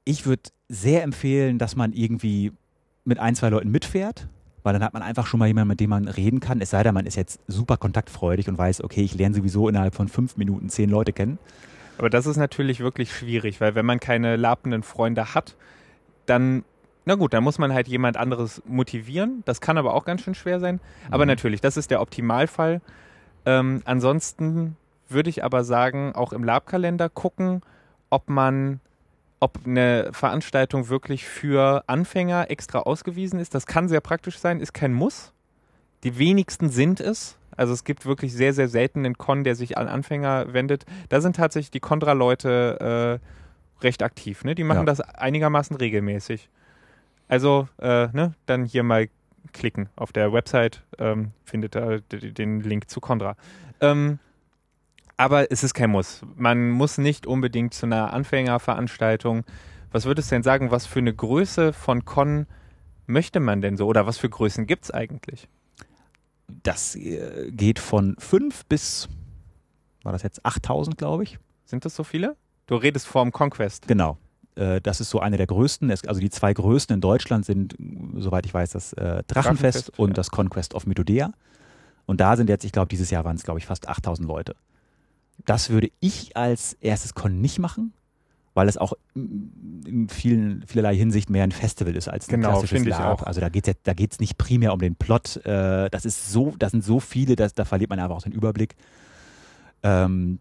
Ich 0.04 0.26
würde 0.26 0.44
sehr 0.70 1.04
empfehlen, 1.04 1.58
dass 1.58 1.76
man 1.76 1.94
irgendwie 1.94 2.52
mit 3.04 3.20
ein, 3.20 3.36
zwei 3.36 3.50
Leuten 3.50 3.70
mitfährt, 3.72 4.28
weil 4.64 4.74
dann 4.74 4.84
hat 4.84 4.94
man 4.94 5.04
einfach 5.04 5.28
schon 5.28 5.40
mal 5.40 5.48
jemanden, 5.48 5.70
mit 5.70 5.80
dem 5.80 5.90
man 5.92 6.08
reden 6.08 6.40
kann. 6.40 6.62
Es 6.62 6.72
sei 6.72 6.84
denn, 6.84 6.94
man 6.94 7.06
ist 7.06 7.16
jetzt 7.16 7.40
super 7.48 7.78
kontaktfreudig 7.78 8.48
und 8.48 8.58
weiß, 8.58 8.84
okay, 8.84 9.02
ich 9.02 9.14
lerne 9.14 9.36
sowieso 9.36 9.70
innerhalb 9.70 9.96
von 9.96 10.08
fünf 10.08 10.38
Minuten 10.38 10.70
zehn 10.70 10.90
Leute 10.90 11.14
kennen. 11.14 11.38
Aber 11.98 12.10
das 12.10 12.26
ist 12.26 12.38
natürlich 12.38 12.80
wirklich 12.80 13.12
schwierig, 13.14 13.62
weil 13.62 13.76
wenn 13.76 13.86
man 13.86 14.00
keine 14.00 14.36
labenden 14.36 14.84
Freunde 14.84 15.34
hat, 15.34 15.56
dann, 16.26 16.64
na 17.06 17.16
gut, 17.16 17.34
dann 17.34 17.44
muss 17.44 17.58
man 17.60 17.74
halt 17.74 17.88
jemand 17.88 18.18
anderes 18.18 18.62
motivieren. 18.66 19.44
Das 19.46 19.62
kann 19.62 19.78
aber 19.78 19.94
auch 19.94 20.06
ganz 20.06 20.22
schön 20.22 20.36
schwer 20.36 20.60
sein. 20.60 20.80
Aber 21.12 21.24
Mhm. 21.26 21.30
natürlich, 21.30 21.62
das 21.62 21.78
ist 21.78 21.92
der 21.92 22.02
Optimalfall. 22.02 22.82
Ähm, 23.46 23.82
ansonsten 23.86 24.76
würde 25.08 25.30
ich 25.30 25.44
aber 25.44 25.64
sagen, 25.64 26.14
auch 26.16 26.34
im 26.34 26.44
Labkalender 26.44 27.10
gucken, 27.10 27.62
ob 28.10 28.28
man, 28.30 28.80
ob 29.40 29.60
eine 29.66 30.10
Veranstaltung 30.14 30.90
wirklich 30.90 31.26
für 31.28 31.84
Anfänger 31.88 32.50
extra 32.50 32.80
ausgewiesen 32.80 33.40
ist. 33.40 33.54
Das 33.54 33.68
kann 33.68 33.88
sehr 33.88 34.02
praktisch 34.02 34.40
sein, 34.40 34.60
ist 34.60 34.74
kein 34.74 34.94
Muss. 34.94 35.32
Die 36.04 36.18
wenigsten 36.18 36.70
sind 36.70 37.00
es. 37.00 37.38
Also 37.58 37.72
es 37.74 37.84
gibt 37.84 38.06
wirklich 38.06 38.34
sehr, 38.34 38.54
sehr 38.54 38.68
selten 38.68 39.06
einen 39.06 39.18
Con, 39.18 39.44
der 39.44 39.56
sich 39.56 39.78
an 39.78 39.88
Anfänger 39.88 40.54
wendet. 40.54 40.86
Da 41.10 41.22
sind 41.22 41.36
tatsächlich 41.36 41.72
die 41.72 41.80
Contra-Leute 41.80 43.20
äh, 43.80 43.84
recht 43.84 44.04
aktiv. 44.04 44.44
Ne? 44.44 44.56
Die 44.56 44.64
machen 44.64 44.80
Ja. 44.80 44.86
das 44.86 45.02
einigermaßen 45.02 45.76
regelmäßig. 45.78 46.50
Also, 47.28 47.68
äh, 47.80 48.08
ne, 48.14 48.34
dann 48.46 48.66
hier 48.66 48.84
mal 48.84 49.08
klicken 49.54 49.90
auf 49.96 50.12
der 50.12 50.32
Website, 50.34 50.84
ähm, 51.00 51.32
findet 51.44 51.76
d- 51.76 52.02
den 52.32 52.62
Link 52.62 52.90
zu 52.90 53.00
Contra. 53.00 53.36
Ähm, 53.82 54.20
Aber 55.18 55.50
es 55.52 55.64
ist 55.64 55.74
kein 55.74 55.92
Muss. 55.92 56.22
Man 56.36 56.72
muss 56.72 56.98
nicht 56.98 57.26
unbedingt 57.26 57.74
zu 57.74 57.86
einer 57.86 58.12
Anfängerveranstaltung. 58.14 59.46
Was 59.92 60.04
würdest 60.06 60.30
du 60.30 60.36
denn 60.36 60.44
sagen, 60.44 60.72
was 60.72 60.86
für 60.86 61.00
eine 61.00 61.14
Größe 61.14 61.72
von 61.72 62.04
Con 62.04 62.48
möchte 63.08 63.40
man 63.40 63.62
denn 63.62 63.78
so? 63.78 63.88
Oder 63.88 64.06
was 64.08 64.18
für 64.18 64.30
Größen 64.30 64.68
gibt 64.68 64.84
es 64.86 64.92
eigentlich? 64.92 65.48
Das 66.48 66.96
äh, 66.96 67.50
geht 67.52 67.80
von 67.80 68.16
5 68.20 68.66
bis, 68.66 69.08
war 70.04 70.12
das 70.12 70.22
jetzt 70.24 70.46
8000, 70.46 70.98
glaube 70.98 71.24
ich. 71.24 71.40
Sind 71.64 71.86
das 71.86 71.96
so 71.96 72.04
viele? 72.04 72.36
Du 72.68 72.76
redest 72.76 73.08
vom 73.08 73.32
Conquest. 73.32 73.88
Genau. 73.88 74.18
Äh, 74.56 74.82
das 74.82 75.02
ist 75.02 75.10
so 75.10 75.20
eine 75.20 75.38
der 75.38 75.48
größten. 75.48 75.92
Also 75.92 76.20
die 76.20 76.30
zwei 76.30 76.54
größten 76.54 76.96
in 76.96 77.02
Deutschland 77.02 77.46
sind, 77.46 77.76
soweit 78.16 78.46
ich 78.46 78.54
weiß, 78.54 78.72
das 78.72 78.94
äh, 78.94 79.24
Drachenfest, 79.28 79.30
Drachenfest 79.30 80.00
und 80.00 80.10
ja. 80.10 80.14
das 80.14 80.32
Conquest 80.32 80.74
of 80.74 80.86
Mythodea. 80.86 81.32
Und 82.06 82.22
da 82.22 82.38
sind 82.38 82.50
jetzt, 82.50 82.64
ich 82.64 82.72
glaube, 82.72 82.88
dieses 82.88 83.10
Jahr 83.10 83.26
waren 83.26 83.36
es, 83.36 83.44
glaube 83.44 83.60
ich, 83.60 83.66
fast 83.66 83.88
8000 83.88 84.28
Leute. 84.28 84.56
Das 85.46 85.70
würde 85.70 85.90
ich 86.00 86.38
als 86.38 86.74
erstes 86.74 87.14
Con 87.14 87.42
nicht 87.42 87.60
machen, 87.60 87.94
weil 88.54 88.70
es 88.70 88.78
auch 88.78 88.94
in 89.14 90.08
vielen, 90.10 90.66
vielerlei 90.66 90.96
Hinsicht 90.96 91.30
mehr 91.30 91.44
ein 91.44 91.52
Festival 91.52 91.96
ist 91.96 92.08
als 92.08 92.30
ein 92.30 92.36
genau, 92.36 92.52
klassisches 92.52 92.86
Lab. 92.86 93.28
Also 93.28 93.42
da 93.42 93.50
geht 93.50 93.68
es 93.68 93.76
da 93.84 93.94
geht's 93.94 94.20
nicht 94.20 94.38
primär 94.38 94.72
um 94.72 94.80
den 94.80 94.96
Plot. 94.96 95.46
Äh, 95.46 95.90
das 95.90 96.06
ist 96.06 96.32
so, 96.32 96.54
das 96.58 96.72
sind 96.72 96.84
so 96.84 97.00
viele, 97.00 97.36
dass, 97.36 97.54
da 97.54 97.66
verliert 97.66 97.90
man 97.90 98.00
einfach 98.00 98.16
auch 98.16 98.24
den 98.24 98.32
Überblick. 98.32 98.76
Ähm, 99.84 100.40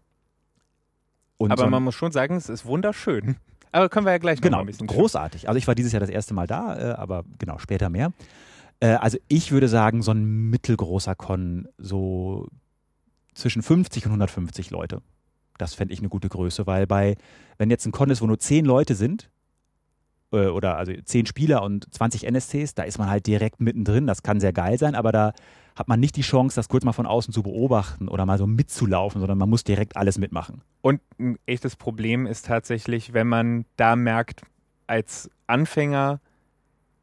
Aber 1.39 1.57
so 1.57 1.67
man 1.67 1.83
muss 1.83 1.95
schon 1.95 2.11
sagen, 2.11 2.35
es 2.35 2.47
ist 2.47 2.65
wunderschön. 2.65 3.35
Aber 3.75 3.89
können 3.89 4.05
wir 4.05 4.13
ja 4.13 4.19
gleich 4.19 4.39
genau, 4.39 4.57
noch 4.57 4.63
ein 4.63 4.67
bisschen 4.67 4.87
großartig. 4.87 5.49
Also 5.49 5.57
ich 5.57 5.67
war 5.67 5.75
dieses 5.75 5.91
Jahr 5.91 5.99
das 5.99 6.09
erste 6.09 6.33
Mal 6.33 6.47
da, 6.47 6.77
äh, 6.77 6.93
aber 6.93 7.25
genau, 7.39 7.57
später 7.57 7.89
mehr. 7.89 8.13
Äh, 8.79 8.91
also 8.91 9.17
ich 9.27 9.51
würde 9.51 9.67
sagen, 9.67 10.01
so 10.01 10.11
ein 10.11 10.49
mittelgroßer 10.49 11.13
Con, 11.13 11.67
so 11.77 12.47
zwischen 13.33 13.61
50 13.61 14.05
und 14.05 14.11
150 14.11 14.71
Leute. 14.71 15.01
Das 15.57 15.73
fände 15.73 15.93
ich 15.93 15.99
eine 15.99 16.07
gute 16.07 16.29
Größe, 16.29 16.65
weil 16.67 16.87
bei, 16.87 17.17
wenn 17.57 17.69
jetzt 17.69 17.85
ein 17.85 17.91
Con 17.91 18.09
ist, 18.09 18.21
wo 18.21 18.27
nur 18.27 18.39
10 18.39 18.63
Leute 18.63 18.95
sind, 18.95 19.29
äh, 20.31 20.47
oder 20.47 20.77
also 20.77 20.93
10 20.93 21.25
Spieler 21.25 21.63
und 21.63 21.93
20 21.93 22.25
NSCs, 22.25 22.75
da 22.75 22.83
ist 22.83 22.97
man 22.97 23.09
halt 23.09 23.27
direkt 23.27 23.59
mittendrin. 23.59 24.07
Das 24.07 24.23
kann 24.23 24.39
sehr 24.39 24.53
geil 24.53 24.77
sein, 24.77 24.95
aber 24.95 25.11
da 25.11 25.33
hat 25.75 25.87
man 25.87 25.99
nicht 25.99 26.15
die 26.15 26.21
Chance, 26.21 26.55
das 26.55 26.69
kurz 26.69 26.85
mal 26.85 26.93
von 26.93 27.05
außen 27.05 27.33
zu 27.33 27.43
beobachten 27.43 28.07
oder 28.07 28.25
mal 28.25 28.37
so 28.37 28.47
mitzulaufen, 28.47 29.19
sondern 29.19 29.37
man 29.37 29.49
muss 29.49 29.63
direkt 29.63 29.97
alles 29.97 30.17
mitmachen. 30.17 30.61
Und 30.81 31.01
ein 31.19 31.37
echtes 31.45 31.75
Problem 31.75 32.25
ist 32.25 32.45
tatsächlich, 32.45 33.13
wenn 33.13 33.27
man 33.27 33.65
da 33.75 33.95
merkt, 33.95 34.43
als 34.87 35.29
Anfänger, 35.47 36.21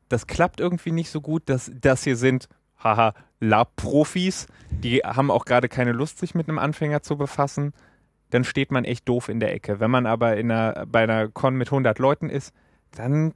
das 0.09 0.27
klappt 0.27 0.61
irgendwie 0.61 0.93
nicht 0.93 1.11
so 1.11 1.21
gut, 1.21 1.43
dass 1.47 1.71
das 1.81 2.05
hier 2.05 2.17
sind, 2.17 2.49
haha, 2.83 3.15
Lab-Profis, 3.41 4.47
die 4.71 4.99
haben 5.01 5.31
auch 5.31 5.45
gerade 5.45 5.69
keine 5.69 5.93
Lust, 5.93 6.19
sich 6.19 6.35
mit 6.35 6.49
einem 6.49 6.59
Anfänger 6.59 7.03
zu 7.03 7.17
befassen, 7.17 7.73
dann 8.31 8.45
steht 8.45 8.71
man 8.71 8.85
echt 8.85 9.09
doof 9.09 9.29
in 9.29 9.41
der 9.41 9.53
Ecke. 9.53 9.81
Wenn 9.81 9.91
man 9.91 10.07
aber 10.07 10.37
in 10.37 10.51
einer, 10.51 10.87
bei 10.87 11.03
einer 11.03 11.29
Con 11.29 11.57
mit 11.57 11.69
100 11.69 11.99
Leuten 11.99 12.31
ist, 12.31 12.55
dann 12.97 13.35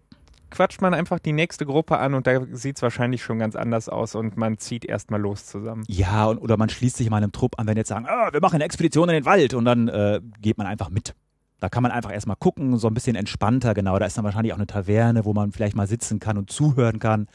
quatscht 0.50 0.80
man 0.80 0.94
einfach 0.94 1.18
die 1.18 1.32
nächste 1.32 1.66
Gruppe 1.66 1.98
an 1.98 2.14
und 2.14 2.26
da 2.26 2.40
sieht 2.52 2.76
es 2.76 2.82
wahrscheinlich 2.82 3.22
schon 3.22 3.38
ganz 3.38 3.56
anders 3.56 3.88
aus 3.88 4.14
und 4.14 4.36
man 4.36 4.58
zieht 4.58 4.84
erstmal 4.84 5.20
los 5.20 5.46
zusammen. 5.46 5.84
Ja, 5.88 6.26
und, 6.26 6.38
oder 6.38 6.56
man 6.56 6.68
schließt 6.68 6.96
sich 6.96 7.10
mal 7.10 7.18
einem 7.18 7.32
Trupp 7.32 7.58
an, 7.58 7.66
wenn 7.66 7.76
jetzt 7.76 7.88
sagen, 7.88 8.06
ah, 8.08 8.32
wir 8.32 8.40
machen 8.40 8.56
eine 8.56 8.64
Expedition 8.64 9.08
in 9.08 9.14
den 9.14 9.24
Wald 9.24 9.54
und 9.54 9.64
dann 9.64 9.88
äh, 9.88 10.20
geht 10.40 10.58
man 10.58 10.66
einfach 10.66 10.90
mit. 10.90 11.14
Da 11.58 11.68
kann 11.68 11.82
man 11.82 11.90
einfach 11.90 12.12
erstmal 12.12 12.36
gucken, 12.36 12.76
so 12.76 12.86
ein 12.86 12.94
bisschen 12.94 13.16
entspannter, 13.16 13.74
genau. 13.74 13.98
Da 13.98 14.06
ist 14.06 14.16
dann 14.18 14.24
wahrscheinlich 14.24 14.52
auch 14.52 14.58
eine 14.58 14.66
Taverne, 14.66 15.24
wo 15.24 15.32
man 15.32 15.52
vielleicht 15.52 15.74
mal 15.74 15.86
sitzen 15.86 16.20
kann 16.20 16.36
und 16.36 16.50
zuhören 16.50 16.98
kann. 16.98 17.28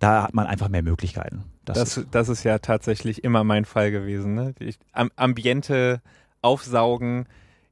Da 0.00 0.22
hat 0.22 0.34
man 0.34 0.46
einfach 0.46 0.68
mehr 0.68 0.82
Möglichkeiten. 0.82 1.44
Das, 1.64 1.78
das, 1.78 1.96
ist, 1.96 2.08
das 2.10 2.28
ist 2.28 2.44
ja 2.44 2.58
tatsächlich 2.58 3.24
immer 3.24 3.44
mein 3.44 3.64
Fall 3.64 3.90
gewesen. 3.90 4.34
Ne? 4.34 4.54
Ich, 4.58 4.78
Ambiente 4.92 6.02
aufsaugen 6.42 7.26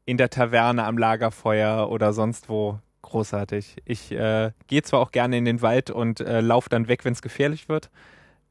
in 0.07 0.17
der 0.17 0.31
Taverne 0.31 0.85
am 0.85 0.99
Lagerfeuer 0.99 1.91
oder 1.91 2.13
sonst 2.13 2.49
wo 2.49 2.81
großartig. 3.07 3.77
Ich 3.85 4.13
äh, 4.13 4.53
gehe 4.67 4.83
zwar 4.83 5.01
auch 5.01 5.13
gerne 5.13 5.39
in 5.39 5.45
den 5.45 5.63
Wald 5.63 5.91
und 5.91 6.21
äh, 6.21 6.41
laufe 6.41 6.69
dann 6.69 6.89
weg, 6.89 7.05
wenn 7.05 7.13
es 7.13 7.23
gefährlich 7.23 7.69
wird, 7.69 7.91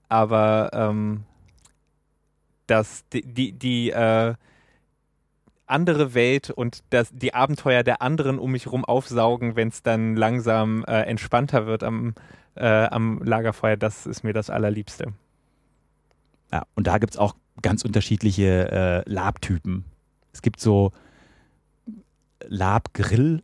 aber 0.09 0.71
ähm, 0.73 1.23
das, 2.67 3.07
die, 3.09 3.21
die, 3.21 3.51
die 3.53 3.91
äh, 3.91 4.33
andere 5.67 6.13
Welt 6.13 6.49
und 6.49 6.83
das, 6.89 7.09
die 7.11 7.33
Abenteuer 7.33 7.83
der 7.83 8.01
anderen 8.01 8.39
um 8.39 8.51
mich 8.51 8.65
herum 8.65 8.85
aufsaugen, 8.85 9.55
wenn 9.55 9.69
es 9.69 9.83
dann 9.83 10.15
langsam 10.15 10.83
äh, 10.85 11.01
entspannter 11.01 11.65
wird 11.65 11.83
am, 11.83 12.13
äh, 12.55 12.65
am 12.65 13.21
Lagerfeuer, 13.23 13.77
das 13.77 14.05
ist 14.05 14.23
mir 14.23 14.33
das 14.33 14.49
Allerliebste. 14.49 15.13
Ja, 16.51 16.63
und 16.75 16.87
da 16.87 16.97
gibt 16.97 17.13
es 17.13 17.17
auch 17.19 17.35
ganz 17.61 17.83
unterschiedliche 17.83 19.03
äh, 19.05 19.09
Labtypen. 19.09 19.85
Es 20.31 20.41
gibt 20.41 20.59
so 20.59 20.91
Labgrill 22.47 23.41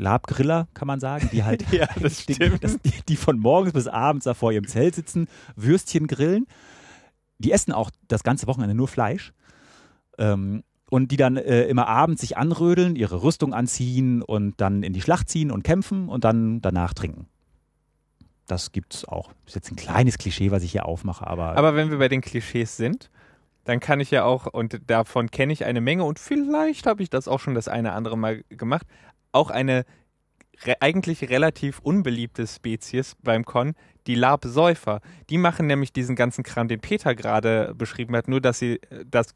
Labgriller, 0.00 0.68
kann 0.74 0.86
man 0.86 1.00
sagen, 1.00 1.28
die 1.32 1.44
halt 1.44 1.64
ja, 1.72 1.88
das 2.00 2.26
die, 2.26 2.34
das, 2.60 2.78
die, 2.80 2.92
die, 3.08 3.16
von 3.16 3.38
morgens 3.38 3.72
bis 3.72 3.86
abends 3.86 4.24
da 4.24 4.34
vor 4.34 4.52
ihrem 4.52 4.66
Zelt 4.66 4.94
sitzen, 4.94 5.28
Würstchen 5.56 6.06
grillen. 6.06 6.46
Die 7.38 7.52
essen 7.52 7.72
auch 7.72 7.90
das 8.08 8.22
ganze 8.22 8.46
Wochenende 8.46 8.74
nur 8.74 8.88
Fleisch. 8.88 9.32
Ähm, 10.18 10.62
und 10.90 11.12
die 11.12 11.16
dann 11.16 11.36
äh, 11.36 11.64
immer 11.64 11.86
abends 11.86 12.22
sich 12.22 12.36
anrödeln, 12.36 12.96
ihre 12.96 13.22
Rüstung 13.22 13.52
anziehen 13.52 14.22
und 14.22 14.60
dann 14.60 14.82
in 14.82 14.92
die 14.92 15.02
Schlacht 15.02 15.28
ziehen 15.28 15.50
und 15.50 15.62
kämpfen 15.62 16.08
und 16.08 16.24
dann 16.24 16.62
danach 16.62 16.94
trinken. 16.94 17.26
Das 18.46 18.72
gibt's 18.72 19.04
auch. 19.04 19.28
Das 19.44 19.48
ist 19.48 19.54
jetzt 19.56 19.72
ein 19.72 19.76
kleines 19.76 20.16
Klischee, 20.16 20.50
was 20.50 20.62
ich 20.62 20.72
hier 20.72 20.86
aufmache, 20.86 21.26
aber. 21.26 21.56
Aber 21.56 21.76
wenn 21.76 21.90
wir 21.90 21.98
bei 21.98 22.08
den 22.08 22.22
Klischees 22.22 22.78
sind, 22.78 23.10
dann 23.64 23.80
kann 23.80 24.00
ich 24.00 24.10
ja 24.10 24.24
auch, 24.24 24.46
und 24.46 24.80
davon 24.86 25.30
kenne 25.30 25.52
ich 25.52 25.66
eine 25.66 25.82
Menge 25.82 26.04
und 26.04 26.18
vielleicht 26.18 26.86
habe 26.86 27.02
ich 27.02 27.10
das 27.10 27.28
auch 27.28 27.38
schon 27.38 27.54
das 27.54 27.68
eine 27.68 27.92
andere 27.92 28.16
Mal 28.16 28.42
gemacht, 28.48 28.86
auch 29.32 29.50
eine 29.50 29.84
re 30.64 30.76
eigentlich 30.80 31.28
relativ 31.30 31.78
unbeliebte 31.80 32.46
Spezies 32.46 33.16
beim 33.22 33.44
Con, 33.44 33.74
die 34.06 34.14
Labsäufer. 34.14 35.00
Die 35.30 35.38
machen 35.38 35.66
nämlich 35.66 35.92
diesen 35.92 36.16
ganzen 36.16 36.42
Kram, 36.42 36.68
den 36.68 36.80
Peter 36.80 37.14
gerade 37.14 37.74
beschrieben 37.76 38.16
hat, 38.16 38.28
nur 38.28 38.40
dass 38.40 38.58
sie 38.58 38.80
äh, 38.90 39.04
das 39.06 39.34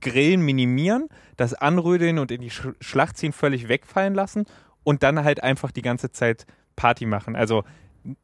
Grillen 0.00 0.40
minimieren, 0.42 1.08
das 1.36 1.54
Anrödeln 1.54 2.18
und 2.18 2.30
in 2.30 2.40
die 2.40 2.50
Sch 2.50 2.68
Schlacht 2.80 3.18
ziehen 3.18 3.32
völlig 3.32 3.68
wegfallen 3.68 4.14
lassen 4.14 4.46
und 4.82 5.02
dann 5.02 5.24
halt 5.24 5.42
einfach 5.42 5.70
die 5.70 5.82
ganze 5.82 6.10
Zeit 6.10 6.46
Party 6.76 7.04
machen. 7.04 7.36
Also 7.36 7.64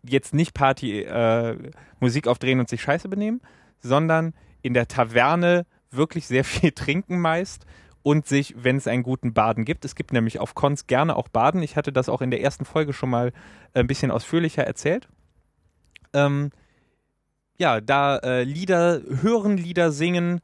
jetzt 0.02 0.32
nicht 0.32 0.54
Party, 0.54 1.02
äh, 1.02 1.70
Musik 2.00 2.28
aufdrehen 2.28 2.60
und 2.60 2.68
sich 2.68 2.80
scheiße 2.80 3.08
benehmen, 3.08 3.42
sondern 3.78 4.32
in 4.62 4.72
der 4.72 4.88
Taverne 4.88 5.66
wirklich 5.90 6.26
sehr 6.26 6.44
viel 6.44 6.72
trinken 6.72 7.20
meist 7.20 7.66
und 8.06 8.24
sich, 8.24 8.54
wenn 8.56 8.76
es 8.76 8.86
einen 8.86 9.02
guten 9.02 9.34
Baden 9.34 9.64
gibt, 9.64 9.84
es 9.84 9.96
gibt 9.96 10.12
nämlich 10.12 10.38
auf 10.38 10.54
Cons 10.54 10.86
gerne 10.86 11.16
auch 11.16 11.26
Baden. 11.26 11.60
Ich 11.60 11.74
hatte 11.74 11.92
das 11.92 12.08
auch 12.08 12.22
in 12.22 12.30
der 12.30 12.40
ersten 12.40 12.64
Folge 12.64 12.92
schon 12.92 13.10
mal 13.10 13.32
ein 13.74 13.88
bisschen 13.88 14.12
ausführlicher 14.12 14.62
erzählt. 14.62 15.08
Ähm, 16.12 16.52
ja, 17.58 17.80
da 17.80 18.18
äh, 18.18 18.44
Lieder 18.44 19.00
hören, 19.22 19.56
Lieder 19.56 19.90
singen, 19.90 20.40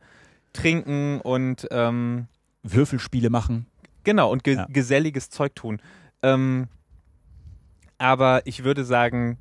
trinken 0.53 1.21
und 1.21 1.69
ähm, 1.71 2.27
Würfelspiele 2.65 3.31
machen. 3.31 3.67
Genau, 4.03 4.33
und 4.33 4.43
ge 4.43 4.57
ja. 4.57 4.67
geselliges 4.69 5.31
Zeug 5.31 5.55
tun. 5.55 5.81
Ähm, 6.25 6.67
aber 7.97 8.45
ich 8.45 8.65
würde 8.65 8.85
sagen, 8.85 9.39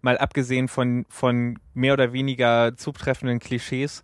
mal 0.00 0.18
abgesehen 0.18 0.66
von, 0.66 1.06
von 1.08 1.60
mehr 1.74 1.92
oder 1.92 2.12
weniger 2.12 2.76
zutreffenden 2.76 3.38
Klischees, 3.38 4.02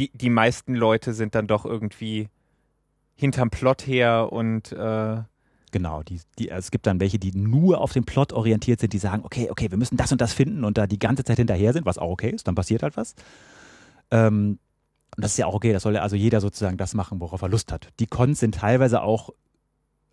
die, 0.00 0.10
die 0.14 0.30
meisten 0.30 0.74
Leute 0.74 1.12
sind 1.12 1.36
dann 1.36 1.46
doch 1.46 1.64
irgendwie 1.64 2.28
hinterm 3.20 3.50
Plot 3.50 3.86
her 3.86 4.32
und 4.32 4.72
äh 4.72 5.18
Genau, 5.72 6.02
die, 6.02 6.20
die, 6.38 6.48
es 6.48 6.72
gibt 6.72 6.86
dann 6.88 6.98
welche, 6.98 7.20
die 7.20 7.30
nur 7.30 7.80
auf 7.80 7.92
den 7.92 8.04
Plot 8.04 8.32
orientiert 8.32 8.80
sind, 8.80 8.92
die 8.92 8.98
sagen, 8.98 9.22
okay, 9.24 9.50
okay, 9.50 9.70
wir 9.70 9.78
müssen 9.78 9.96
das 9.96 10.10
und 10.10 10.20
das 10.20 10.32
finden 10.32 10.64
und 10.64 10.76
da 10.76 10.88
die 10.88 10.98
ganze 10.98 11.22
Zeit 11.22 11.36
hinterher 11.36 11.72
sind, 11.72 11.86
was 11.86 11.96
auch 11.96 12.10
okay 12.10 12.30
ist, 12.30 12.48
dann 12.48 12.56
passiert 12.56 12.82
halt 12.82 12.96
was. 12.96 13.14
Ähm, 14.10 14.58
und 15.16 15.24
das 15.24 15.32
ist 15.32 15.38
ja 15.38 15.46
auch 15.46 15.54
okay, 15.54 15.72
das 15.72 15.84
soll 15.84 15.94
ja 15.94 16.02
also 16.02 16.16
jeder 16.16 16.40
sozusagen 16.40 16.76
das 16.76 16.94
machen, 16.94 17.20
worauf 17.20 17.42
er 17.42 17.48
Lust 17.48 17.70
hat. 17.70 17.88
Die 18.00 18.06
Cons 18.06 18.40
sind 18.40 18.56
teilweise 18.56 19.02
auch 19.02 19.30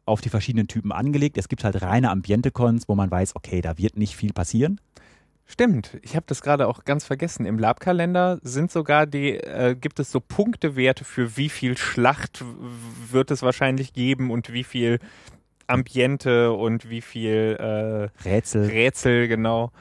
auf 0.05 0.21
die 0.21 0.29
verschiedenen 0.29 0.67
Typen 0.67 0.91
angelegt. 0.91 1.37
Es 1.37 1.49
gibt 1.49 1.63
halt 1.63 1.81
reine 1.81 2.11
Ambiente-Cons, 2.11 2.87
wo 2.87 2.95
man 2.95 3.09
weiß, 3.09 3.35
okay, 3.35 3.61
da 3.61 3.77
wird 3.77 3.97
nicht 3.97 4.15
viel 4.15 4.33
passieren. 4.33 4.79
Stimmt, 5.49 5.97
ich 6.01 6.17
habe 6.17 6.25
das 6.27 6.41
gerade 6.41 6.67
auch 6.67 6.83
ganz 6.83 7.05
vergessen. 7.05 7.45
Im 7.45 7.57
Labkalender 7.57 8.37
sind 8.43 8.69
sogar 8.69 9.05
die, 9.05 9.37
äh, 9.37 9.75
gibt 9.79 9.97
es 9.99 10.11
so 10.11 10.19
Punktewerte 10.19 11.05
für 11.05 11.37
wie 11.37 11.47
viel 11.47 11.77
Schlacht 11.77 12.43
wird 13.09 13.31
es 13.31 13.41
wahrscheinlich 13.43 13.93
geben 13.93 14.29
und 14.29 14.51
wie 14.51 14.65
viel 14.65 14.99
Ambiente 15.65 16.51
und 16.51 16.89
wie 16.89 17.01
viel 17.01 17.57
äh, 17.59 18.27
Rätsel. 18.27 18.67
Rätsel, 18.67 19.29
genau. 19.29 19.71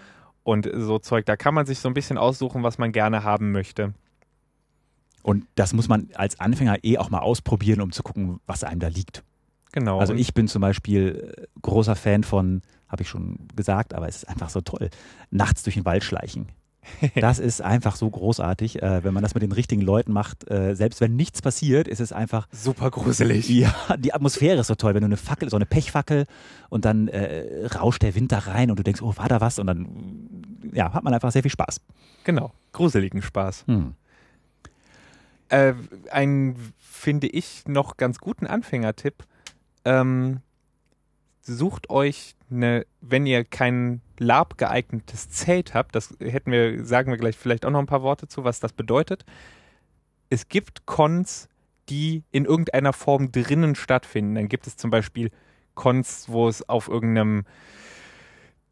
Und 0.44 0.70
so 0.72 1.00
Zeug. 1.00 1.26
Da 1.26 1.36
kann 1.36 1.54
man 1.54 1.66
sich 1.66 1.80
so 1.80 1.88
ein 1.88 1.94
bisschen 1.94 2.16
aussuchen, 2.16 2.62
was 2.62 2.78
man 2.78 2.92
gerne 2.92 3.24
haben 3.24 3.50
möchte. 3.50 3.92
Und 5.24 5.46
das 5.56 5.72
muss 5.72 5.88
man 5.88 6.10
als 6.14 6.38
Anfänger 6.38 6.84
eh 6.84 6.98
auch 6.98 7.10
mal 7.10 7.18
ausprobieren, 7.18 7.80
um 7.80 7.90
zu 7.90 8.04
gucken, 8.04 8.38
was 8.46 8.62
einem 8.62 8.78
da 8.78 8.86
liegt. 8.86 9.24
Genau. 9.72 9.98
Also 9.98 10.14
ich 10.14 10.32
bin 10.32 10.46
zum 10.46 10.62
Beispiel 10.62 11.34
äh, 11.36 11.46
großer 11.60 11.96
Fan 11.96 12.22
von 12.22 12.62
habe 12.88 13.02
ich 13.02 13.08
schon 13.08 13.48
gesagt, 13.54 13.94
aber 13.94 14.08
es 14.08 14.16
ist 14.16 14.28
einfach 14.28 14.50
so 14.50 14.60
toll. 14.60 14.90
Nachts 15.30 15.62
durch 15.62 15.74
den 15.74 15.84
Wald 15.84 16.04
schleichen. 16.04 16.48
Das 17.14 17.38
ist 17.38 17.62
einfach 17.62 17.96
so 17.96 18.08
großartig, 18.08 18.82
äh, 18.82 19.04
wenn 19.04 19.14
man 19.14 19.22
das 19.22 19.34
mit 19.34 19.42
den 19.42 19.52
richtigen 19.52 19.82
Leuten 19.82 20.12
macht. 20.12 20.48
Äh, 20.50 20.74
selbst 20.74 21.00
wenn 21.00 21.16
nichts 21.16 21.42
passiert, 21.42 21.88
ist 21.88 22.00
es 22.00 22.12
einfach 22.12 22.46
super 22.52 22.90
gruselig. 22.90 23.48
Ja, 23.56 23.74
die 23.96 24.12
Atmosphäre 24.12 24.60
ist 24.60 24.66
so 24.66 24.74
toll, 24.74 24.94
wenn 24.94 25.00
du 25.00 25.06
eine 25.06 25.16
Fackel, 25.16 25.48
so 25.50 25.56
eine 25.56 25.66
Pechfackel 25.66 26.26
und 26.68 26.84
dann 26.84 27.08
äh, 27.08 27.66
rauscht 27.66 28.02
der 28.02 28.14
Wind 28.14 28.32
da 28.32 28.38
rein 28.38 28.70
und 28.70 28.78
du 28.78 28.82
denkst, 28.82 29.02
oh, 29.02 29.16
war 29.16 29.28
da 29.28 29.40
was? 29.40 29.58
Und 29.58 29.66
dann 29.66 29.88
ja, 30.72 30.92
hat 30.92 31.04
man 31.04 31.14
einfach 31.14 31.32
sehr 31.32 31.42
viel 31.42 31.50
Spaß. 31.50 31.80
Genau, 32.24 32.52
gruseligen 32.72 33.22
Spaß. 33.22 33.64
Hm. 33.66 33.94
Äh, 35.48 35.74
ein, 36.10 36.56
finde 36.78 37.28
ich, 37.28 37.64
noch 37.66 37.96
ganz 37.96 38.18
guten 38.18 38.46
Anfängertipp. 38.46 39.24
Ähm, 39.84 40.40
sucht 41.46 41.90
euch 41.90 42.34
eine, 42.50 42.86
wenn 43.00 43.26
ihr 43.26 43.44
kein 43.44 44.00
Lab 44.18 44.58
geeignetes 44.58 45.30
Zelt 45.30 45.74
habt, 45.74 45.94
das 45.94 46.14
hätten 46.20 46.50
wir, 46.50 46.84
sagen 46.84 47.10
wir 47.10 47.18
gleich 47.18 47.36
vielleicht 47.36 47.64
auch 47.64 47.70
noch 47.70 47.78
ein 47.78 47.86
paar 47.86 48.02
Worte 48.02 48.28
zu, 48.28 48.44
was 48.44 48.60
das 48.60 48.72
bedeutet. 48.72 49.24
Es 50.30 50.48
gibt 50.48 50.86
Cons, 50.86 51.48
die 51.88 52.24
in 52.32 52.44
irgendeiner 52.44 52.92
Form 52.92 53.30
drinnen 53.30 53.74
stattfinden. 53.74 54.34
Dann 54.34 54.48
gibt 54.48 54.66
es 54.66 54.76
zum 54.76 54.90
Beispiel 54.90 55.30
Cons, 55.74 56.26
wo 56.28 56.48
es 56.48 56.68
auf 56.68 56.88
irgendeinem 56.88 57.44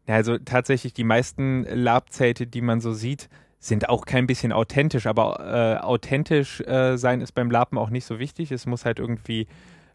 also 0.07 0.39
tatsächlich 0.39 0.93
die 0.93 1.05
meisten 1.05 1.65
Labzelte, 1.65 2.47
die 2.47 2.61
man 2.61 2.81
so 2.81 2.93
sieht, 2.93 3.29
sind 3.59 3.89
auch 3.89 4.05
kein 4.05 4.27
bisschen 4.27 4.53
authentisch, 4.53 5.07
aber 5.07 5.79
äh, 5.81 5.83
authentisch 5.83 6.61
äh, 6.63 6.97
sein 6.97 7.21
ist 7.21 7.33
beim 7.33 7.51
Lapen 7.51 7.79
auch 7.79 7.91
nicht 7.91 8.05
so 8.05 8.19
wichtig. 8.19 8.51
Es 8.51 8.67
muss 8.67 8.85
halt 8.85 8.99
irgendwie 8.99 9.47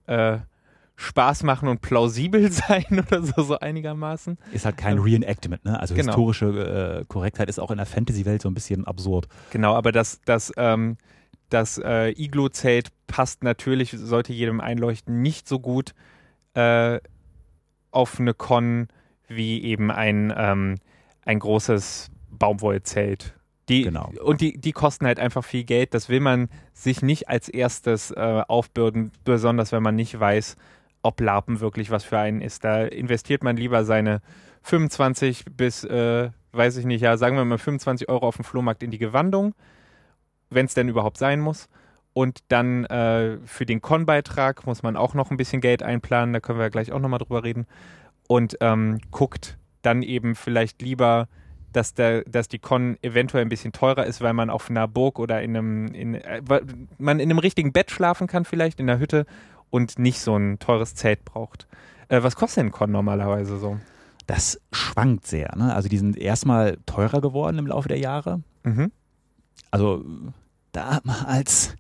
äh, 0.07 0.37
Spaß 0.99 1.43
machen 1.43 1.69
und 1.69 1.81
plausibel 1.81 2.51
sein 2.51 2.85
oder 2.91 3.21
so, 3.23 3.43
so 3.43 3.59
einigermaßen. 3.59 4.37
Ist 4.51 4.65
halt 4.65 4.77
kein 4.77 4.97
Reenactment, 4.97 5.63
ne? 5.63 5.79
Also 5.79 5.95
Genau. 5.95 6.07
historische 6.07 7.01
äh, 7.01 7.05
Korrektheit 7.07 7.49
ist 7.49 7.59
auch 7.59 7.71
in 7.71 7.77
der 7.77 7.85
Fantasy-Welt 7.85 8.41
so 8.41 8.49
ein 8.49 8.53
bisschen 8.55 8.85
absurd. 8.85 9.27
Genau, 9.51 9.75
aber 9.75 9.91
das, 9.91 10.19
das, 10.25 10.51
ähm, 10.57 10.97
das 11.49 11.77
äh, 11.77 12.09
Iglo-Zelt 12.11 12.89
passt 13.05 13.43
natürlich, 13.43 13.91
sollte 13.91 14.33
jedem 14.33 14.59
einleuchten, 14.59 15.21
nicht 15.21 15.47
so 15.47 15.59
gut 15.59 15.93
äh, 16.55 16.99
auf 17.91 18.19
eine 18.19 18.33
Con 18.33 18.87
wie 19.27 19.63
eben 19.63 19.91
ein, 19.91 20.33
ähm, 20.35 20.75
ein 21.25 21.39
großes 21.39 22.09
Baumwollzelt. 22.31 23.35
Die, 23.69 23.83
Genau. 23.83 24.11
Und 24.23 24.41
die, 24.41 24.57
die 24.57 24.71
kosten 24.71 25.05
halt 25.05 25.19
einfach 25.19 25.43
viel 25.43 25.63
Geld. 25.65 25.93
Das 25.93 26.07
will 26.09 26.21
man 26.21 26.47
sich 26.73 27.01
nicht 27.01 27.27
als 27.29 27.49
erstes 27.49 28.11
äh, 28.11 28.41
aufbürden, 28.47 29.11
besonders 29.25 29.71
wenn 29.71 29.83
man 29.83 29.95
nicht 29.95 30.17
weiß, 30.19 30.55
ob 31.07 31.21
Lapen 31.21 31.61
wirklich 31.61 31.89
was 31.89 32.03
für 32.03 32.19
einen 32.19 32.41
ist. 32.41 32.65
Da 32.65 32.83
investiert 32.83 33.41
man 33.41 33.55
lieber 33.55 33.85
seine 33.85 34.21
25 34.63 35.45
bis, 35.55 35.85
äh, 35.85 36.29
weiß 36.51 36.75
ich 36.75 36.85
nicht, 36.85 36.99
ja, 36.99 37.15
sagen 37.15 37.37
wir 37.37 37.45
mal 37.45 37.57
25 37.57 38.09
Euro 38.09 38.27
auf 38.27 38.35
dem 38.35 38.43
Flohmarkt 38.43 38.83
in 38.83 38.91
die 38.91 38.97
Gewandung, 38.97 39.55
wenn 40.49 40.65
es 40.65 40.73
denn 40.73 40.89
überhaupt 40.89 41.17
sein 41.17 41.39
muss. 41.39 41.69
Und 42.11 42.39
dann 42.49 42.83
äh, 42.85 43.37
für 43.45 43.65
den 43.65 43.79
Con-Beitrag 43.79 44.65
muss 44.65 44.83
man 44.83 44.97
auch 44.97 45.13
noch 45.13 45.31
ein 45.31 45.37
bisschen 45.37 45.61
Geld 45.61 45.81
einplanen, 45.81 46.33
da 46.33 46.41
können 46.41 46.59
wir 46.59 46.69
gleich 46.69 46.91
auch 46.91 46.99
nochmal 46.99 47.19
drüber 47.19 47.43
reden. 47.43 47.67
Und 48.27 48.57
ähm, 48.59 48.99
guckt 49.09 49.57
dann 49.83 50.03
eben 50.03 50.35
vielleicht 50.35 50.81
lieber, 50.81 51.29
dass, 51.71 51.93
der, 51.93 52.23
dass 52.23 52.49
die 52.49 52.59
Con 52.59 52.97
eventuell 53.01 53.45
ein 53.45 53.49
bisschen 53.49 53.71
teurer 53.71 54.05
ist, 54.05 54.19
weil 54.19 54.33
man 54.33 54.49
auf 54.49 54.69
einer 54.69 54.89
Burg 54.89 55.19
oder 55.19 55.41
in 55.41 55.55
einem, 55.55 55.87
in, 55.87 56.15
äh, 56.15 56.41
man 56.97 57.19
in 57.19 57.29
einem 57.29 57.39
richtigen 57.39 57.71
Bett 57.71 57.91
schlafen 57.91 58.27
kann, 58.27 58.43
vielleicht 58.43 58.81
in 58.81 58.87
der 58.87 58.99
Hütte 58.99 59.25
und 59.69 59.99
nicht 59.99 60.19
so 60.19 60.35
ein 60.35 60.59
teures 60.59 60.95
Zelt 60.95 61.25
braucht. 61.25 61.67
Äh, 62.09 62.23
was 62.23 62.35
kostet 62.35 62.57
denn 62.57 62.65
ein 62.67 62.71
Con 62.71 62.91
normalerweise 62.91 63.57
so? 63.57 63.77
Das 64.25 64.59
schwankt 64.71 65.25
sehr. 65.25 65.55
Ne? 65.55 65.73
Also 65.73 65.89
die 65.89 65.97
sind 65.97 66.17
erstmal 66.17 66.77
teurer 66.85 67.21
geworden 67.21 67.57
im 67.59 67.67
Laufe 67.67 67.87
der 67.87 67.99
Jahre. 67.99 68.41
Mhm. 68.63 68.91
Also 69.71 70.03
damals, 70.71 71.75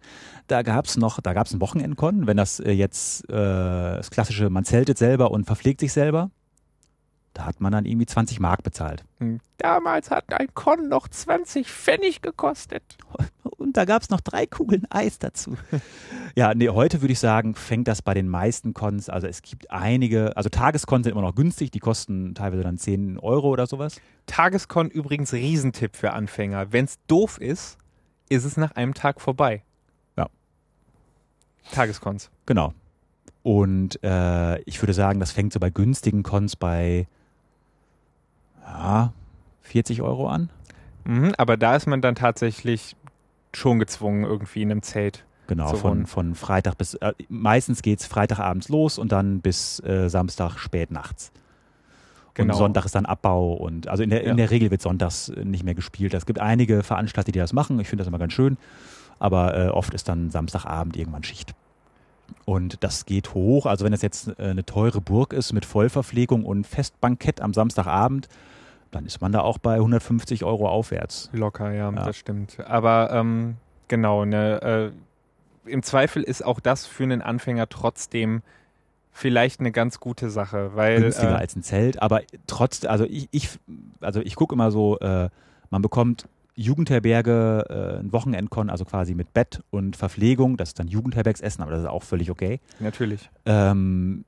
da 0.47 0.61
gab 0.61 0.85
es 0.85 0.97
noch, 0.97 1.19
da 1.21 1.33
gab 1.33 1.47
es 1.47 1.53
ein 1.53 1.61
Wochenendkon, 1.61 2.27
wenn 2.27 2.37
das 2.37 2.59
äh, 2.59 2.71
jetzt 2.71 3.29
äh, 3.29 3.33
das 3.33 4.09
klassische, 4.11 4.49
man 4.49 4.65
zeltet 4.65 4.97
selber 4.97 5.31
und 5.31 5.45
verpflegt 5.45 5.81
sich 5.81 5.93
selber, 5.93 6.31
da 7.37 7.45
hat 7.45 7.61
man 7.61 7.71
dann 7.71 7.85
irgendwie 7.85 8.07
20 8.07 8.39
Mark 8.39 8.63
bezahlt. 8.63 9.05
Hm. 9.19 9.39
Damals 9.57 10.09
hat 10.09 10.33
ein 10.33 10.47
Con 10.55 10.89
noch 10.89 11.07
20 11.07 11.71
Pfennig 11.71 12.23
gekostet. 12.23 12.81
Und 13.57 13.77
da 13.77 13.85
gab 13.85 14.01
es 14.01 14.09
noch 14.09 14.21
drei 14.21 14.47
Kugeln 14.47 14.87
Eis 14.89 15.19
dazu. 15.19 15.55
ja, 16.35 16.55
nee, 16.55 16.69
heute 16.69 17.01
würde 17.01 17.11
ich 17.11 17.19
sagen, 17.19 17.53
fängt 17.53 17.87
das 17.87 18.01
bei 18.01 18.15
den 18.15 18.27
meisten 18.27 18.73
Cons, 18.73 19.07
also 19.09 19.27
es 19.27 19.43
gibt 19.43 19.69
einige, 19.69 20.35
also 20.35 20.49
Tagescons 20.49 21.03
sind 21.03 21.11
immer 21.11 21.21
noch 21.21 21.35
günstig, 21.35 21.69
die 21.69 21.79
kosten 21.79 22.33
teilweise 22.33 22.63
dann 22.63 22.79
10 22.79 23.19
Euro 23.19 23.49
oder 23.49 23.67
sowas. 23.67 24.01
Tagescon 24.25 24.89
übrigens 24.89 25.31
Riesentipp 25.31 25.95
für 25.95 26.13
Anfänger. 26.13 26.71
Wenn 26.71 26.85
es 26.85 26.97
doof 27.05 27.39
ist, 27.39 27.77
ist 28.29 28.45
es 28.45 28.57
nach 28.57 28.71
einem 28.71 28.95
Tag 28.95 29.21
vorbei. 29.21 29.61
Ja. 30.17 30.27
Tagescons. 31.71 32.31
Genau. 32.47 32.73
Und 33.43 34.03
äh, 34.03 34.59
ich 34.61 34.81
würde 34.81 34.93
sagen, 34.93 35.19
das 35.19 35.31
fängt 35.31 35.53
so 35.53 35.59
bei 35.59 35.69
günstigen 35.69 36.23
Cons 36.23 36.55
bei 36.55 37.07
ja, 38.67 39.13
40 39.61 40.01
Euro 40.01 40.27
an. 40.27 40.49
Mhm, 41.05 41.33
aber 41.37 41.57
da 41.57 41.75
ist 41.75 41.87
man 41.87 42.01
dann 42.01 42.15
tatsächlich 42.15 42.95
schon 43.53 43.79
gezwungen, 43.79 44.23
irgendwie 44.23 44.61
in 44.61 44.71
einem 44.71 44.81
Zelt. 44.81 45.23
Genau, 45.47 45.73
von, 45.75 46.05
von 46.05 46.35
Freitag 46.35 46.77
bis, 46.77 46.95
äh, 46.95 47.13
meistens 47.29 47.81
geht 47.81 48.01
es 48.01 48.05
Freitagabends 48.05 48.67
los 48.67 48.97
und 48.99 49.13
dann 49.13 49.39
bis 49.39 49.79
äh, 49.79 50.09
Samstag 50.09 50.57
spät 50.57 50.91
nachts. 50.91 51.31
Genau. 52.33 52.53
Und 52.53 52.57
Sonntag 52.59 52.85
ist 52.85 52.93
dann 52.95 53.05
Abbau 53.05 53.53
und 53.53 53.87
also 53.87 54.03
in 54.03 54.09
der, 54.09 54.25
Ja. 54.25 54.31
in 54.31 54.37
der 54.37 54.51
Regel 54.51 54.69
wird 54.71 54.81
sonntags 54.81 55.29
äh, 55.29 55.45
nicht 55.45 55.63
mehr 55.63 55.73
gespielt. 55.73 56.13
Es 56.13 56.25
gibt 56.25 56.39
einige 56.39 56.83
Veranstalter, 56.83 57.31
die 57.31 57.39
das 57.39 57.53
machen. 57.53 57.79
Ich 57.79 57.87
finde 57.87 58.01
das 58.03 58.09
immer 58.09 58.19
ganz 58.19 58.33
schön. 58.33 58.57
Aber 59.19 59.57
äh, 59.57 59.69
oft 59.69 59.93
ist 59.93 60.09
dann 60.09 60.29
Samstagabend 60.29 60.97
irgendwann 60.97 61.23
Schicht. 61.23 61.55
Und 62.45 62.83
das 62.83 63.05
geht 63.05 63.33
hoch. 63.33 63.65
Also 63.65 63.85
wenn 63.85 63.93
es 63.93 64.01
jetzt 64.01 64.27
äh, 64.37 64.49
eine 64.49 64.65
teure 64.65 64.99
Burg 65.01 65.31
ist 65.33 65.53
mit 65.53 65.65
Vollverpflegung 65.65 66.45
und 66.45 66.67
Festbankett 66.67 67.41
am 67.41 67.53
Samstagabend, 67.53 68.27
dann 68.91 69.05
ist 69.05 69.21
man 69.21 69.31
da 69.31 69.41
auch 69.41 69.57
bei 69.57 69.75
150 69.75 70.43
Euro 70.43 70.69
aufwärts. 70.69 71.29
Locker, 71.33 71.71
ja, 71.71 71.89
Ja. 71.89 71.91
das 71.91 72.17
stimmt. 72.17 72.57
Aber 72.65 73.11
ähm, 73.11 73.55
genau, 73.87 74.25
ne, 74.25 74.91
äh, 75.65 75.71
im 75.71 75.83
Zweifel 75.83 76.23
ist 76.23 76.43
auch 76.43 76.59
das 76.59 76.85
für 76.85 77.03
einen 77.03 77.21
Anfänger 77.21 77.67
trotzdem 77.69 78.41
vielleicht 79.11 79.59
eine 79.59 79.71
ganz 79.71 79.99
gute 79.99 80.29
Sache, 80.29 80.71
weil 80.75 81.01
günstiger 81.01 81.31
äh, 81.31 81.35
als 81.35 81.55
ein 81.55 81.63
Zelt, 81.63 82.01
aber 82.01 82.21
trotz, 82.45 82.85
also 82.85 83.03
ich, 83.05 83.27
ich 83.31 83.49
also 83.99 84.21
ich 84.21 84.35
gucke 84.35 84.53
immer 84.53 84.71
so, 84.71 84.99
äh, 84.99 85.29
man 85.69 85.81
bekommt 85.81 86.27
Jugendherberge, 86.53 87.65
äh, 87.69 87.99
ein 87.99 88.11
Wochenendkon, 88.11 88.69
also 88.69 88.85
quasi 88.85 89.13
mit 89.15 89.33
Bett 89.33 89.61
und 89.69 89.95
Verpflegung, 89.95 90.57
das 90.57 90.69
ist 90.69 90.79
dann 90.79 90.87
Jugendherbergsessen, 90.87 91.61
aber 91.61 91.71
das 91.71 91.81
ist 91.81 91.87
auch 91.87 92.03
völlig 92.03 92.31
okay. 92.31 92.59
natürlich. 92.79 93.29
Ähm, 93.45 94.25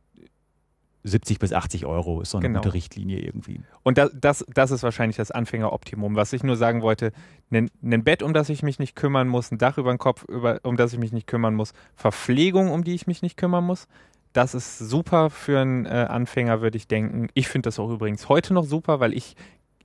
70 1.03 1.39
bis 1.39 1.53
80 1.53 1.85
Euro 1.85 2.21
ist 2.21 2.31
so 2.31 2.37
eine 2.37 2.47
Genau. 2.47 2.59
gute 2.59 2.73
Richtlinie 2.73 3.19
irgendwie. 3.19 3.61
Und 3.83 3.97
das, 3.97 4.11
das, 4.19 4.45
das 4.53 4.71
ist 4.71 4.83
wahrscheinlich 4.83 5.15
das 5.17 5.31
Anfängeroptimum. 5.31 6.15
Was 6.15 6.33
ich 6.33 6.43
nur 6.43 6.57
sagen 6.57 6.81
wollte, 6.81 7.11
ein, 7.51 7.69
ein 7.81 8.03
Bett, 8.03 8.21
um 8.21 8.33
das 8.33 8.49
ich 8.49 8.63
mich 8.63 8.79
nicht 8.79 8.95
kümmern 8.95 9.27
muss, 9.27 9.51
ein 9.51 9.57
Dach 9.57 9.77
über 9.77 9.93
den 9.93 9.97
Kopf, 9.97 10.25
über, 10.25 10.59
um 10.63 10.75
das 10.77 10.91
ich 10.93 10.99
mich 10.99 11.11
nicht 11.13 11.27
kümmern 11.27 11.55
muss, 11.55 11.73
Verpflegung, 11.95 12.71
um 12.71 12.83
die 12.83 12.95
ich 12.95 13.07
mich 13.07 13.21
nicht 13.21 13.37
kümmern 13.37 13.63
muss, 13.63 13.87
das 14.33 14.53
ist 14.53 14.77
super 14.77 15.29
für 15.29 15.59
einen 15.59 15.85
äh, 15.85 15.89
Anfänger, 16.09 16.61
würde 16.61 16.77
ich 16.77 16.87
denken. 16.87 17.29
Ich 17.33 17.47
finde 17.47 17.67
das 17.67 17.79
auch 17.79 17.89
übrigens 17.89 18.29
heute 18.29 18.53
noch 18.53 18.65
super, 18.65 18.99
weil 18.99 19.13
ich, 19.13 19.35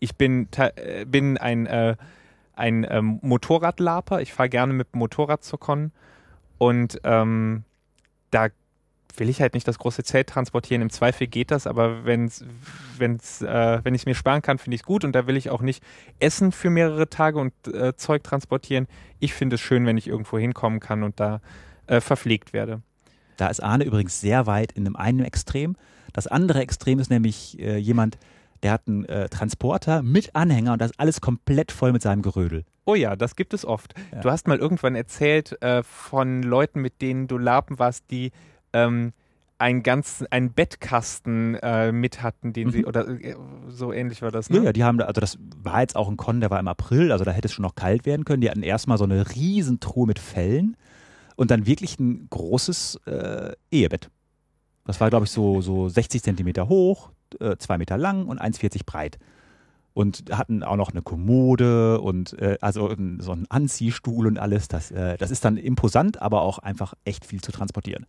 ich 0.00 0.16
bin, 0.16 0.48
äh, 0.56 1.06
bin 1.06 1.38
ein, 1.38 1.66
äh, 1.66 1.96
ein 2.54 2.86
ähm, 2.90 3.20
Motorradlaper. 3.22 4.20
Ich 4.20 4.32
fahre 4.32 4.48
gerne 4.48 4.72
mit 4.72 4.92
dem 4.92 4.98
Motorrad 4.98 5.44
zur 5.44 5.60
Con. 5.60 5.92
Und 6.58 7.00
ähm, 7.04 7.64
da 8.30 8.48
will 9.18 9.28
ich 9.28 9.40
halt 9.40 9.54
nicht 9.54 9.66
das 9.66 9.78
große 9.78 10.04
Zelt 10.04 10.28
transportieren. 10.28 10.82
Im 10.82 10.90
Zweifel 10.90 11.26
geht 11.26 11.50
das, 11.50 11.66
aber 11.66 12.04
wenn's, 12.04 12.44
wenn's, 12.98 13.42
äh, 13.42 13.80
wenn 13.82 13.94
ich 13.94 14.02
es 14.02 14.06
mir 14.06 14.14
sparen 14.14 14.42
kann, 14.42 14.58
finde 14.58 14.74
ich 14.74 14.82
es 14.82 14.86
gut. 14.86 15.04
Und 15.04 15.12
da 15.12 15.26
will 15.26 15.36
ich 15.36 15.50
auch 15.50 15.62
nicht 15.62 15.82
Essen 16.18 16.52
für 16.52 16.70
mehrere 16.70 17.08
Tage 17.08 17.38
und 17.38 17.52
äh, 17.68 17.96
Zeug 17.96 18.24
transportieren. 18.24 18.86
Ich 19.18 19.34
finde 19.34 19.54
es 19.54 19.60
schön, 19.60 19.86
wenn 19.86 19.96
ich 19.96 20.06
irgendwo 20.06 20.38
hinkommen 20.38 20.80
kann 20.80 21.02
und 21.02 21.20
da 21.20 21.40
äh, 21.86 22.00
verpflegt 22.00 22.52
werde. 22.52 22.82
Da 23.36 23.48
ist 23.48 23.62
Arne 23.62 23.84
übrigens 23.84 24.20
sehr 24.20 24.46
weit 24.46 24.72
in 24.72 24.86
einem 24.86 24.96
einen 24.96 25.24
Extrem. 25.24 25.76
Das 26.12 26.26
andere 26.26 26.60
Extrem 26.60 26.98
ist 26.98 27.10
nämlich 27.10 27.58
äh, 27.58 27.76
jemand, 27.76 28.18
der 28.62 28.72
hat 28.72 28.88
einen 28.88 29.04
äh, 29.06 29.28
Transporter 29.28 30.02
mit 30.02 30.34
Anhänger 30.34 30.72
und 30.72 30.80
das 30.80 30.92
ist 30.92 31.00
alles 31.00 31.20
komplett 31.20 31.72
voll 31.72 31.92
mit 31.92 32.02
seinem 32.02 32.22
Gerödel. 32.22 32.64
Oh 32.86 32.94
ja, 32.94 33.16
das 33.16 33.36
gibt 33.36 33.54
es 33.54 33.64
oft. 33.64 33.94
Ja. 34.12 34.20
Du 34.20 34.30
hast 34.30 34.46
mal 34.46 34.58
irgendwann 34.58 34.94
erzählt 34.94 35.60
äh, 35.62 35.82
von 35.82 36.42
Leuten, 36.42 36.80
mit 36.80 37.02
denen 37.02 37.26
du 37.26 37.38
lapen 37.38 37.78
warst, 37.78 38.10
die 38.10 38.30
ähm, 38.74 39.12
einen 39.56 39.82
ganzen, 39.82 40.26
einen 40.30 40.52
Bettkasten 40.52 41.54
äh, 41.54 41.92
mit 41.92 42.22
hatten, 42.22 42.52
den 42.52 42.70
sie, 42.70 42.80
Mhm. 42.80 42.84
oder 42.86 43.08
äh, 43.08 43.34
so 43.68 43.92
ähnlich 43.92 44.20
war 44.20 44.30
das, 44.30 44.48
Ja, 44.48 44.58
ne? 44.58 44.64
ja, 44.66 44.72
die 44.72 44.84
haben 44.84 44.98
da, 44.98 45.04
also 45.06 45.20
das 45.20 45.38
war 45.62 45.80
jetzt 45.80 45.96
auch 45.96 46.08
ein 46.10 46.16
Con, 46.16 46.40
der 46.40 46.50
war 46.50 46.58
im 46.60 46.68
April, 46.68 47.12
also 47.12 47.24
da 47.24 47.30
hätte 47.30 47.46
es 47.46 47.52
schon 47.54 47.62
noch 47.62 47.74
kalt 47.76 48.04
werden 48.04 48.24
können. 48.24 48.40
Die 48.40 48.50
hatten 48.50 48.62
erstmal 48.64 48.98
so 48.98 49.04
eine 49.04 49.30
Riesentruhe 49.34 50.06
mit 50.06 50.18
Fellen 50.18 50.76
und 51.36 51.50
dann 51.50 51.66
wirklich 51.66 51.98
ein 52.00 52.26
großes 52.30 53.00
äh, 53.06 53.52
Ehebett. 53.70 54.10
Das 54.86 55.00
war, 55.00 55.08
glaube 55.08 55.24
ich, 55.24 55.30
so, 55.30 55.60
so 55.62 55.88
60 55.88 56.22
Zentimeter 56.22 56.68
hoch, 56.68 57.10
äh, 57.40 57.56
zwei 57.56 57.78
Meter 57.78 57.96
lang 57.96 58.26
und 58.26 58.40
1,40 58.42 58.80
breit. 58.84 59.18
Und 59.94 60.24
hatten 60.32 60.64
auch 60.64 60.76
noch 60.76 60.90
eine 60.90 61.02
Kommode 61.02 62.00
und 62.00 62.36
äh, 62.40 62.58
also 62.60 62.88
ein, 62.90 63.20
so 63.20 63.30
einen 63.30 63.46
Anziehstuhl 63.48 64.26
und 64.26 64.38
alles. 64.38 64.66
Das, 64.66 64.90
äh, 64.90 65.16
das 65.16 65.30
ist 65.30 65.44
dann 65.44 65.56
imposant, 65.56 66.20
aber 66.20 66.42
auch 66.42 66.58
einfach 66.58 66.94
echt 67.04 67.24
viel 67.24 67.40
zu 67.40 67.52
transportieren. 67.52 68.04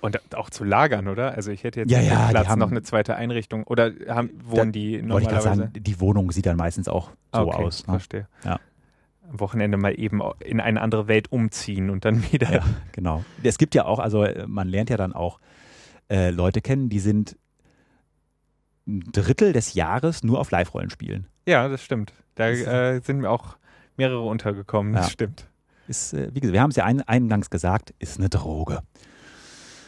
Und 0.00 0.34
auch 0.34 0.48
zu 0.50 0.64
lagern, 0.64 1.08
oder? 1.08 1.34
Also 1.34 1.50
ich 1.50 1.62
hätte 1.64 1.80
jetzt 1.80 1.90
Ja, 1.90 2.00
ja, 2.00 2.28
Platz 2.30 2.48
haben- 2.48 2.58
noch 2.58 2.70
eine 2.70 2.82
zweite 2.82 3.16
Einrichtung. 3.16 3.64
Oder 3.64 3.92
haben, 4.08 4.30
wohnen 4.44 4.72
die 4.72 4.92
Wollte 4.92 4.96
ich 5.02 5.06
normalerweise? 5.32 5.42
sagen, 5.42 5.72
die 5.74 6.00
Wohnung 6.00 6.32
sieht 6.32 6.46
dann 6.46 6.56
meistens 6.56 6.88
auch 6.88 7.10
so 7.34 7.42
okay, 7.42 7.62
aus. 7.64 7.86
Ne? 7.86 7.92
Verstehe. 7.94 8.28
Ja. 8.44 8.58
Am 9.30 9.40
Wochenende 9.40 9.76
mal 9.76 9.92
eben 10.00 10.20
in 10.40 10.60
eine 10.60 10.80
andere 10.80 11.06
Welt 11.06 11.30
umziehen 11.30 11.90
und 11.90 12.04
dann 12.04 12.32
wieder. 12.32 12.50
Ja, 12.52 12.64
genau. 12.92 13.24
Es 13.42 13.58
gibt 13.58 13.74
ja 13.74 13.84
auch, 13.84 13.98
also 13.98 14.24
äh, 14.24 14.46
man 14.46 14.68
lernt 14.68 14.88
ja 14.90 14.96
dann 14.96 15.12
auch 15.12 15.38
äh, 16.10 16.30
Leute 16.30 16.60
kennen, 16.62 16.88
die 16.88 16.98
sind 17.00 17.36
ein 18.88 19.00
Drittel 19.12 19.52
des 19.52 19.74
Jahres 19.74 20.22
nur 20.24 20.40
auf 20.40 20.50
Live-Rollen 20.50 20.90
spielen. 20.90 21.26
Ja, 21.46 21.68
das 21.68 21.82
stimmt. 21.82 22.12
Da 22.34 22.48
äh, 22.48 23.00
sind 23.00 23.18
mir 23.20 23.30
auch 23.30 23.56
mehrere 23.96 24.22
untergekommen. 24.22 24.94
Das 24.94 25.06
Ja. 25.06 25.10
stimmt. 25.12 25.46
Ist, 25.86 26.14
äh, 26.14 26.30
wie 26.34 26.40
gesagt, 26.40 26.54
wir 26.54 26.62
haben 26.62 26.70
es 26.70 26.76
ja 26.76 26.84
ein, 26.84 27.02
eingangs 27.02 27.50
gesagt, 27.50 27.94
ist 27.98 28.18
eine 28.18 28.28
Droge. 28.30 28.80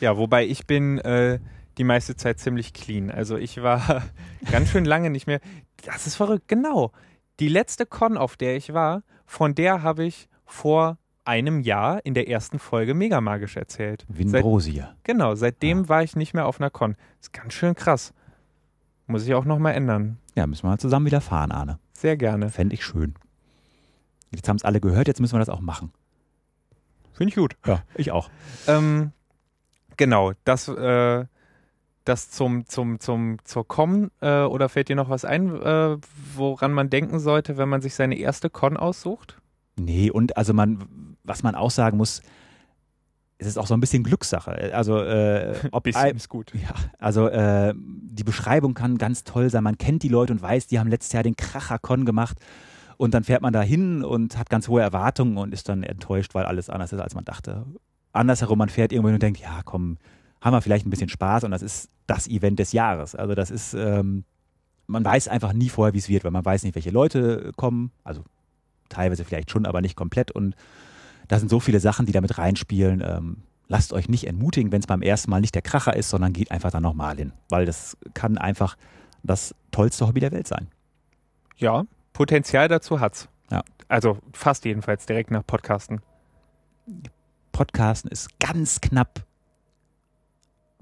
Ja, 0.02 0.16
wobei 0.16 0.44
ich 0.44 0.66
bin 0.66 0.98
äh, 0.98 1.38
die 1.78 1.84
meiste 1.84 2.16
Zeit 2.16 2.40
ziemlich 2.40 2.72
clean. 2.72 3.08
Also 3.08 3.36
ich 3.36 3.62
war 3.62 4.02
ganz 4.50 4.68
schön 4.70 4.84
lange 4.84 5.10
nicht 5.10 5.28
mehr. 5.28 5.40
Das 5.84 6.08
ist 6.08 6.16
verrückt, 6.16 6.48
genau. 6.48 6.90
Die 7.38 7.46
letzte 7.46 7.86
Con, 7.86 8.16
auf 8.16 8.36
der 8.36 8.56
ich 8.56 8.74
war, 8.74 9.04
von 9.26 9.54
der 9.54 9.84
habe 9.84 10.02
ich 10.02 10.28
vor 10.44 10.98
einem 11.24 11.60
Jahr 11.60 12.04
in 12.04 12.14
der 12.14 12.28
ersten 12.28 12.58
Folge 12.58 12.94
Megamagisch 12.94 13.56
erzählt. 13.56 14.04
Seit, 14.08 14.18
Winbrosia. 14.18 14.96
genau, 15.04 15.36
seitdem 15.36 15.88
war 15.88 16.02
ich 16.02 16.16
nicht 16.16 16.34
mehr 16.34 16.46
auf 16.46 16.60
einer 16.60 16.70
Con. 16.70 16.96
Ist 17.20 17.32
ganz 17.32 17.52
schön 17.52 17.76
krass. 17.76 18.12
Muss 19.06 19.24
ich 19.24 19.34
auch 19.34 19.44
nochmal 19.44 19.74
ändern. 19.74 20.18
Ja, 20.34 20.48
müssen 20.48 20.64
wir 20.64 20.70
mal 20.70 20.78
zusammen 20.78 21.06
wieder 21.06 21.20
fahren, 21.20 21.52
Arne. 21.52 21.78
Sehr 21.92 22.16
gerne. 22.16 22.50
Fände 22.50 22.74
ich 22.74 22.84
schön. 22.84 23.14
Jetzt 24.34 24.48
haben 24.48 24.56
es 24.56 24.64
alle 24.64 24.80
gehört, 24.80 25.06
jetzt 25.06 25.20
müssen 25.20 25.36
wir 25.36 25.38
das 25.38 25.48
auch 25.48 25.60
machen. 25.60 25.92
Finde 27.12 27.28
ich 27.28 27.36
gut. 27.36 27.56
Ja, 27.64 27.84
ich 27.94 28.10
auch. 28.10 28.30
Ähm, 28.66 29.12
genau, 29.96 30.32
das, 30.44 30.68
äh, 30.68 31.24
das 32.04 32.30
zum, 32.30 32.66
zum, 32.66 32.98
zum, 33.00 33.36
zur 33.44 33.66
Com, 33.66 34.10
äh, 34.20 34.42
oder 34.42 34.68
fällt 34.68 34.88
dir 34.88 34.96
noch 34.96 35.08
was 35.08 35.24
ein, 35.24 35.54
äh, 35.62 35.96
woran 36.34 36.72
man 36.72 36.90
denken 36.90 37.18
sollte, 37.20 37.56
wenn 37.56 37.68
man 37.68 37.80
sich 37.80 37.94
seine 37.94 38.16
erste 38.16 38.50
Con 38.50 38.76
aussucht? 38.76 39.38
Nee, 39.76 40.10
und 40.10 40.36
also 40.36 40.52
man, 40.52 41.16
was 41.24 41.42
man 41.42 41.54
auch 41.54 41.70
sagen 41.70 41.96
muss, 41.96 42.22
es 43.38 43.46
ist 43.48 43.58
auch 43.58 43.66
so 43.66 43.74
ein 43.74 43.80
bisschen 43.80 44.04
Glückssache. 44.04 44.72
Also, 44.74 44.98
äh, 45.00 45.54
ob 45.72 45.86
ein- 45.94 46.16
ist 46.16 46.28
gut. 46.28 46.52
Ja, 46.54 46.74
also 46.98 47.28
äh, 47.28 47.74
die 47.76 48.24
Beschreibung 48.24 48.74
kann 48.74 48.98
ganz 48.98 49.24
toll 49.24 49.50
sein. 49.50 49.64
Man 49.64 49.78
kennt 49.78 50.02
die 50.02 50.08
Leute 50.08 50.32
und 50.32 50.42
weiß, 50.42 50.66
die 50.68 50.78
haben 50.78 50.88
letztes 50.88 51.12
Jahr 51.12 51.22
den 51.22 51.36
Kracher-Con 51.36 52.04
gemacht. 52.04 52.38
Und 52.98 53.14
dann 53.14 53.24
fährt 53.24 53.42
man 53.42 53.52
da 53.52 53.62
hin 53.62 54.04
und 54.04 54.38
hat 54.38 54.48
ganz 54.48 54.68
hohe 54.68 54.80
Erwartungen 54.80 55.36
und 55.38 55.52
ist 55.52 55.68
dann 55.68 55.82
enttäuscht, 55.82 56.34
weil 56.34 56.44
alles 56.44 56.70
anders 56.70 56.92
ist, 56.92 57.00
als 57.00 57.14
man 57.16 57.24
dachte. 57.24 57.64
Andersherum, 58.12 58.58
man 58.58 58.68
fährt 58.68 58.92
irgendwo 58.92 59.08
hin 59.08 59.14
und 59.14 59.22
denkt, 59.22 59.40
ja, 59.40 59.62
komm, 59.64 59.98
haben 60.40 60.54
wir 60.54 60.60
vielleicht 60.60 60.86
ein 60.86 60.90
bisschen 60.90 61.08
Spaß 61.08 61.44
und 61.44 61.50
das 61.50 61.62
ist 61.62 61.90
das 62.06 62.28
Event 62.28 62.58
des 62.58 62.72
Jahres. 62.72 63.14
Also 63.14 63.34
das 63.34 63.50
ist, 63.50 63.74
ähm, 63.74 64.24
man 64.86 65.04
weiß 65.04 65.28
einfach 65.28 65.52
nie 65.52 65.68
vorher, 65.68 65.94
wie 65.94 65.98
es 65.98 66.08
wird, 66.08 66.24
weil 66.24 66.30
man 66.30 66.44
weiß 66.44 66.64
nicht, 66.64 66.74
welche 66.74 66.90
Leute 66.90 67.52
kommen. 67.56 67.92
Also 68.04 68.24
teilweise 68.88 69.24
vielleicht 69.24 69.50
schon, 69.50 69.66
aber 69.66 69.80
nicht 69.80 69.96
komplett. 69.96 70.30
Und 70.30 70.54
da 71.28 71.38
sind 71.38 71.48
so 71.48 71.60
viele 71.60 71.80
Sachen, 71.80 72.06
die 72.06 72.12
damit 72.12 72.36
reinspielen. 72.38 73.02
Ähm, 73.04 73.36
lasst 73.68 73.92
euch 73.92 74.08
nicht 74.08 74.26
entmutigen, 74.26 74.72
wenn 74.72 74.80
es 74.80 74.86
beim 74.86 75.02
ersten 75.02 75.30
Mal 75.30 75.40
nicht 75.40 75.54
der 75.54 75.62
Kracher 75.62 75.96
ist, 75.96 76.10
sondern 76.10 76.32
geht 76.32 76.50
einfach 76.50 76.70
dann 76.70 76.82
nochmal 76.82 77.16
hin. 77.16 77.32
Weil 77.48 77.64
das 77.64 77.96
kann 78.12 78.36
einfach 78.36 78.76
das 79.22 79.54
tollste 79.70 80.06
Hobby 80.06 80.20
der 80.20 80.32
Welt 80.32 80.48
sein. 80.48 80.68
Ja, 81.56 81.84
Potenzial 82.12 82.68
dazu 82.68 83.00
hat's. 83.00 83.28
Ja. 83.50 83.62
Also 83.88 84.18
fast 84.32 84.64
jedenfalls 84.64 85.06
direkt 85.06 85.30
nach 85.30 85.46
Podcasten. 85.46 86.00
Podcasten 87.52 88.10
ist 88.10 88.38
ganz 88.40 88.80
knapp 88.80 89.24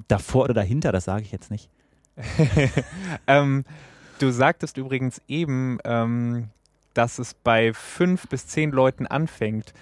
davor 0.09 0.45
oder 0.45 0.55
dahinter, 0.55 0.93
das 0.93 1.05
sage 1.05 1.23
ich 1.23 1.33
jetzt 1.33 1.51
nicht. 1.51 1.69
ähm, 3.27 3.65
du 4.19 4.31
sagtest 4.31 4.77
übrigens 4.77 5.21
eben, 5.29 5.79
ähm, 5.85 6.49
dass 6.95 7.19
es 7.19 7.35
bei 7.35 7.73
fünf 7.73 8.29
bis 8.29 8.47
zehn 8.47 8.71
Leuten 8.71 9.07
anfängt. 9.07 9.73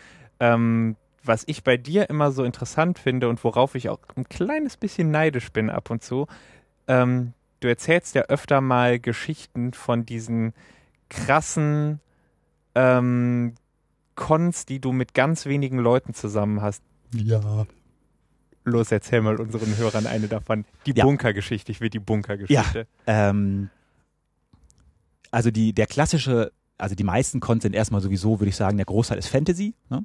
Ähm, 0.41 0.97
was 1.25 1.45
ich 1.47 1.65
bei 1.65 1.77
dir 1.77 2.09
immer 2.11 2.33
so 2.33 2.45
interessant 2.45 2.99
finde 2.99 3.29
und 3.29 3.43
worauf 3.45 3.75
ich 3.75 3.89
auch 3.89 4.01
ein 4.17 4.29
kleines 4.29 4.77
bisschen 4.77 5.11
neidisch 5.11 5.53
bin 5.53 5.69
ab 5.69 5.91
und 5.91 6.03
zu, 6.03 6.27
ähm, 6.87 7.35
du 7.61 7.69
erzählst 7.69 8.15
ja 8.15 8.23
öfter 8.23 8.61
mal 8.61 8.99
Geschichten 8.99 9.73
von 9.73 10.07
diesen 10.07 10.55
krassen 11.11 12.01
ähm, 12.75 13.55
Cons, 14.19 14.67
die 14.67 14.81
du 14.81 14.93
mit 14.93 15.15
ganz 15.15 15.47
wenigen 15.47 15.79
Leuten 15.79 16.13
zusammen 16.13 16.61
hast. 16.61 16.83
Ja. 17.15 17.67
Los, 18.65 18.91
erzähl 18.93 19.23
mal 19.23 19.37
unseren 19.41 19.77
Hörern 19.79 20.07
eine 20.07 20.27
davon. 20.29 20.65
Die 20.87 20.93
Ja. 20.93 21.05
Bunkergeschichte. 21.05 21.71
Ich 21.73 21.81
will 21.81 21.89
die 21.89 22.01
Bunkergeschichte. 22.01 22.87
Ähm, 23.07 23.71
also 25.31 25.51
die, 25.51 25.73
der 25.73 25.87
klassische, 25.87 26.53
also 26.77 26.95
die 26.95 27.05
meisten 27.05 27.41
Cons 27.41 27.63
sind 27.63 27.75
erstmal 27.75 28.01
sowieso, 28.01 28.41
würde 28.41 28.51
ich 28.51 28.57
sagen, 28.57 28.77
der 28.77 28.87
Großteil 28.87 29.19
ist 29.19 29.29
Fantasy. 29.29 29.75
Ne? 29.89 30.03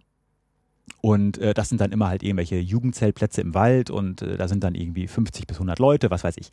Und 1.02 1.40
äh, 1.40 1.54
das 1.54 1.70
sind 1.70 1.82
dann 1.82 1.92
immer 1.92 2.08
halt 2.08 2.24
irgendwelche 2.24 2.58
Jugendzeltplätze 2.58 3.42
im 3.42 3.54
Wald 3.54 3.90
und 3.90 4.22
äh, 4.22 4.38
da 4.38 4.48
sind 4.48 4.64
dann 4.64 4.76
irgendwie 4.76 5.08
50 5.08 5.48
bis 5.48 5.58
100 5.58 5.80
Leute, 5.80 6.12
was 6.12 6.24
weiß 6.24 6.36
ich. 6.38 6.52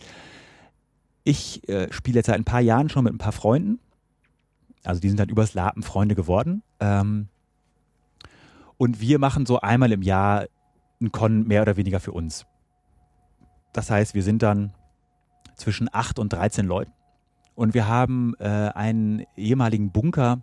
Ich 1.25 1.69
äh, 1.69 1.93
spiele 1.93 2.17
jetzt 2.17 2.27
seit 2.27 2.37
ein 2.37 2.45
paar 2.45 2.61
Jahren 2.61 2.89
schon 2.89 3.05
mit 3.05 3.13
ein 3.13 3.19
paar 3.19 3.33
Freunden. 3.33 3.79
Also 4.83 5.01
die 5.01 5.09
sind 5.09 5.21
dann 5.21 5.29
übers 5.29 5.53
Lapen 5.55 5.83
Freunde 5.83 6.15
geworden. 6.15 6.63
Ähm, 6.81 7.29
und 8.81 8.99
wir 9.03 9.19
machen 9.19 9.45
so 9.45 9.61
einmal 9.61 9.93
im 9.93 10.01
Jahr 10.01 10.47
ein 11.03 11.13
Con 11.13 11.47
mehr 11.47 11.61
oder 11.61 11.77
weniger 11.77 12.01
für 12.01 12.13
uns. 12.13 12.47
Das 13.75 13.91
heißt, 13.91 14.15
wir 14.15 14.23
sind 14.23 14.43
dann 14.43 14.73
zwischen 15.55 15.91
8 15.93 16.19
und 16.19 16.33
13 16.33 16.65
Leuten. 16.65 16.91
Und 17.55 17.75
wir 17.75 17.89
haben 17.89 18.35
äh, 18.39 18.49
einen 18.49 19.27
ehemaligen 19.37 19.91
Bunker 19.91 20.41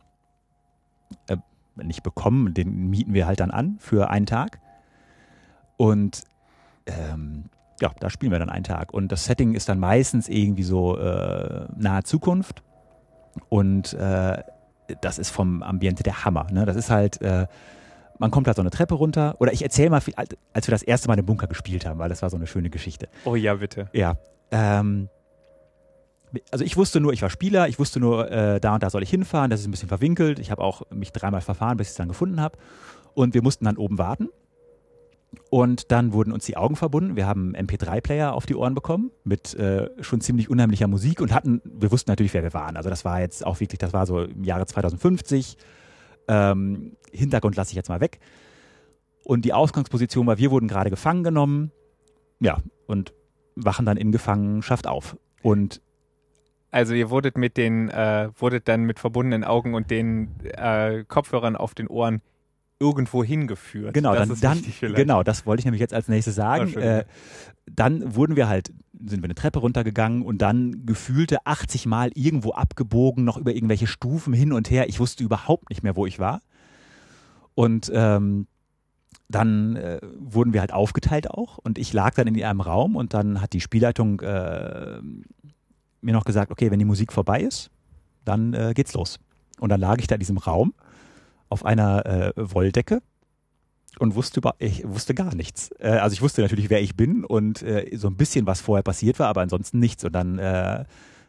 äh, 1.25 1.37
nicht 1.77 2.03
bekommen, 2.03 2.53
den 2.53 2.91
mieten 2.91 3.15
wir 3.15 3.25
halt 3.25 3.39
dann 3.39 3.49
an 3.49 3.77
für 3.79 4.11
einen 4.11 4.27
Tag. 4.27 4.59
Und 5.75 6.21
ähm, 6.85 7.45
ja, 7.81 7.91
da 7.99 8.11
spielen 8.11 8.31
wir 8.31 8.37
dann 8.37 8.51
einen 8.51 8.65
Tag. 8.65 8.93
Und 8.93 9.11
das 9.11 9.25
Setting 9.25 9.55
ist 9.55 9.67
dann 9.67 9.79
meistens 9.79 10.29
irgendwie 10.29 10.61
so 10.61 10.95
äh, 10.95 11.65
nahe 11.75 12.03
Zukunft. 12.03 12.61
Und 13.49 13.93
äh, 13.93 14.43
das 15.01 15.17
ist 15.17 15.31
vom 15.31 15.63
Ambiente 15.63 16.03
der 16.03 16.23
Hammer. 16.23 16.45
Ne? 16.51 16.67
Das 16.67 16.75
ist 16.75 16.91
halt, 16.91 17.19
äh, 17.23 17.47
man 18.19 18.31
kommt 18.31 18.47
halt 18.47 18.55
so 18.55 18.61
eine 18.61 18.69
Treppe 18.69 18.95
runter. 18.95 19.35
Oder 19.39 19.53
ich 19.53 19.63
erzähle 19.63 19.89
mal, 19.89 20.01
viel, 20.01 20.13
als 20.15 20.67
wir 20.67 20.71
das 20.71 20.83
erste 20.83 21.07
Mal 21.07 21.19
im 21.19 21.25
Bunker 21.25 21.47
gespielt 21.47 21.85
haben, 21.85 21.99
weil 21.99 22.09
das 22.09 22.21
war 22.21 22.29
so 22.29 22.37
eine 22.37 22.47
schöne 22.47 22.69
Geschichte. 22.69 23.07
Oh 23.25 23.35
ja, 23.35 23.55
bitte. 23.55 23.89
Ja. 23.93 24.17
Ähm, 24.51 25.09
also 26.51 26.65
ich 26.65 26.77
wusste 26.77 26.99
nur, 26.99 27.13
ich 27.13 27.21
war 27.21 27.29
Spieler, 27.29 27.67
ich 27.67 27.79
wusste 27.79 27.99
nur, 27.99 28.29
äh, 28.31 28.59
da 28.59 28.75
und 28.75 28.83
da 28.83 28.89
soll 28.89 29.03
ich 29.03 29.09
hinfahren, 29.09 29.49
das 29.49 29.61
ist 29.61 29.67
ein 29.67 29.71
bisschen 29.71 29.89
verwinkelt. 29.89 30.39
Ich 30.39 30.51
habe 30.51 30.61
auch 30.61 30.83
mich 30.91 31.11
dreimal 31.11 31.41
verfahren, 31.41 31.77
bis 31.77 31.87
ich 31.87 31.91
es 31.91 31.97
dann 31.97 32.07
gefunden 32.07 32.41
habe. 32.41 32.57
Und 33.13 33.33
wir 33.33 33.41
mussten 33.41 33.65
dann 33.65 33.77
oben 33.77 33.97
warten. 33.97 34.29
Und 35.49 35.91
dann 35.91 36.13
wurden 36.13 36.31
uns 36.31 36.45
die 36.45 36.57
Augen 36.57 36.75
verbunden. 36.75 37.15
Wir 37.15 37.25
haben 37.25 37.53
einen 37.55 37.67
MP3-Player 37.67 38.33
auf 38.33 38.45
die 38.45 38.55
Ohren 38.55 38.73
bekommen 38.73 39.11
mit 39.23 39.53
äh, 39.55 39.89
schon 40.01 40.21
ziemlich 40.21 40.49
unheimlicher 40.49 40.87
Musik 40.87 41.21
und 41.21 41.33
hatten, 41.33 41.61
wir 41.63 41.91
wussten 41.91 42.11
natürlich, 42.11 42.33
wer 42.33 42.43
wir 42.43 42.53
waren. 42.53 42.77
Also 42.77 42.89
das 42.89 43.05
war 43.05 43.19
jetzt 43.19 43.45
auch 43.45 43.59
wirklich, 43.59 43.79
das 43.79 43.93
war 43.93 44.05
so 44.05 44.21
im 44.21 44.43
Jahre 44.43 44.65
2050. 44.65 45.57
Ähm, 46.27 46.97
Hintergrund 47.11 47.55
lasse 47.55 47.71
ich 47.71 47.75
jetzt 47.75 47.89
mal 47.89 48.01
weg. 48.01 48.19
Und 49.23 49.43
die 49.43 49.53
Ausgangsposition 49.53 50.25
war, 50.27 50.37
wir 50.37 50.51
wurden 50.51 50.67
gerade 50.67 50.89
gefangen 50.89 51.23
genommen. 51.23 51.71
Ja, 52.39 52.59
und 52.85 53.13
wachen 53.55 53.85
dann 53.85 53.97
in 53.97 54.11
Gefangenschaft 54.11 54.87
auf. 54.87 55.17
Und 55.41 55.81
Also 56.71 56.93
ihr 56.93 57.09
wurdet 57.09 57.37
mit 57.37 57.57
den, 57.57 57.89
äh, 57.89 58.29
wurdet 58.37 58.67
dann 58.67 58.83
mit 58.83 58.99
verbundenen 58.99 59.43
Augen 59.43 59.73
und 59.73 59.89
den 59.89 60.39
äh, 60.43 61.03
Kopfhörern 61.07 61.55
auf 61.55 61.73
den 61.73 61.87
Ohren 61.87 62.21
irgendwo 62.79 63.23
hingeführt. 63.23 63.93
genau, 63.93 64.13
das 64.13 64.39
dann, 64.39 64.63
dann 64.81 64.93
genau, 64.93 65.23
das 65.23 65.45
wollte 65.45 65.61
ich 65.61 65.65
nämlich 65.65 65.81
jetzt 65.81 65.93
als 65.93 66.07
nächstes 66.07 66.35
sagen. 66.35 66.73
äh, 66.75 67.05
dann 67.65 68.15
wurden 68.15 68.35
wir 68.35 68.47
halt 68.47 68.71
sind 69.05 69.21
wir 69.21 69.25
eine 69.25 69.35
Treppe 69.35 69.59
runtergegangen 69.59 70.21
und 70.23 70.41
dann 70.41 70.85
gefühlte 70.85 71.45
80 71.45 71.85
Mal 71.85 72.11
irgendwo 72.15 72.51
abgebogen, 72.51 73.23
noch 73.23 73.37
über 73.37 73.53
irgendwelche 73.53 73.87
Stufen 73.87 74.33
hin 74.33 74.53
und 74.53 74.69
her. 74.69 74.89
Ich 74.89 74.99
wusste 74.99 75.23
überhaupt 75.23 75.69
nicht 75.69 75.83
mehr, 75.83 75.95
wo 75.95 76.05
ich 76.05 76.19
war. 76.19 76.41
Und 77.53 77.91
ähm, 77.93 78.47
dann 79.29 79.75
äh, 79.75 79.99
wurden 80.17 80.53
wir 80.53 80.61
halt 80.61 80.73
aufgeteilt 80.73 81.29
auch 81.29 81.57
und 81.57 81.77
ich 81.77 81.91
lag 81.91 82.13
dann 82.15 82.27
in 82.27 82.43
einem 82.43 82.61
Raum 82.61 82.95
und 82.95 83.13
dann 83.13 83.41
hat 83.41 83.53
die 83.53 83.61
Spielleitung 83.61 84.21
äh, 84.21 84.99
mir 86.01 86.13
noch 86.13 86.25
gesagt, 86.25 86.51
okay, 86.51 86.71
wenn 86.71 86.79
die 86.79 86.85
Musik 86.85 87.11
vorbei 87.11 87.41
ist, 87.41 87.69
dann 88.23 88.53
äh, 88.53 88.73
geht's 88.73 88.93
los. 88.93 89.19
Und 89.59 89.69
dann 89.69 89.81
lag 89.81 89.97
ich 89.99 90.07
da 90.07 90.15
in 90.15 90.19
diesem 90.19 90.37
Raum 90.37 90.73
auf 91.49 91.65
einer 91.65 92.05
äh, 92.05 92.33
Wolldecke 92.35 93.01
und 93.99 94.15
wusste 94.15 94.39
über, 94.39 94.55
ich 94.59 94.87
wusste 94.87 95.13
gar 95.13 95.35
nichts. 95.35 95.71
Äh, 95.79 95.89
also 95.89 96.13
ich 96.13 96.21
wusste 96.21 96.41
natürlich, 96.41 96.69
wer 96.69 96.81
ich 96.81 96.95
bin 96.95 97.23
und 97.23 97.61
äh, 97.63 97.95
so 97.95 98.07
ein 98.07 98.15
bisschen, 98.15 98.45
was 98.45 98.61
vorher 98.61 98.83
passiert 98.83 99.19
war, 99.19 99.27
aber 99.27 99.41
ansonsten 99.41 99.79
nichts. 99.79 100.03
Und 100.03 100.13
dann 100.13 100.39
äh, 100.39 100.85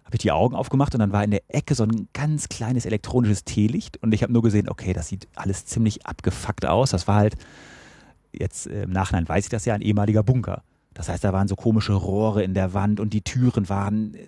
habe 0.08 0.14
ich 0.14 0.20
die 0.20 0.32
Augen 0.32 0.54
aufgemacht 0.54 0.94
und 0.94 1.00
dann 1.00 1.12
war 1.12 1.22
in 1.22 1.30
der 1.30 1.42
Ecke 1.48 1.74
so 1.74 1.84
ein 1.84 2.08
ganz 2.14 2.48
kleines 2.48 2.86
elektronisches 2.86 3.44
Teelicht 3.44 4.02
und 4.02 4.12
ich 4.14 4.22
habe 4.22 4.32
nur 4.32 4.42
gesehen, 4.42 4.68
okay, 4.68 4.92
das 4.92 5.08
sieht 5.08 5.28
alles 5.34 5.66
ziemlich 5.66 6.06
abgefuckt 6.06 6.64
aus. 6.64 6.90
Das 6.90 7.06
war 7.06 7.16
halt, 7.16 7.36
jetzt 8.32 8.66
äh, 8.66 8.84
im 8.84 8.90
Nachhinein 8.90 9.28
weiß 9.28 9.44
ich 9.44 9.50
das 9.50 9.64
ja, 9.64 9.74
ein 9.74 9.82
ehemaliger 9.82 10.22
Bunker. 10.22 10.62
Das 10.94 11.08
heißt, 11.08 11.22
da 11.22 11.32
waren 11.32 11.46
so 11.46 11.56
komische 11.56 11.92
Rohre 11.92 12.42
in 12.42 12.54
der 12.54 12.74
Wand 12.74 13.00
und 13.00 13.12
die 13.12 13.22
Türen 13.22 13.68
waren 13.68 14.14
äh, 14.14 14.26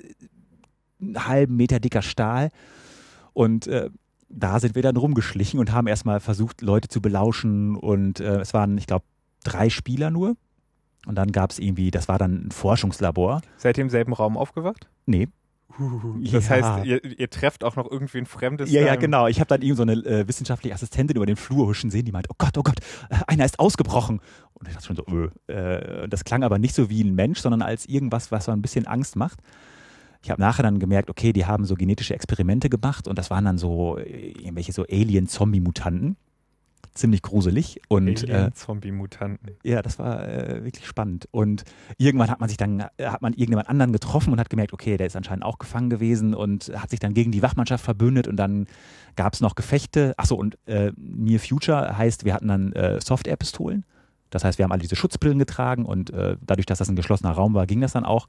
einen 1.01 1.26
halben 1.26 1.57
Meter 1.57 1.80
dicker 1.80 2.03
Stahl. 2.03 2.51
Und 3.32 3.66
äh, 3.66 3.91
da 4.31 4.61
sind 4.61 4.74
wir 4.74 4.83
dann 4.83 4.97
rumgeschlichen 4.97 5.59
und 5.61 5.72
haben 5.72 5.87
erstmal 5.87 6.20
versucht, 6.20 6.62
Leute 6.62 6.89
zu 6.89 7.03
belauschen. 7.03 7.76
Und 7.76 8.20
äh, 8.20 8.41
es 8.41 8.55
waren, 8.55 8.78
ich 8.78 8.87
glaube, 8.87 9.05
drei 9.45 9.68
Spieler 9.68 10.11
nur. 10.11 10.37
Und 11.07 11.16
dann 11.16 11.33
gab 11.33 11.51
es 11.51 11.59
irgendwie, 11.59 11.91
das 11.91 12.09
war 12.09 12.18
dann 12.18 12.47
ein 12.47 12.51
Forschungslabor. 12.51 13.43
Seid 13.57 13.78
ihr 13.78 13.83
im 13.83 13.91
selben 13.91 14.12
Raum 14.12 14.37
aufgewacht? 14.37 14.89
Nee. 15.07 15.28
Das 16.33 16.49
ja. 16.49 16.57
heißt, 16.57 16.87
ihr, 16.87 17.05
ihr, 17.18 17.31
trefft 17.31 17.64
auch 17.64 17.76
noch 17.76 17.91
irgendwie 17.91 18.18
ein 18.18 18.26
fremdes. 18.26 18.70
Ja, 18.70 18.83
ja, 18.83 18.97
genau. 18.97 19.28
Ich 19.28 19.41
habe 19.41 19.49
dann 19.49 19.62
eben 19.62 19.76
so 19.76 19.83
eine 19.83 19.93
äh, 19.93 20.28
wissenschaftliche 20.28 20.74
Assistentin 20.74 21.16
über 21.16 21.26
den 21.26 21.37
Flur 21.37 21.66
huschen 21.66 21.91
sehen, 21.91 22.05
die 22.05 22.12
meint, 22.12 22.28
oh 22.28 22.35
Gott, 22.37 22.59
oh 22.59 22.62
Gott, 22.62 22.81
äh, 23.09 23.16
einer 23.28 23.45
ist 23.45 23.59
ausgebrochen. 23.59 24.20
Und 24.55 24.68
ich 24.68 24.74
dachte 24.74 24.87
schon 24.87 24.97
so, 24.97 25.05
öh. 25.09 25.28
Äh, 25.47 26.09
das 26.09 26.24
klang 26.24 26.43
aber 26.43 26.59
nicht 26.59 26.74
so 26.74 26.91
wie 26.91 27.03
ein 27.03 27.14
Mensch, 27.14 27.41
sondern 27.41 27.62
als 27.62 27.87
irgendwas, 27.87 28.31
was 28.31 28.47
so 28.47 28.53
ein 28.53 28.62
bisschen 28.62 28.87
Angst 28.87 29.16
macht. 29.16 29.39
Ich 30.23 30.31
habe 30.31 30.41
nachher 30.41 30.62
dann 30.62 30.79
gemerkt, 30.79 31.09
okay, 31.09 31.33
die 31.33 31.47
haben 31.47 31.64
so 31.64 31.75
genetische 31.75 32.14
Experimente 32.14 32.68
gemacht 32.68 33.09
und 33.09 33.18
das 33.18 33.31
waren 33.31 33.45
dann 33.45 33.59
so 33.59 33.97
äh, 33.97 34.33
irgendwelche 34.33 34.73
so 34.73 34.85
Alien-Zombie-Mutanten. 34.85 36.16
Ziemlich 36.93 37.23
gruselig. 37.23 37.81
Und, 37.89 38.29
Alien-Zombie-Mutanten. 38.29 39.49
Äh, 39.62 39.71
ja, 39.71 39.81
das 39.81 39.99
war 39.99 40.29
äh, 40.29 40.64
wirklich 40.64 40.87
spannend. 40.87 41.27
Und 41.31 41.64
irgendwann 41.97 42.31
hat 42.31 42.41
man 42.41 42.49
sich 42.49 42.59
dann, 42.59 42.81
äh, 42.99 43.07
hat 43.07 43.23
man 43.23 43.33
irgendjemand 43.33 43.68
anderen 43.68 43.93
getroffen 43.93 44.33
und 44.33 44.41
hat 44.41 44.51
gemerkt, 44.51 44.75
okay, 44.75 44.97
der 44.99 45.07
ist 45.07 45.16
anscheinend 45.16 45.45
auch 45.45 45.59
gefangen 45.59 45.89
gewesen 45.89 46.35
und 46.35 46.71
hat 46.75 46.91
sich 46.91 46.99
dann 46.99 47.14
gegen 47.14 47.33
die 47.33 47.43
Wachmannschaft 47.43 47.85
verbündet 47.85 48.29
und 48.29 48.37
dann 48.37 48.66
gab 49.16 49.33
es 49.33 49.41
noch 49.41 49.55
Gefechte. 49.55 50.14
Achso, 50.18 50.35
und 50.35 50.59
äh, 50.66 50.93
Near 50.97 51.41
Future 51.41 51.97
heißt, 51.97 52.27
wir 52.27 52.35
hatten 52.35 52.49
dann 52.49 52.73
äh, 52.73 53.01
Soft-Air-Pistolen. 53.01 53.87
Das 54.29 54.45
heißt, 54.45 54.59
wir 54.59 54.64
haben 54.64 54.73
alle 54.73 54.83
diese 54.83 54.97
Schutzbrillen 54.97 55.41
getragen 55.41 55.85
und 55.87 56.12
dadurch, 56.12 56.64
dass 56.64 56.79
das 56.79 56.89
ein 56.89 56.95
geschlossener 56.95 57.33
Raum 57.33 57.53
war, 57.55 57.66
ging 57.66 57.81
das 57.81 57.95
dann 57.95 58.05
auch 58.05 58.29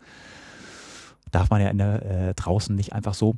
darf 1.32 1.50
man 1.50 1.62
ja 1.62 1.70
in 1.70 1.78
der, 1.78 2.30
äh, 2.30 2.34
draußen 2.34 2.76
nicht 2.76 2.94
einfach 2.94 3.14
so. 3.14 3.36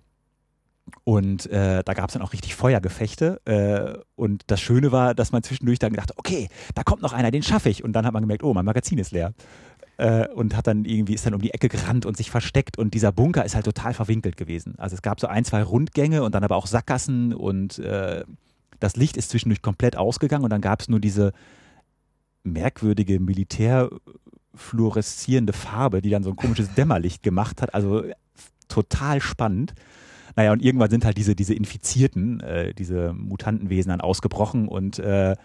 Und 1.05 1.45
äh, 1.47 1.83
da 1.83 1.93
gab 1.93 2.09
es 2.09 2.13
dann 2.13 2.21
auch 2.21 2.33
richtig 2.33 2.55
Feuergefechte. 2.55 3.41
Äh, 3.45 3.99
und 4.15 4.43
das 4.47 4.59
Schöne 4.59 4.91
war, 4.91 5.15
dass 5.15 5.31
man 5.31 5.43
zwischendurch 5.43 5.79
dann 5.79 5.91
gedacht, 5.91 6.17
okay, 6.17 6.49
da 6.75 6.83
kommt 6.83 7.01
noch 7.01 7.13
einer, 7.13 7.31
den 7.31 7.43
schaffe 7.43 7.69
ich. 7.69 7.83
Und 7.83 7.93
dann 7.93 8.05
hat 8.05 8.13
man 8.13 8.23
gemerkt, 8.23 8.43
oh, 8.43 8.53
mein 8.53 8.65
Magazin 8.65 8.97
ist 8.97 9.11
leer. 9.11 9.33
Äh, 9.97 10.27
und 10.29 10.55
hat 10.57 10.67
dann 10.67 10.85
irgendwie, 10.85 11.13
ist 11.13 11.25
dann 11.25 11.33
um 11.33 11.41
die 11.41 11.53
Ecke 11.53 11.69
gerannt 11.69 12.05
und 12.05 12.17
sich 12.17 12.31
versteckt. 12.31 12.77
Und 12.77 12.93
dieser 12.93 13.11
Bunker 13.11 13.45
ist 13.45 13.55
halt 13.55 13.65
total 13.65 13.93
verwinkelt 13.93 14.37
gewesen. 14.37 14.75
Also 14.77 14.95
es 14.95 15.01
gab 15.01 15.19
so 15.19 15.27
ein, 15.27 15.45
zwei 15.45 15.63
Rundgänge 15.63 16.23
und 16.23 16.35
dann 16.35 16.43
aber 16.43 16.57
auch 16.57 16.67
Sackgassen 16.67 17.33
und 17.33 17.79
äh, 17.79 18.23
das 18.79 18.95
Licht 18.97 19.15
ist 19.15 19.29
zwischendurch 19.29 19.61
komplett 19.61 19.95
ausgegangen 19.95 20.43
und 20.43 20.49
dann 20.49 20.61
gab 20.61 20.81
es 20.81 20.89
nur 20.89 20.99
diese 20.99 21.31
merkwürdige 22.43 23.19
Militär- 23.19 23.89
fluoreszierende 24.55 25.53
Farbe, 25.53 26.01
die 26.01 26.09
dann 26.09 26.23
so 26.23 26.29
ein 26.29 26.35
komisches 26.35 26.73
Dämmerlicht 26.73 27.23
gemacht 27.23 27.61
hat. 27.61 27.73
Also 27.73 28.03
total 28.67 29.21
spannend. 29.21 29.73
Naja, 30.35 30.51
und 30.51 30.63
irgendwann 30.63 30.89
sind 30.89 31.05
halt 31.05 31.17
diese, 31.17 31.35
diese 31.35 31.53
Infizierten, 31.53 32.39
äh, 32.39 32.73
diese 32.73 33.13
Mutantenwesen 33.13 33.89
dann 33.89 34.01
ausgebrochen 34.01 34.67
und 34.67 34.99
äh, 34.99 35.35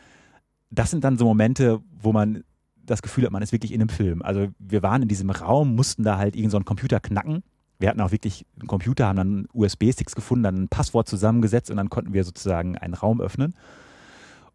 das 0.71 0.91
sind 0.91 1.05
dann 1.05 1.19
so 1.19 1.25
Momente, 1.27 1.81
wo 2.01 2.13
man 2.13 2.45
das 2.75 3.03
Gefühl 3.03 3.25
hat, 3.25 3.33
man 3.33 3.43
ist 3.43 3.53
wirklich 3.53 3.73
in 3.73 3.81
einem 3.81 3.91
Film. 3.91 4.23
Also 4.23 4.49
wir 4.59 4.83
waren 4.83 5.03
in 5.03 5.09
diesem 5.09 5.31
Raum, 5.31 5.75
mussten 5.75 6.05
da 6.05 6.17
halt 6.17 6.35
irgendeinen 6.35 6.63
so 6.63 6.65
Computer 6.65 7.01
knacken. 7.01 7.43
Wir 7.79 7.91
hatten 7.91 8.01
auch 8.01 8.13
wirklich 8.13 8.45
einen 8.59 8.67
Computer, 8.67 9.07
haben 9.07 9.17
dann 9.17 9.49
USB-Sticks 9.53 10.15
gefunden, 10.15 10.45
dann 10.45 10.63
ein 10.63 10.69
Passwort 10.69 11.07
zusammengesetzt 11.09 11.71
und 11.71 11.77
dann 11.77 11.91
konnten 11.91 12.13
wir 12.13 12.25
sozusagen 12.25 12.77
einen 12.77 12.95
Raum 12.95 13.21
öffnen. 13.21 13.55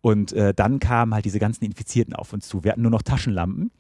Und 0.01 0.33
äh, 0.33 0.53
dann 0.53 0.79
kamen 0.79 1.13
halt 1.13 1.25
diese 1.25 1.39
ganzen 1.39 1.63
Infizierten 1.63 2.15
auf 2.15 2.33
uns 2.33 2.47
zu. 2.47 2.63
Wir 2.63 2.71
hatten 2.71 2.81
nur 2.81 2.91
noch 2.91 3.03
Taschenlampen 3.03 3.71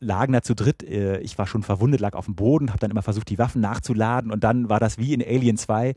lagen 0.00 0.32
da 0.32 0.42
zu 0.42 0.54
dritt. 0.54 0.82
Äh, 0.82 1.20
ich 1.20 1.38
war 1.38 1.46
schon 1.46 1.62
verwundet, 1.62 2.00
lag 2.00 2.14
auf 2.14 2.24
dem 2.24 2.34
Boden, 2.34 2.70
habe 2.70 2.78
dann 2.80 2.90
immer 2.90 3.02
versucht, 3.02 3.28
die 3.28 3.38
Waffen 3.38 3.60
nachzuladen 3.60 4.32
und 4.32 4.42
dann 4.42 4.68
war 4.68 4.80
das 4.80 4.98
wie 4.98 5.14
in 5.14 5.22
Alien 5.22 5.56
2, 5.56 5.94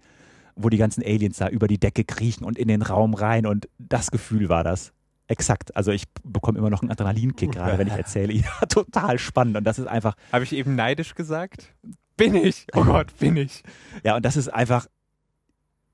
wo 0.55 0.69
die 0.69 0.77
ganzen 0.77 1.03
Aliens 1.03 1.37
da 1.37 1.47
über 1.49 1.67
die 1.67 1.79
Decke 1.79 2.03
kriechen 2.03 2.43
und 2.43 2.57
in 2.57 2.67
den 2.67 2.81
Raum 2.81 3.13
rein 3.13 3.45
und 3.45 3.67
das 3.79 4.11
Gefühl 4.11 4.49
war 4.49 4.63
das. 4.63 4.93
Exakt. 5.27 5.75
Also 5.75 5.91
ich 5.91 6.03
bekomme 6.23 6.59
immer 6.59 6.69
noch 6.69 6.81
einen 6.81 6.91
Adrenalinkick 6.91 7.53
gerade, 7.53 7.77
wenn 7.77 7.87
ich 7.87 7.93
erzähle. 7.93 8.33
Ja, 8.43 8.65
total 8.67 9.17
spannend 9.19 9.57
und 9.57 9.63
das 9.63 9.79
ist 9.79 9.87
einfach. 9.87 10.15
Habe 10.31 10.43
ich 10.43 10.53
eben 10.53 10.75
neidisch 10.75 11.15
gesagt? 11.15 11.73
Bin 12.17 12.35
ich. 12.35 12.67
Oh 12.75 12.83
Gott, 12.83 13.17
bin 13.17 13.37
ich. 13.37 13.63
Ja, 14.03 14.15
und 14.17 14.25
das 14.25 14.37
ist 14.37 14.49
einfach 14.49 14.87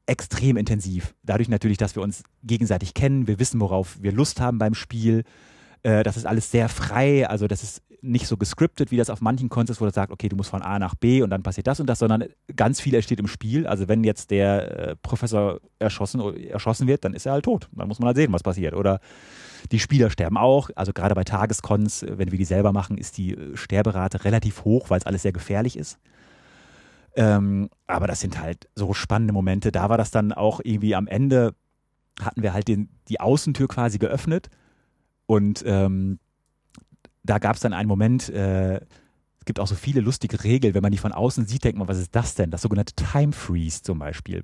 extrem 0.08 0.58
intensiv. 0.58 1.14
Dadurch 1.24 1.48
natürlich, 1.48 1.78
dass 1.78 1.96
wir 1.96 2.02
uns 2.02 2.24
gegenseitig 2.44 2.96
kennen, 2.96 3.28
wir 3.28 3.40
wissen, 3.40 3.62
worauf 3.62 4.02
wir 4.02 4.12
Lust 4.12 4.42
haben 4.42 4.58
beim 4.58 4.74
Spiel. 4.74 5.24
Äh, 5.84 6.04
das 6.04 6.18
ist 6.18 6.26
alles 6.26 6.52
sehr 6.52 6.68
frei, 6.68 7.30
also 7.30 7.48
das 7.48 7.64
ist 7.64 7.84
nicht 8.02 8.28
so 8.28 8.38
gescriptet, 8.38 8.92
wie 8.92 8.98
das 8.98 9.10
auf 9.10 9.22
manchen 9.22 9.50
Cons 9.50 9.70
ist, 9.70 9.82
wo 9.82 9.86
du 9.86 9.92
sagst, 9.92 10.12
okay, 10.12 10.30
du 10.30 10.36
musst 10.36 10.50
von 10.50 10.62
A 10.62 10.80
nach 10.80 10.96
B 10.96 11.22
und 11.22 11.30
dann 11.30 11.44
passiert 11.44 11.68
das 11.68 11.80
und 11.80 11.88
das, 11.88 12.00
sondern 12.00 12.26
ganz 12.56 12.80
viel 12.80 12.94
entsteht 12.96 13.20
im 13.20 13.28
Spiel. 13.28 13.68
Also 13.68 13.88
wenn 13.88 14.04
jetzt 14.04 14.32
der 14.32 14.90
äh, 14.90 14.96
Professor 14.96 15.60
erschossen, 15.80 16.22
erschossen 16.38 16.88
wird, 16.88 17.04
dann 17.04 17.14
ist 17.14 17.26
er 17.26 17.34
halt 17.34 17.46
tot. 17.46 17.70
Dann 17.72 17.88
muss 17.88 18.00
man 18.00 18.08
halt 18.08 18.18
sehen, 18.18 18.32
was 18.32 18.44
passiert. 18.44 18.74
Oder 18.74 19.00
die 19.72 19.80
Spieler 19.80 20.10
sterben 20.10 20.38
auch. 20.38 20.70
Also 20.76 20.94
gerade 20.94 21.16
bei 21.16 21.24
Tagescons, 21.24 22.06
wenn 22.08 22.32
wir 22.32 22.38
die 22.38 22.46
selber 22.46 22.72
machen, 22.72 22.98
ist 22.98 23.18
die 23.18 23.34
äh, 23.34 23.58
Sterberate 23.58 24.24
relativ 24.24 24.64
hoch, 24.64 24.90
weil 24.90 25.00
es 25.00 25.06
alles 25.06 25.22
sehr 25.22 25.34
gefährlich 25.34 25.78
ist. 25.78 26.00
Ähm, 27.16 27.70
aber 27.88 28.08
das 28.08 28.22
sind 28.22 28.40
halt 28.40 28.70
so 28.76 28.94
spannende 28.94 29.34
Momente. 29.34 29.72
Da 29.72 29.90
war 29.90 29.98
das 29.98 30.12
dann 30.12 30.32
auch 30.32 30.62
irgendwie 30.64 30.96
am 30.96 31.08
Ende, 31.08 31.54
hatten 32.22 32.44
wir 32.44 32.54
halt 32.54 32.68
den, 32.68 32.90
die 33.08 33.20
Außentür 33.20 33.68
quasi 33.68 33.98
geöffnet 33.98 34.50
und 35.26 35.64
ähm, 35.66 36.20
da 37.24 37.40
gab 37.40 37.56
es 37.56 37.62
dann 37.62 37.74
einen 37.74 37.88
Moment, 37.88 38.30
äh, 38.30 38.76
es 38.78 39.46
gibt 39.46 39.60
auch 39.60 39.68
so 39.68 39.76
viele 39.76 40.02
lustige 40.02 40.44
Regeln, 40.44 40.74
wenn 40.74 40.82
man 40.82 40.92
die 40.92 40.98
von 40.98 41.12
außen 41.12 41.46
sieht, 41.46 41.64
denkt 41.64 41.78
man, 41.80 41.88
was 41.88 41.98
ist 41.98 42.16
das 42.16 42.36
denn? 42.36 42.52
Das 42.52 42.62
sogenannte 42.62 42.94
Time 42.96 43.34
Freeze 43.34 43.82
zum 43.82 44.00
Beispiel. 44.00 44.44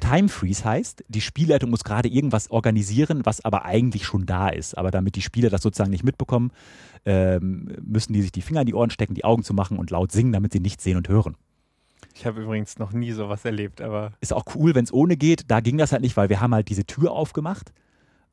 Time 0.00 0.28
Freeze 0.28 0.64
heißt, 0.64 1.04
die 1.08 1.20
Spielleitung 1.20 1.70
muss 1.70 1.84
gerade 1.84 2.08
irgendwas 2.08 2.50
organisieren, 2.50 3.24
was 3.24 3.44
aber 3.44 3.64
eigentlich 3.64 4.04
schon 4.04 4.26
da 4.26 4.48
ist. 4.48 4.78
Aber 4.78 4.90
damit 4.90 5.16
die 5.16 5.22
Spieler 5.22 5.50
das 5.50 5.62
sozusagen 5.62 5.90
nicht 5.90 6.04
mitbekommen, 6.04 6.52
ähm, 7.04 7.74
müssen 7.82 8.12
die 8.12 8.22
sich 8.22 8.32
die 8.32 8.42
Finger 8.42 8.60
in 8.60 8.66
die 8.66 8.74
Ohren 8.74 8.90
stecken, 8.90 9.14
die 9.14 9.24
Augen 9.24 9.42
zu 9.42 9.54
machen 9.54 9.78
und 9.78 9.90
laut 9.90 10.12
singen, 10.12 10.32
damit 10.32 10.52
sie 10.52 10.60
nichts 10.60 10.84
sehen 10.84 10.96
und 10.96 11.08
hören. 11.08 11.36
Ich 12.14 12.26
habe 12.26 12.42
übrigens 12.42 12.78
noch 12.78 12.92
nie 12.92 13.12
sowas 13.12 13.44
erlebt, 13.44 13.80
aber. 13.80 14.12
Ist 14.20 14.32
auch 14.32 14.44
cool, 14.54 14.74
wenn 14.74 14.84
es 14.84 14.92
ohne 14.92 15.16
geht. 15.16 15.50
Da 15.50 15.60
ging 15.60 15.78
das 15.78 15.92
halt 15.92 16.02
nicht, 16.02 16.16
weil 16.16 16.28
wir 16.28 16.40
haben 16.40 16.54
halt 16.54 16.68
diese 16.68 16.84
Tür 16.84 17.10
aufgemacht 17.12 17.72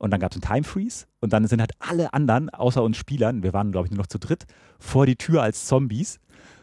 und 0.00 0.10
dann 0.10 0.18
gab 0.18 0.32
es 0.32 0.36
einen 0.36 0.42
Time 0.42 0.64
Freeze 0.64 1.06
und 1.20 1.32
dann 1.32 1.46
sind 1.46 1.60
halt 1.60 1.72
alle 1.78 2.12
anderen, 2.14 2.48
außer 2.48 2.82
uns 2.82 2.96
Spielern, 2.96 3.42
wir 3.42 3.52
waren 3.52 3.70
glaube 3.70 3.86
ich 3.86 3.90
nur 3.92 3.98
noch 3.98 4.06
zu 4.06 4.18
dritt, 4.18 4.46
vor 4.78 5.06
die 5.06 5.16
Tür 5.16 5.42
als 5.42 5.66
Zombies 5.66 6.18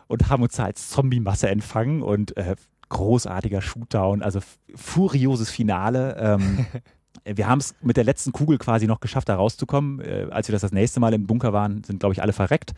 und 0.07 0.29
haben 0.29 0.43
uns 0.43 0.55
da 0.55 0.65
als 0.65 0.89
Zombie-Masse 0.89 1.47
empfangen 1.47 2.01
und 2.01 2.35
äh, 2.35 2.55
großartiger 2.89 3.61
Shootdown, 3.61 4.23
also 4.23 4.39
furioses 4.73 5.51
Finale. 5.51 6.17
Ähm, 6.19 6.65
wir 7.25 7.47
haben 7.47 7.59
es 7.59 7.75
mit 7.81 7.95
der 7.95 8.05
letzten 8.05 8.31
Kugel 8.31 8.57
quasi 8.57 8.87
noch 8.87 9.01
geschafft, 9.01 9.29
da 9.29 9.35
rauszukommen. 9.35 9.99
Äh, 9.99 10.27
als 10.31 10.47
wir 10.47 10.53
das 10.53 10.61
das 10.61 10.71
nächste 10.71 10.99
Mal 10.99 11.13
im 11.13 11.27
Bunker 11.27 11.53
waren, 11.53 11.83
sind 11.83 11.99
glaube 11.99 12.13
ich 12.13 12.21
alle 12.21 12.33
verreckt. 12.33 12.73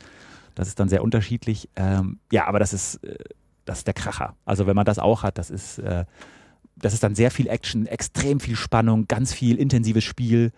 Das 0.55 0.67
ist 0.67 0.79
dann 0.79 0.89
sehr 0.89 1.03
unterschiedlich. 1.03 1.69
Ähm, 1.77 2.19
ja, 2.31 2.47
aber 2.47 2.59
das 2.59 2.73
ist, 2.73 2.95
äh, 3.03 3.15
das 3.63 3.79
ist 3.79 3.87
der 3.87 3.93
Kracher. 3.93 4.35
Also 4.43 4.67
wenn 4.67 4.75
man 4.75 4.85
das 4.85 4.99
auch 4.99 5.23
hat, 5.23 5.37
das 5.37 5.49
ist 5.49 5.79
äh, 5.79 6.03
das 6.81 6.93
ist 6.93 7.03
dann 7.03 7.15
sehr 7.15 7.31
viel 7.31 7.47
Action, 7.47 7.85
extrem 7.85 8.39
viel 8.39 8.55
Spannung, 8.55 9.07
ganz 9.07 9.33
viel 9.33 9.57
intensives 9.57 10.03
Spiel. 10.03 10.51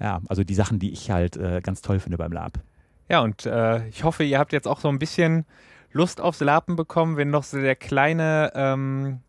Ja, 0.00 0.20
also 0.28 0.44
die 0.44 0.54
Sachen, 0.54 0.78
die 0.78 0.92
ich 0.92 1.10
halt 1.10 1.36
äh, 1.36 1.60
ganz 1.62 1.82
toll 1.82 1.98
finde 2.00 2.18
beim 2.18 2.32
Lab. 2.32 2.60
Ja, 3.08 3.20
und 3.20 3.46
äh, 3.46 3.86
ich 3.88 4.04
hoffe, 4.04 4.24
ihr 4.24 4.38
habt 4.38 4.52
jetzt 4.52 4.68
auch 4.68 4.80
so 4.80 4.88
ein 4.88 4.98
bisschen 4.98 5.44
Lust 5.92 6.20
aufs 6.20 6.40
Lapen 6.40 6.76
bekommen, 6.76 7.16
wenn 7.16 7.30
noch 7.30 7.42
so 7.42 7.58
der 7.58 7.74
kleine, 7.74 8.52
ähm, 8.54 9.20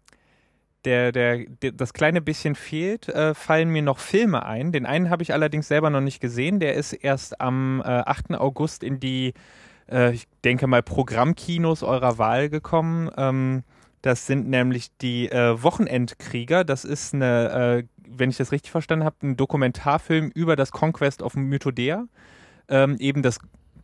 der, 0.85 1.11
der, 1.11 1.45
der, 1.45 1.71
das 1.71 1.93
kleine 1.93 2.21
bisschen 2.21 2.55
fehlt, 2.55 3.07
äh, 3.09 3.33
fallen 3.33 3.69
mir 3.69 3.81
noch 3.81 3.99
Filme 3.99 4.45
ein. 4.45 4.71
Den 4.71 4.85
einen 4.85 5.09
habe 5.09 5.23
ich 5.23 5.33
allerdings 5.33 5.67
selber 5.67 5.89
noch 5.89 6.01
nicht 6.01 6.19
gesehen. 6.19 6.59
Der 6.59 6.75
ist 6.75 6.93
erst 6.93 7.39
am 7.41 7.81
äh, 7.81 7.87
8. 7.87 8.35
August 8.35 8.83
in 8.83 8.99
die 8.99 9.33
äh, 9.91 10.13
ich 10.13 10.27
denke 10.43 10.67
mal, 10.67 10.83
Programmkinos 10.83 11.83
eurer 11.83 12.17
Wahl 12.17 12.49
gekommen. 12.49 13.09
Ähm, 13.17 13.63
das 14.01 14.25
sind 14.25 14.47
nämlich 14.47 14.95
die 14.97 15.29
äh, 15.29 15.61
Wochenendkrieger. 15.61 16.63
Das 16.63 16.85
ist 16.85 17.13
eine, 17.13 17.83
äh, 17.83 17.83
wenn 18.07 18.29
ich 18.29 18.37
das 18.37 18.51
richtig 18.51 18.71
verstanden 18.71 19.05
habe, 19.05 19.17
ein 19.23 19.37
Dokumentarfilm 19.37 20.31
über 20.33 20.55
das 20.55 20.71
Conquest 20.71 21.21
of 21.21 21.35
Mythodea. 21.35 22.05
Ähm, 22.69 22.97
eben 22.99 23.21
das 23.21 23.39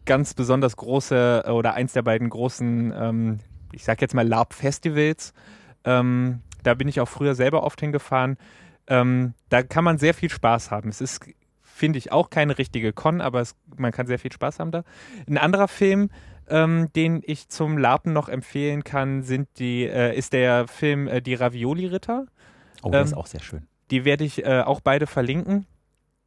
ganz 0.06 0.34
besonders 0.34 0.78
große 0.78 1.44
äh, 1.46 1.50
oder 1.50 1.74
eins 1.74 1.94
der 1.94 2.04
beiden 2.04 2.30
großen, 2.30 2.94
ähm, 2.96 3.40
ich 3.72 3.84
sag 3.84 4.02
jetzt 4.02 4.14
mal 4.14 4.28
LARP-Festivals. 4.28 5.34
Ähm, 5.84 6.42
da 6.64 6.74
bin 6.74 6.88
ich 6.88 7.00
auch 7.00 7.10
früher 7.10 7.36
selber 7.36 7.64
oft 7.64 7.80
hingefahren. 7.80 8.38
Ähm, 8.88 9.34
da 9.50 9.64
kann 9.64 9.84
man 9.84 9.98
sehr 9.98 10.14
viel 10.14 10.30
Spaß 10.30 10.72
haben. 10.72 10.90
Es 10.90 11.02
ist, 11.02 11.26
finde 11.62 11.98
ich, 11.98 12.12
auch 12.12 12.30
keine 12.30 12.58
richtige 12.58 12.94
Con, 12.94 13.22
aber 13.22 13.42
es, 13.42 13.56
man 13.76 13.92
kann 13.92 14.08
sehr 14.08 14.20
viel 14.20 14.32
Spaß 14.32 14.60
haben 14.60 14.72
da. 14.72 14.84
Ein 15.28 15.38
anderer 15.38 15.68
Film, 15.68 16.10
ähm, 16.50 16.90
den 16.96 17.22
ich 17.26 17.50
zum 17.50 17.78
Larpen 17.78 18.14
noch 18.14 18.30
empfehlen 18.30 18.84
kann, 18.84 19.24
sind 19.24 19.48
die, 19.58 19.84
äh, 19.84 20.16
ist 20.16 20.34
der 20.34 20.68
Film 20.68 21.08
äh, 21.08 21.22
Die 21.22 21.34
Ravioli-Ritter. 21.34 22.26
Oh, 22.84 22.90
der 22.90 23.02
ähm, 23.02 23.06
ist 23.06 23.14
auch 23.14 23.28
sehr 23.28 23.42
schön. 23.42 23.68
Die 23.92 24.06
werde 24.06 24.24
ich 24.24 24.46
äh, 24.46 24.62
auch 24.62 24.82
beide 24.82 25.08
verlinken. 25.08 25.66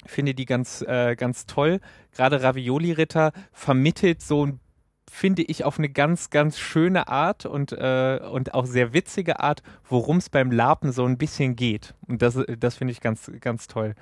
Finde 0.07 0.35
die 0.35 0.45
ganz, 0.45 0.83
äh, 0.83 1.17
ganz 1.17 1.47
toll. 1.47 1.81
Gerade 2.13 2.43
Ravioli-Ritter 2.43 3.33
vermittelt 3.53 4.23
so 4.23 4.47
ein 4.47 4.61
finde 5.11 5.43
ich 5.43 5.65
auf 5.65 5.79
eine 5.79 5.89
ganz, 5.89 6.31
ganz 6.31 6.59
schöne 6.59 7.09
Art 7.09 7.47
und, 7.47 7.73
äh, 7.73 8.21
und 8.31 8.55
auch 8.55 8.67
sehr 8.67 8.93
witzige 8.93 9.41
Art, 9.41 9.63
worum 9.89 10.19
es 10.19 10.29
beim 10.29 10.51
Larpen 10.51 10.93
so 10.93 11.05
ein 11.05 11.19
bisschen 11.19 11.57
geht. 11.57 11.95
Und 12.07 12.23
das, 12.23 12.39
das 12.59 12.77
finde 12.77 12.93
ich 12.93 13.01
ganz, 13.01 13.31
ganz 13.41 13.67
toll. 13.69 13.95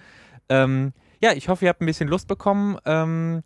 Ähm, 0.48 0.92
ja, 1.22 1.32
ich 1.32 1.48
hoffe, 1.48 1.64
ihr 1.64 1.68
habt 1.68 1.80
ein 1.80 1.86
bisschen 1.86 2.08
Lust 2.08 2.28
bekommen. 2.28 2.78
Ähm, 2.84 3.42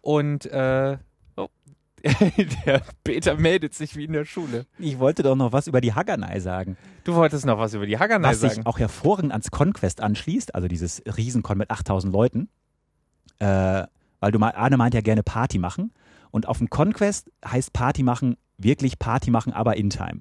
und 0.00 0.46
äh, 0.46 0.98
der 2.66 2.82
Peter 3.04 3.36
meldet 3.36 3.74
sich 3.74 3.96
wie 3.96 4.04
in 4.04 4.12
der 4.12 4.24
Schule. 4.24 4.66
Ich 4.78 4.98
wollte 4.98 5.22
doch 5.22 5.36
noch 5.36 5.52
was 5.52 5.66
über 5.66 5.80
die 5.80 5.94
Haganai 5.94 6.40
sagen. 6.40 6.76
Du 7.04 7.14
wolltest 7.14 7.46
noch 7.46 7.58
was 7.58 7.74
über 7.74 7.86
die 7.86 7.98
Haganai 7.98 8.34
sagen. 8.34 8.48
Was 8.48 8.54
sich 8.56 8.66
auch 8.66 8.78
hervorragend 8.78 9.32
ans 9.32 9.50
Conquest 9.50 10.00
anschließt, 10.00 10.54
also 10.54 10.68
dieses 10.68 11.02
Riesenkon 11.04 11.58
mit 11.58 11.70
8000 11.70 12.12
Leuten. 12.12 12.48
Äh, 13.38 13.84
weil 14.20 14.32
du, 14.32 14.40
Arne 14.40 14.76
meint 14.76 14.94
ja 14.94 15.00
gerne 15.00 15.22
Party 15.22 15.58
machen. 15.58 15.92
Und 16.30 16.46
auf 16.46 16.58
dem 16.58 16.70
Conquest 16.70 17.30
heißt 17.44 17.72
Party 17.72 18.02
machen 18.02 18.36
wirklich 18.58 18.98
Party 18.98 19.30
machen, 19.30 19.52
aber 19.52 19.76
in 19.76 19.90
Time. 19.90 20.20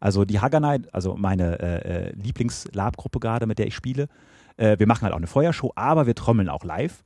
Also 0.00 0.24
die 0.24 0.40
Haganai, 0.40 0.80
also 0.92 1.16
meine 1.16 1.60
äh, 1.60 2.08
äh, 2.08 2.12
Lieblings-Lab-Gruppe 2.16 3.20
gerade, 3.20 3.46
mit 3.46 3.58
der 3.58 3.66
ich 3.66 3.74
spiele, 3.74 4.08
äh, 4.56 4.78
wir 4.78 4.86
machen 4.86 5.02
halt 5.02 5.12
auch 5.12 5.18
eine 5.18 5.26
Feuershow, 5.26 5.72
aber 5.76 6.06
wir 6.06 6.14
trommeln 6.14 6.48
auch 6.48 6.64
live. 6.64 7.04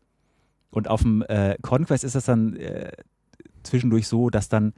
Und 0.71 0.89
auf 0.89 1.03
dem 1.03 1.23
äh, 1.23 1.57
Conquest 1.63 2.05
ist 2.05 2.15
das 2.15 2.25
dann 2.25 2.57
äh, 2.57 2.93
zwischendurch 3.67 4.09
so, 4.09 4.31
dass 4.31 4.49
dann 4.49 4.73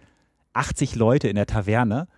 80 0.54 0.96
Leute 0.96 1.28
in 1.28 1.36
der 1.36 1.46
Taverne 1.46 2.08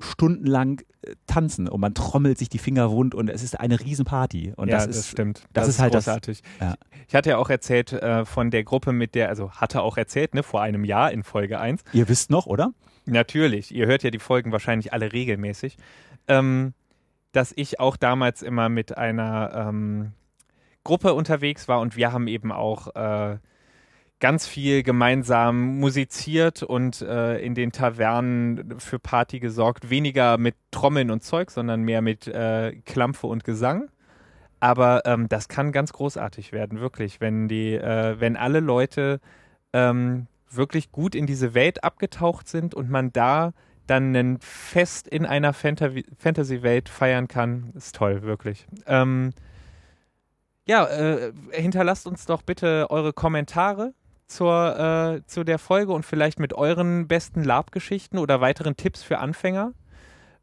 stundenlang 0.00 0.80
äh, 1.02 1.14
tanzen 1.26 1.68
und 1.68 1.80
man 1.80 1.94
trommelt 1.94 2.38
sich 2.38 2.48
die 2.48 2.58
Finger 2.58 2.90
wund 2.90 3.14
und 3.14 3.28
es 3.28 3.42
ist 3.42 3.58
eine 3.58 3.80
Riesenparty. 3.80 4.54
Und 4.56 4.68
ja, 4.68 4.76
das, 4.76 4.86
das 4.86 4.96
ist, 4.96 5.08
stimmt. 5.08 5.44
Das, 5.52 5.66
das 5.66 5.68
ist, 5.74 5.80
halt 5.80 5.92
großartig. 5.92 6.42
Das, 6.58 6.68
ja. 6.68 6.74
Ich 7.08 7.14
hatte 7.14 7.30
ja 7.30 7.36
auch 7.36 7.50
erzählt 7.50 7.92
äh, 7.92 8.24
von 8.24 8.50
der 8.50 8.64
Gruppe 8.64 8.92
mit 8.92 9.14
der, 9.14 9.28
also 9.28 9.50
hatte 9.52 9.82
auch 9.82 9.96
erzählt, 9.96 10.34
ne, 10.34 10.42
vor 10.42 10.62
einem 10.62 10.84
Jahr 10.84 11.12
in 11.12 11.22
Folge 11.22 11.60
1. 11.60 11.82
Ihr 11.92 12.08
wisst 12.08 12.30
noch, 12.30 12.46
oder? 12.46 12.72
Natürlich. 13.04 13.74
Ihr 13.74 13.86
hört 13.86 14.02
ja 14.02 14.10
die 14.10 14.18
Folgen 14.18 14.52
wahrscheinlich 14.52 14.92
alle 14.92 15.12
regelmäßig. 15.12 15.76
Ähm, 16.28 16.74
dass 17.32 17.52
ich 17.54 17.78
auch 17.78 17.96
damals 17.96 18.42
immer 18.42 18.68
mit 18.68 18.96
einer 18.96 19.52
ähm, 19.54 20.12
Gruppe 20.82 21.14
unterwegs 21.14 21.68
war 21.68 21.80
und 21.80 21.96
wir 21.96 22.12
haben 22.12 22.26
eben 22.26 22.52
auch 22.52 22.94
äh, 22.94 23.38
ganz 24.20 24.46
viel 24.46 24.82
gemeinsam 24.82 25.78
musiziert 25.78 26.62
und 26.62 27.00
äh, 27.00 27.38
in 27.38 27.54
den 27.54 27.72
Tavernen 27.72 28.78
für 28.78 28.98
Party 28.98 29.40
gesorgt. 29.40 29.90
Weniger 29.90 30.38
mit 30.38 30.54
Trommeln 30.70 31.10
und 31.10 31.24
Zeug, 31.24 31.50
sondern 31.50 31.82
mehr 31.82 32.02
mit 32.02 32.28
äh, 32.28 32.76
Klampfe 32.84 33.26
und 33.26 33.44
Gesang. 33.44 33.88
Aber 34.60 35.06
ähm, 35.06 35.28
das 35.28 35.48
kann 35.48 35.72
ganz 35.72 35.92
großartig 35.94 36.52
werden, 36.52 36.80
wirklich, 36.80 37.20
wenn 37.22 37.48
die, 37.48 37.74
äh, 37.74 38.20
wenn 38.20 38.36
alle 38.36 38.60
Leute 38.60 39.20
ähm, 39.72 40.26
wirklich 40.50 40.92
gut 40.92 41.14
in 41.14 41.26
diese 41.26 41.54
Welt 41.54 41.82
abgetaucht 41.82 42.46
sind 42.46 42.74
und 42.74 42.90
man 42.90 43.12
da 43.12 43.52
dann 43.86 44.14
ein 44.14 44.38
Fest 44.40 45.08
in 45.08 45.24
einer 45.26 45.52
Fantasy-Welt 45.52 46.88
feiern 46.88 47.26
kann, 47.26 47.72
ist 47.74 47.96
toll, 47.96 48.22
wirklich. 48.22 48.66
Ähm, 48.86 49.32
ja, 50.66 50.86
äh, 50.86 51.32
hinterlasst 51.50 52.06
uns 52.06 52.26
doch 52.26 52.42
bitte 52.42 52.86
eure 52.90 53.12
Kommentare 53.12 53.94
zur, 54.30 54.78
äh, 54.78 55.26
zu 55.26 55.44
der 55.44 55.58
Folge 55.58 55.92
und 55.92 56.06
vielleicht 56.06 56.38
mit 56.38 56.54
euren 56.54 57.08
besten 57.08 57.42
Lab-Geschichten 57.42 58.18
oder 58.18 58.40
weiteren 58.40 58.76
Tipps 58.76 59.02
für 59.02 59.18
Anfänger. 59.18 59.72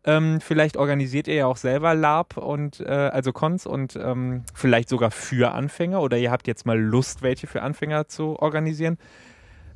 Ähm, 0.04 0.40
vielleicht 0.40 0.78
organisiert 0.78 1.28
ihr 1.28 1.36
ja 1.36 1.46
auch 1.48 1.58
selber 1.58 1.94
Lab 1.96 2.38
und 2.38 2.80
äh, 2.80 2.86
also 2.86 3.34
Cons 3.34 3.66
und 3.66 3.96
ähm, 3.96 4.44
vielleicht 4.54 4.90
sogar 4.90 5.12
für 5.12 5.54
Anfänger 5.54 6.02
oder 6.02 6.18
ihr 6.18 6.32
habt 6.32 6.48
jetzt 6.48 6.66
mal 6.66 6.80
Lust, 6.80 7.22
welche 7.22 7.48
für 7.48 7.62
Anfänger 7.62 8.08
zu 8.08 8.40
organisieren. 8.40 8.98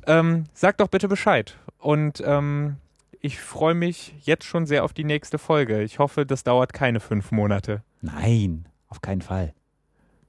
Ähm, 0.06 0.44
sagt 0.54 0.80
doch 0.80 0.88
bitte 0.88 1.08
Bescheid. 1.08 1.58
Und 1.78 2.22
ähm, 2.24 2.76
ich 3.20 3.40
freue 3.40 3.74
mich 3.74 4.14
jetzt 4.22 4.44
schon 4.44 4.66
sehr 4.66 4.84
auf 4.84 4.92
die 4.92 5.04
nächste 5.04 5.38
Folge. 5.38 5.82
Ich 5.82 5.98
hoffe, 5.98 6.26
das 6.26 6.44
dauert 6.44 6.72
keine 6.72 7.00
fünf 7.00 7.30
Monate. 7.30 7.82
Nein, 8.00 8.66
auf 8.88 9.00
keinen 9.00 9.22
Fall. 9.22 9.54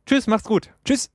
Tschüss, 0.05 0.27
macht's 0.27 0.47
gut. 0.47 0.71
Tschüss. 0.85 1.09